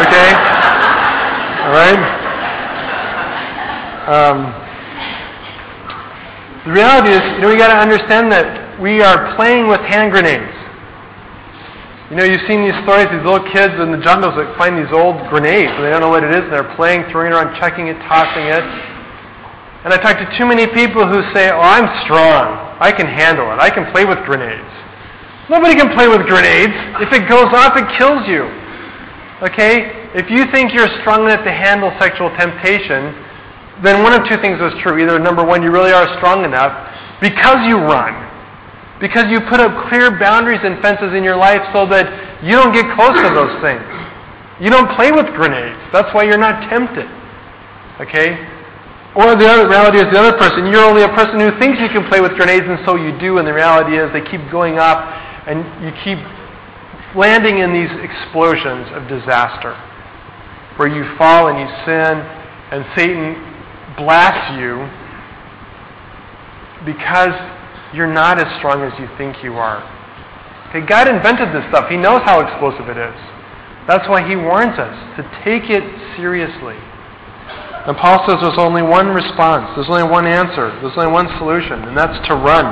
Okay? 0.00 0.28
All 1.62 1.76
right? 1.76 2.00
Um, 4.02 4.50
the 6.66 6.72
reality 6.72 7.10
is, 7.14 7.22
you 7.36 7.40
know, 7.42 7.48
we 7.48 7.56
got 7.56 7.68
to 7.68 7.78
understand 7.78 8.32
that 8.32 8.80
we 8.80 9.02
are 9.02 9.36
playing 9.36 9.68
with 9.68 9.80
hand 9.86 10.10
grenades. 10.10 10.50
You 12.10 12.16
know, 12.16 12.24
you've 12.24 12.44
seen 12.44 12.66
these 12.66 12.76
stories, 12.84 13.08
these 13.08 13.24
little 13.24 13.46
kids 13.52 13.72
in 13.80 13.88
the 13.88 14.02
jungles 14.02 14.36
that 14.36 14.52
find 14.60 14.76
these 14.76 14.90
old 14.92 15.16
grenades 15.32 15.72
and 15.72 15.80
they 15.80 15.88
don't 15.88 16.04
know 16.04 16.12
what 16.12 16.24
it 16.24 16.34
is 16.34 16.44
and 16.44 16.52
they're 16.52 16.76
playing, 16.76 17.08
throwing 17.08 17.30
it 17.30 17.36
around, 17.36 17.56
checking 17.56 17.88
it, 17.88 17.96
tossing 18.04 18.48
it. 18.52 18.64
And 19.84 19.92
I 19.92 19.98
talk 19.98 20.18
to 20.18 20.28
too 20.38 20.46
many 20.46 20.66
people 20.66 21.06
who 21.06 21.22
say, 21.34 21.50
Oh, 21.50 21.60
I'm 21.60 21.86
strong. 22.04 22.78
I 22.78 22.92
can 22.92 23.06
handle 23.06 23.50
it. 23.52 23.58
I 23.58 23.70
can 23.70 23.90
play 23.92 24.04
with 24.04 24.18
grenades. 24.24 24.70
Nobody 25.50 25.74
can 25.74 25.90
play 25.94 26.06
with 26.06 26.22
grenades. 26.26 26.74
If 27.02 27.12
it 27.12 27.28
goes 27.28 27.50
off, 27.50 27.76
it 27.76 27.86
kills 27.98 28.26
you. 28.30 28.46
Okay? 29.42 30.06
If 30.14 30.30
you 30.30 30.46
think 30.52 30.72
you're 30.72 30.90
strong 31.02 31.26
enough 31.26 31.42
to 31.44 31.50
handle 31.50 31.90
sexual 31.98 32.30
temptation, 32.38 33.10
then 33.82 34.02
one 34.02 34.14
of 34.14 34.22
two 34.28 34.38
things 34.38 34.62
is 34.62 34.72
true. 34.82 35.02
Either 35.02 35.18
number 35.18 35.42
one, 35.42 35.62
you 35.62 35.70
really 35.70 35.90
are 35.90 36.06
strong 36.18 36.44
enough 36.44 36.70
because 37.20 37.58
you 37.66 37.78
run 37.78 38.32
because 39.02 39.26
you 39.26 39.40
put 39.50 39.58
up 39.58 39.90
clear 39.90 40.16
boundaries 40.16 40.60
and 40.62 40.80
fences 40.80 41.10
in 41.10 41.24
your 41.26 41.34
life 41.34 41.60
so 41.74 41.84
that 41.90 42.06
you 42.38 42.54
don't 42.54 42.72
get 42.72 42.86
close 42.94 43.18
to 43.18 43.34
those 43.34 43.50
things. 43.58 43.82
You 44.62 44.70
don't 44.70 44.86
play 44.94 45.10
with 45.10 45.26
grenades. 45.34 45.74
That's 45.92 46.06
why 46.14 46.22
you're 46.22 46.38
not 46.38 46.70
tempted. 46.70 47.10
Okay? 47.98 48.38
Or 49.14 49.36
the 49.36 49.44
other 49.44 49.68
reality 49.68 49.98
is 49.98 50.08
the 50.08 50.18
other 50.18 50.36
person. 50.38 50.66
You're 50.72 50.84
only 50.84 51.02
a 51.02 51.12
person 51.12 51.38
who 51.38 51.52
thinks 51.60 51.78
you 51.80 51.88
can 51.88 52.08
play 52.08 52.20
with 52.20 52.32
grenades, 52.32 52.64
and 52.64 52.80
so 52.86 52.96
you 52.96 53.12
do, 53.18 53.36
and 53.36 53.46
the 53.46 53.52
reality 53.52 53.98
is 53.98 54.08
they 54.12 54.24
keep 54.24 54.40
going 54.50 54.78
up, 54.78 55.04
and 55.46 55.60
you 55.84 55.92
keep 56.00 56.18
landing 57.14 57.58
in 57.58 57.72
these 57.76 57.92
explosions 58.00 58.88
of 58.96 59.08
disaster 59.08 59.76
where 60.76 60.88
you 60.88 61.04
fall 61.18 61.48
and 61.48 61.60
you 61.60 61.68
sin, 61.84 62.16
and 62.72 62.86
Satan 62.96 63.36
blasts 63.96 64.56
you 64.56 64.80
because 66.88 67.36
you're 67.92 68.10
not 68.10 68.40
as 68.40 68.48
strong 68.58 68.80
as 68.82 68.98
you 68.98 69.08
think 69.18 69.44
you 69.44 69.54
are. 69.54 69.84
Okay, 70.70 70.80
God 70.86 71.06
invented 71.06 71.54
this 71.54 71.68
stuff. 71.68 71.90
He 71.90 71.98
knows 71.98 72.22
how 72.24 72.40
explosive 72.40 72.88
it 72.88 72.96
is. 72.96 73.20
That's 73.86 74.08
why 74.08 74.26
He 74.26 74.36
warns 74.36 74.78
us 74.78 74.96
to 75.20 75.22
take 75.44 75.68
it 75.68 75.84
seriously. 76.16 76.80
And 77.86 77.96
Paul 77.96 78.22
says 78.28 78.38
there's 78.38 78.62
only 78.62 78.82
one 78.82 79.08
response, 79.08 79.74
there's 79.74 79.90
only 79.90 80.06
one 80.06 80.26
answer, 80.26 80.70
there's 80.80 80.94
only 80.94 81.10
one 81.10 81.26
solution, 81.38 81.82
and 81.82 81.98
that's 81.98 82.14
to 82.28 82.34
run. 82.38 82.70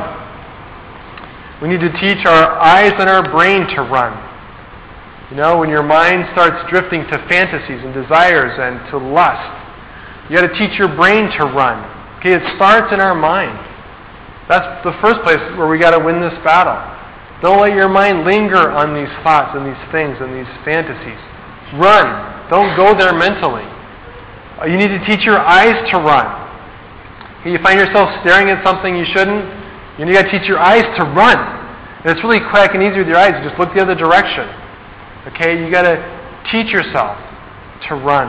We 1.61 1.69
need 1.69 1.83
to 1.83 1.93
teach 1.99 2.25
our 2.27 2.57
eyes 2.63 2.95
and 2.95 3.11
our 3.11 3.27
brain 3.27 3.67
to 3.75 3.83
run. 3.83 4.15
You 5.31 5.37
know, 5.37 5.59
when 5.59 5.69
your 5.69 5.83
mind 5.83 6.31
starts 6.33 6.63
drifting 6.71 7.03
to 7.11 7.19
fantasies 7.27 7.83
and 7.83 7.93
desires 7.93 8.55
and 8.55 8.79
to 8.91 8.99
lust, 8.99 9.51
you 10.31 10.37
got 10.37 10.47
to 10.47 10.55
teach 10.55 10.79
your 10.79 10.95
brain 10.95 11.27
to 11.39 11.45
run. 11.47 11.83
Okay, 12.19 12.35
it 12.35 12.43
starts 12.55 12.95
in 12.95 13.01
our 13.01 13.15
mind. 13.15 13.59
That's 14.49 14.83
the 14.87 14.95
first 15.03 15.23
place 15.27 15.43
where 15.59 15.67
we 15.67 15.79
got 15.79 15.91
to 15.91 16.03
win 16.03 16.21
this 16.21 16.35
battle. 16.43 16.79
Don't 17.43 17.61
let 17.61 17.75
your 17.75 17.89
mind 17.89 18.25
linger 18.25 18.71
on 18.71 18.95
these 18.95 19.11
thoughts 19.23 19.59
and 19.59 19.67
these 19.67 19.85
things 19.91 20.19
and 20.21 20.35
these 20.35 20.51
fantasies. 20.63 21.19
Run. 21.75 22.07
Don't 22.51 22.77
go 22.77 22.95
there 22.95 23.15
mentally. 23.15 23.67
You 24.67 24.77
need 24.77 24.89
to 24.89 25.05
teach 25.07 25.25
your 25.25 25.39
eyes 25.39 25.77
to 25.93 25.99
run. 25.99 26.27
You 27.45 27.59
find 27.63 27.79
yourself 27.79 28.11
staring 28.21 28.51
at 28.51 28.65
something 28.65 28.95
you 28.95 29.07
shouldn't, 29.17 29.49
you 29.99 30.13
got 30.13 30.29
to 30.29 30.31
teach 30.31 30.49
your 30.49 30.59
eyes 30.59 30.85
to 30.99 31.05
run. 31.05 31.37
And 32.05 32.13
it's 32.13 32.25
really 32.25 32.41
quick 32.41 32.73
and 32.73 32.83
easy 32.83 32.99
with 32.99 33.09
your 33.09 33.19
eyes. 33.19 33.33
You 33.37 33.49
just 33.49 33.61
look 33.61 33.75
the 33.75 33.83
other 33.83 33.95
direction. 33.95 34.49
Okay? 35.29 35.63
You 35.63 35.71
got 35.71 35.83
to 35.83 36.01
teach 36.53 36.73
yourself 36.73 37.17
to 37.89 37.95
run. 37.95 38.29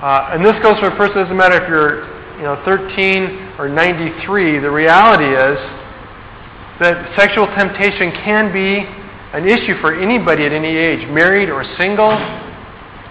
Uh, 0.00 0.32
and 0.32 0.44
this 0.44 0.56
goes 0.62 0.78
for 0.80 0.88
a 0.88 0.96
person. 0.96 1.18
It 1.18 1.22
doesn't 1.24 1.36
matter 1.36 1.60
if 1.60 1.68
you're 1.68 2.08
you 2.38 2.44
know, 2.44 2.62
13 2.64 3.58
or 3.58 3.68
93, 3.68 4.60
the 4.60 4.70
reality 4.70 5.26
is 5.26 5.58
that 6.78 7.10
sexual 7.18 7.46
temptation 7.58 8.14
can 8.22 8.54
be 8.54 8.86
an 9.34 9.42
issue 9.42 9.74
for 9.80 9.92
anybody 9.98 10.46
at 10.46 10.52
any 10.52 10.70
age, 10.70 11.02
married 11.10 11.50
or 11.50 11.64
single, 11.76 12.14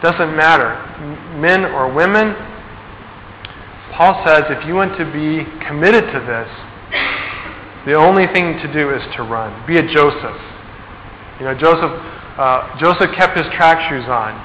doesn't 0.01 0.31
matter, 0.39 0.79
men 1.39 1.65
or 1.65 1.91
women. 1.93 2.35
Paul 3.93 4.21
says 4.25 4.43
if 4.49 4.65
you 4.67 4.75
want 4.75 4.97
to 4.97 5.05
be 5.05 5.45
committed 5.65 6.05
to 6.13 6.19
this, 6.21 6.49
the 7.87 7.95
only 7.95 8.27
thing 8.27 8.59
to 8.59 8.67
do 8.73 8.91
is 8.91 9.01
to 9.15 9.23
run. 9.23 9.53
Be 9.65 9.77
a 9.77 9.85
Joseph. 9.87 10.37
You 11.39 11.45
know, 11.45 11.55
Joseph, 11.55 11.93
uh, 12.37 12.77
Joseph 12.79 13.15
kept 13.15 13.37
his 13.37 13.47
track 13.55 13.79
shoes 13.89 14.05
on. 14.09 14.35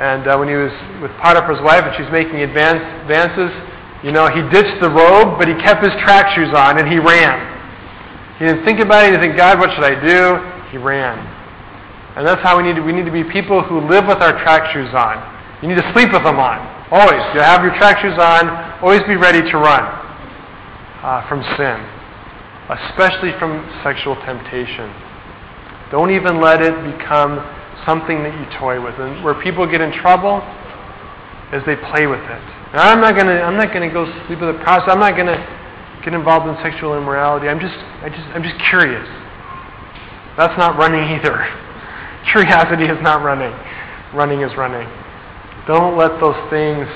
And 0.00 0.24
uh, 0.28 0.38
when 0.38 0.48
he 0.48 0.56
was 0.56 0.72
with 1.02 1.12
Potiphar's 1.20 1.60
wife 1.60 1.84
and 1.84 1.92
she's 1.96 2.08
making 2.08 2.40
advance, 2.40 2.80
advances, 3.04 3.52
you 4.00 4.12
know, 4.12 4.32
he 4.32 4.40
ditched 4.48 4.80
the 4.80 4.88
robe, 4.88 5.36
but 5.36 5.44
he 5.44 5.54
kept 5.60 5.84
his 5.84 5.92
track 6.00 6.32
shoes 6.32 6.48
on 6.56 6.80
and 6.80 6.88
he 6.88 6.96
ran. 6.96 7.36
He 8.38 8.46
didn't 8.46 8.64
think 8.64 8.80
about 8.80 9.04
it. 9.04 9.12
He 9.12 9.12
didn't 9.12 9.28
think, 9.28 9.36
God, 9.36 9.60
what 9.60 9.68
should 9.76 9.84
I 9.84 10.00
do? 10.00 10.40
He 10.72 10.78
ran. 10.78 11.20
And 12.16 12.26
that's 12.26 12.40
how 12.40 12.56
we 12.56 12.64
need 12.64 12.76
to, 12.76 12.82
we 12.82 12.92
need 12.92 13.04
to 13.04 13.12
be 13.12 13.24
people 13.24 13.62
who 13.62 13.84
live 13.86 14.06
with 14.06 14.22
our 14.24 14.32
track 14.40 14.72
shoes 14.72 14.88
on. 14.96 15.20
You 15.62 15.68
need 15.68 15.76
to 15.76 15.92
sleep 15.92 16.12
with 16.12 16.24
them 16.24 16.40
on. 16.40 16.58
Always. 16.90 17.20
You 17.36 17.40
have 17.44 17.62
your 17.62 17.76
track 17.76 18.00
shoes 18.00 18.16
on. 18.16 18.48
Always 18.80 19.02
be 19.04 19.16
ready 19.16 19.44
to 19.44 19.56
run 19.60 19.84
uh, 21.04 21.28
from 21.28 21.44
sin, 21.56 21.76
especially 22.72 23.36
from 23.38 23.60
sexual 23.84 24.16
temptation. 24.24 24.88
Don't 25.92 26.10
even 26.10 26.40
let 26.40 26.62
it 26.62 26.72
become 26.96 27.44
something 27.84 28.22
that 28.24 28.32
you 28.32 28.46
toy 28.58 28.80
with. 28.80 28.96
And 28.96 29.24
where 29.24 29.34
people 29.42 29.68
get 29.68 29.80
in 29.80 29.92
trouble 29.92 30.40
is 31.52 31.60
they 31.66 31.76
play 31.92 32.06
with 32.06 32.24
it. 32.24 32.44
Now, 32.72 32.88
I'm 32.88 33.00
not 33.00 33.16
gonna 33.16 33.42
I'm 33.42 33.56
not 33.56 33.74
gonna 33.74 33.92
go 33.92 34.06
sleep 34.26 34.40
with 34.40 34.54
a 34.54 34.58
prostitute. 34.62 34.94
I'm 34.94 35.00
not 35.00 35.16
gonna 35.16 35.40
get 36.04 36.14
involved 36.14 36.46
in 36.46 36.56
sexual 36.62 36.96
immorality. 36.96 37.48
I'm 37.48 37.60
just 37.60 37.76
I 38.00 38.08
just 38.08 38.24
I'm 38.32 38.42
just 38.42 38.56
curious. 38.70 39.04
That's 40.38 40.56
not 40.56 40.78
running 40.78 41.04
either. 41.18 41.36
Curiosity 42.32 42.84
is 42.84 43.00
not 43.02 43.22
running. 43.22 43.52
Running 44.14 44.42
is 44.42 44.56
running. 44.56 44.86
Don't 45.70 45.96
let 45.96 46.18
those 46.18 46.50
things 46.50 46.88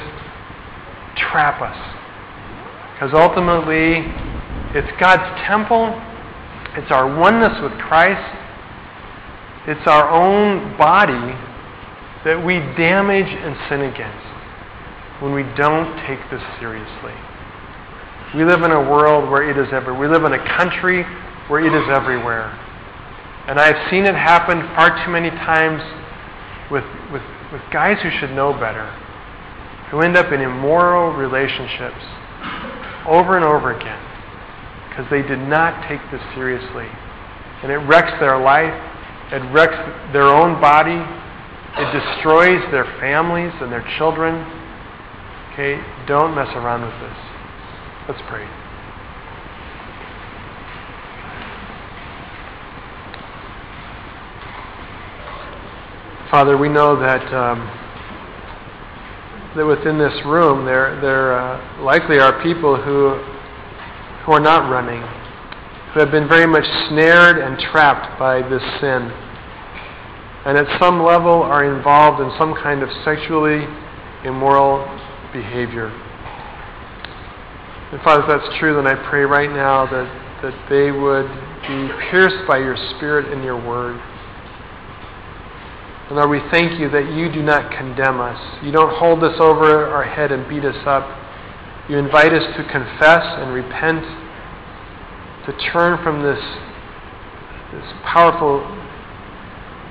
trap 1.14 1.62
us. 1.62 1.78
Because 2.90 3.14
ultimately, 3.14 4.02
it's 4.74 4.90
God's 4.98 5.22
temple, 5.46 5.94
it's 6.74 6.90
our 6.90 7.06
oneness 7.06 7.54
with 7.62 7.70
Christ, 7.78 8.18
it's 9.68 9.86
our 9.86 10.10
own 10.10 10.76
body 10.76 11.38
that 12.24 12.34
we 12.44 12.58
damage 12.74 13.30
and 13.30 13.54
sin 13.68 13.82
against 13.82 14.26
when 15.22 15.32
we 15.32 15.44
don't 15.54 15.94
take 16.08 16.18
this 16.32 16.42
seriously. 16.58 17.14
We 18.34 18.42
live 18.42 18.64
in 18.64 18.72
a 18.72 18.90
world 18.90 19.30
where 19.30 19.48
it 19.48 19.56
is 19.56 19.72
everywhere. 19.72 20.00
We 20.00 20.08
live 20.08 20.24
in 20.24 20.32
a 20.32 20.44
country 20.58 21.04
where 21.46 21.64
it 21.64 21.72
is 21.72 21.88
everywhere. 21.94 22.50
And 23.46 23.60
I've 23.60 23.88
seen 23.88 24.04
it 24.04 24.16
happen 24.16 24.66
far 24.74 25.04
too 25.04 25.12
many 25.12 25.30
times 25.30 25.80
with, 26.74 26.84
with, 27.12 27.22
with 27.52 27.62
guys 27.72 28.02
who 28.02 28.10
should 28.10 28.34
know 28.34 28.52
better, 28.52 28.90
who 29.90 30.00
end 30.00 30.16
up 30.16 30.32
in 30.32 30.40
immoral 30.40 31.14
relationships 31.14 32.02
over 33.06 33.36
and 33.36 33.44
over 33.44 33.70
again 33.70 34.02
because 34.88 35.08
they 35.10 35.22
did 35.22 35.38
not 35.38 35.88
take 35.88 36.00
this 36.10 36.22
seriously. 36.34 36.86
And 37.62 37.70
it 37.70 37.78
wrecks 37.78 38.12
their 38.18 38.38
life, 38.38 38.74
it 39.32 39.42
wrecks 39.54 39.74
their 40.12 40.26
own 40.26 40.60
body, 40.60 40.98
it 41.78 41.88
destroys 41.94 42.60
their 42.70 42.84
families 42.98 43.52
and 43.60 43.70
their 43.70 43.86
children. 43.96 44.34
Okay? 45.52 45.80
Don't 46.06 46.34
mess 46.34 46.50
around 46.54 46.82
with 46.82 46.98
this. 47.00 47.18
Let's 48.08 48.22
pray. 48.28 48.63
Father, 56.34 56.58
we 56.58 56.68
know 56.68 56.98
that 56.98 57.22
um, 57.32 57.60
that 59.54 59.64
within 59.64 59.98
this 59.98 60.18
room 60.26 60.66
there 60.66 61.00
there 61.00 61.38
uh, 61.38 61.80
likely 61.80 62.18
are 62.18 62.42
people 62.42 62.74
who 62.74 63.14
who 64.26 64.32
are 64.32 64.40
not 64.40 64.68
running, 64.68 65.00
who 65.92 66.00
have 66.00 66.10
been 66.10 66.26
very 66.26 66.44
much 66.44 66.64
snared 66.88 67.38
and 67.38 67.56
trapped 67.70 68.18
by 68.18 68.42
this 68.50 68.62
sin, 68.80 69.14
and 70.44 70.58
at 70.58 70.66
some 70.82 71.04
level 71.04 71.40
are 71.40 71.72
involved 71.72 72.20
in 72.20 72.36
some 72.36 72.52
kind 72.52 72.82
of 72.82 72.88
sexually 73.04 73.62
immoral 74.26 74.82
behavior. 75.32 75.86
And 77.92 78.02
Father, 78.02 78.22
if 78.22 78.26
that's 78.26 78.58
true, 78.58 78.74
then 78.74 78.88
I 78.88 78.96
pray 79.08 79.22
right 79.22 79.50
now 79.50 79.86
that, 79.86 80.42
that 80.42 80.66
they 80.68 80.90
would 80.90 81.30
be 81.62 81.94
pierced 82.10 82.42
by 82.48 82.58
your 82.58 82.74
Spirit 82.96 83.32
and 83.32 83.44
your 83.44 83.54
word. 83.54 84.02
And 86.08 86.16
Lord, 86.16 86.28
we 86.28 86.40
thank 86.50 86.78
you 86.78 86.90
that 86.90 87.12
you 87.14 87.32
do 87.32 87.42
not 87.42 87.70
condemn 87.72 88.20
us. 88.20 88.38
You 88.62 88.72
don't 88.72 88.94
hold 88.94 89.24
us 89.24 89.40
over 89.40 89.86
our 89.86 90.04
head 90.04 90.32
and 90.32 90.46
beat 90.48 90.64
us 90.64 90.76
up. 90.86 91.08
You 91.88 91.96
invite 91.96 92.32
us 92.32 92.44
to 92.56 92.62
confess 92.64 93.24
and 93.24 93.52
repent, 93.52 94.04
to 95.46 95.52
turn 95.72 96.02
from 96.04 96.22
this, 96.22 96.40
this 97.72 97.92
powerful 98.04 98.60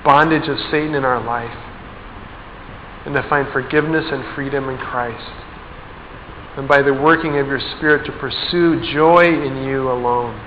bondage 0.03 0.47
of 0.49 0.57
Satan 0.69 0.93
in 0.93 1.03
our 1.03 1.23
life, 1.23 1.55
and 3.05 3.15
to 3.15 3.27
find 3.27 3.51
forgiveness 3.51 4.05
and 4.11 4.35
freedom 4.35 4.69
in 4.69 4.77
Christ. 4.77 5.33
And 6.57 6.67
by 6.67 6.83
the 6.83 6.93
working 6.93 7.39
of 7.39 7.47
your 7.47 7.59
Spirit, 7.77 8.05
to 8.05 8.11
pursue 8.11 8.81
joy 8.93 9.23
in 9.25 9.63
you 9.65 9.89
alone. 9.89 10.37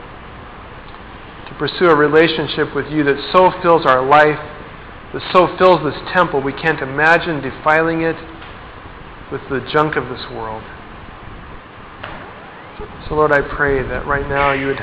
To 1.49 1.55
pursue 1.59 1.87
a 1.87 1.97
relationship 1.97 2.75
with 2.75 2.87
you 2.87 3.03
that 3.03 3.19
so 3.33 3.51
fills 3.63 3.85
our 3.85 4.07
life, 4.07 4.39
that 5.17 5.33
so 5.33 5.57
fills 5.57 5.81
this 5.83 5.99
temple, 6.13 6.43
we 6.43 6.53
can't 6.53 6.83
imagine 6.83 7.41
defiling 7.41 8.03
it 8.03 8.17
with 9.33 9.41
the 9.49 9.67
junk 9.73 9.97
of 9.97 10.11
this 10.11 10.21
world. 10.31 10.63
So, 13.09 13.15
Lord, 13.15 13.33
I 13.33 13.41
pray 13.41 13.81
that 13.81 14.07
right 14.07 14.29
now 14.29 14.53
you 14.53 14.67
would 14.67 14.81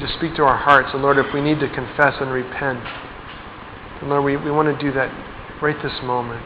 just 0.00 0.18
speak 0.18 0.34
to 0.34 0.42
our 0.42 0.56
hearts. 0.56 0.88
And, 0.92 1.00
Lord, 1.00 1.16
if 1.16 1.32
we 1.32 1.42
need 1.42 1.60
to 1.60 1.68
confess 1.68 2.14
and 2.18 2.32
repent, 2.32 2.82
and 4.00 4.10
Lord, 4.10 4.24
we, 4.24 4.36
we 4.36 4.50
want 4.50 4.66
to 4.66 4.84
do 4.84 4.90
that 4.94 5.14
right 5.62 5.76
this 5.80 6.02
moment. 6.02 6.42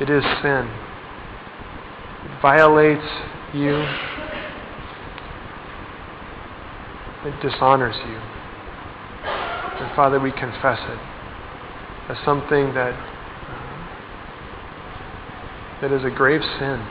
It 0.00 0.08
is 0.10 0.22
sin. 0.42 0.70
It 2.22 2.40
violates 2.40 3.02
you. 3.52 3.82
It 7.26 7.42
dishonors 7.42 7.96
you. 8.06 8.33
And 9.80 9.94
Father, 9.96 10.20
we 10.20 10.30
confess 10.30 10.78
it 10.78 10.98
as 12.10 12.16
something 12.24 12.74
that 12.74 12.94
uh, 12.94 13.74
that 15.80 15.92
is 15.92 16.04
a 16.04 16.10
grave 16.10 16.42
sin. 16.58 16.86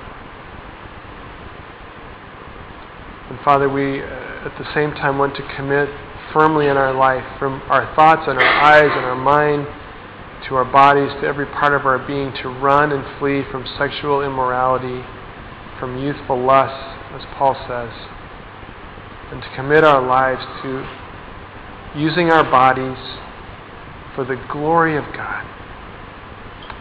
And 3.30 3.40
Father, 3.46 3.70
we 3.70 4.02
uh, 4.02 4.06
at 4.46 4.58
the 4.58 4.66
same 4.74 4.92
time 4.92 5.18
want 5.18 5.36
to 5.38 5.56
commit 5.56 5.88
firmly 6.34 6.68
in 6.68 6.76
our 6.76 6.94
life, 6.94 7.24
from 7.40 7.62
our 7.70 7.94
thoughts 7.96 8.24
and 8.28 8.38
our 8.38 8.62
eyes 8.64 8.92
and 8.92 9.06
our 9.06 9.16
mind 9.16 9.66
to 10.50 10.56
our 10.56 10.66
bodies, 10.66 11.10
to 11.22 11.28
every 11.28 11.46
part 11.46 11.74
of 11.74 11.86
our 11.86 12.00
being, 12.06 12.34
to 12.42 12.50
run 12.50 12.92
and 12.92 13.04
flee 13.18 13.44
from 13.50 13.66
sexual 13.78 14.22
immorality, 14.22 15.06
from 15.80 15.98
youthful 16.04 16.44
lust, 16.44 16.76
as 17.16 17.22
Paul 17.38 17.56
says, 17.68 17.94
and 19.32 19.42
to 19.42 19.56
commit 19.56 19.86
our 19.86 20.06
lives 20.06 20.44
to 20.64 21.03
using 21.96 22.32
our 22.32 22.44
bodies 22.44 22.98
for 24.16 24.26
the 24.26 24.36
glory 24.52 24.98
of 24.98 25.06
God, 25.14 25.44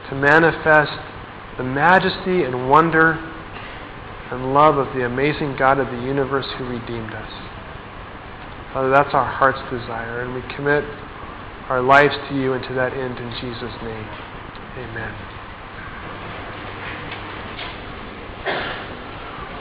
to 0.08 0.14
manifest 0.14 0.98
the 1.58 1.64
majesty 1.64 2.44
and 2.44 2.68
wonder 2.70 3.18
and 4.30 4.54
love 4.54 4.78
of 4.78 4.94
the 4.94 5.04
amazing 5.04 5.56
God 5.56 5.78
of 5.78 5.86
the 5.88 6.02
universe 6.02 6.46
who 6.56 6.64
redeemed 6.64 7.12
us. 7.12 7.30
Father, 8.72 8.90
that's 8.90 9.12
our 9.12 9.26
heart's 9.26 9.60
desire, 9.70 10.22
and 10.22 10.34
we 10.34 10.40
commit 10.54 10.84
our 11.68 11.82
lives 11.82 12.14
to 12.28 12.34
you 12.34 12.54
and 12.54 12.64
to 12.64 12.74
that 12.74 12.92
end 12.94 13.18
in 13.18 13.30
Jesus' 13.40 13.74
name. 13.82 14.08
Amen. 14.78 15.14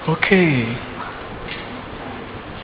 Okay. 0.07 0.90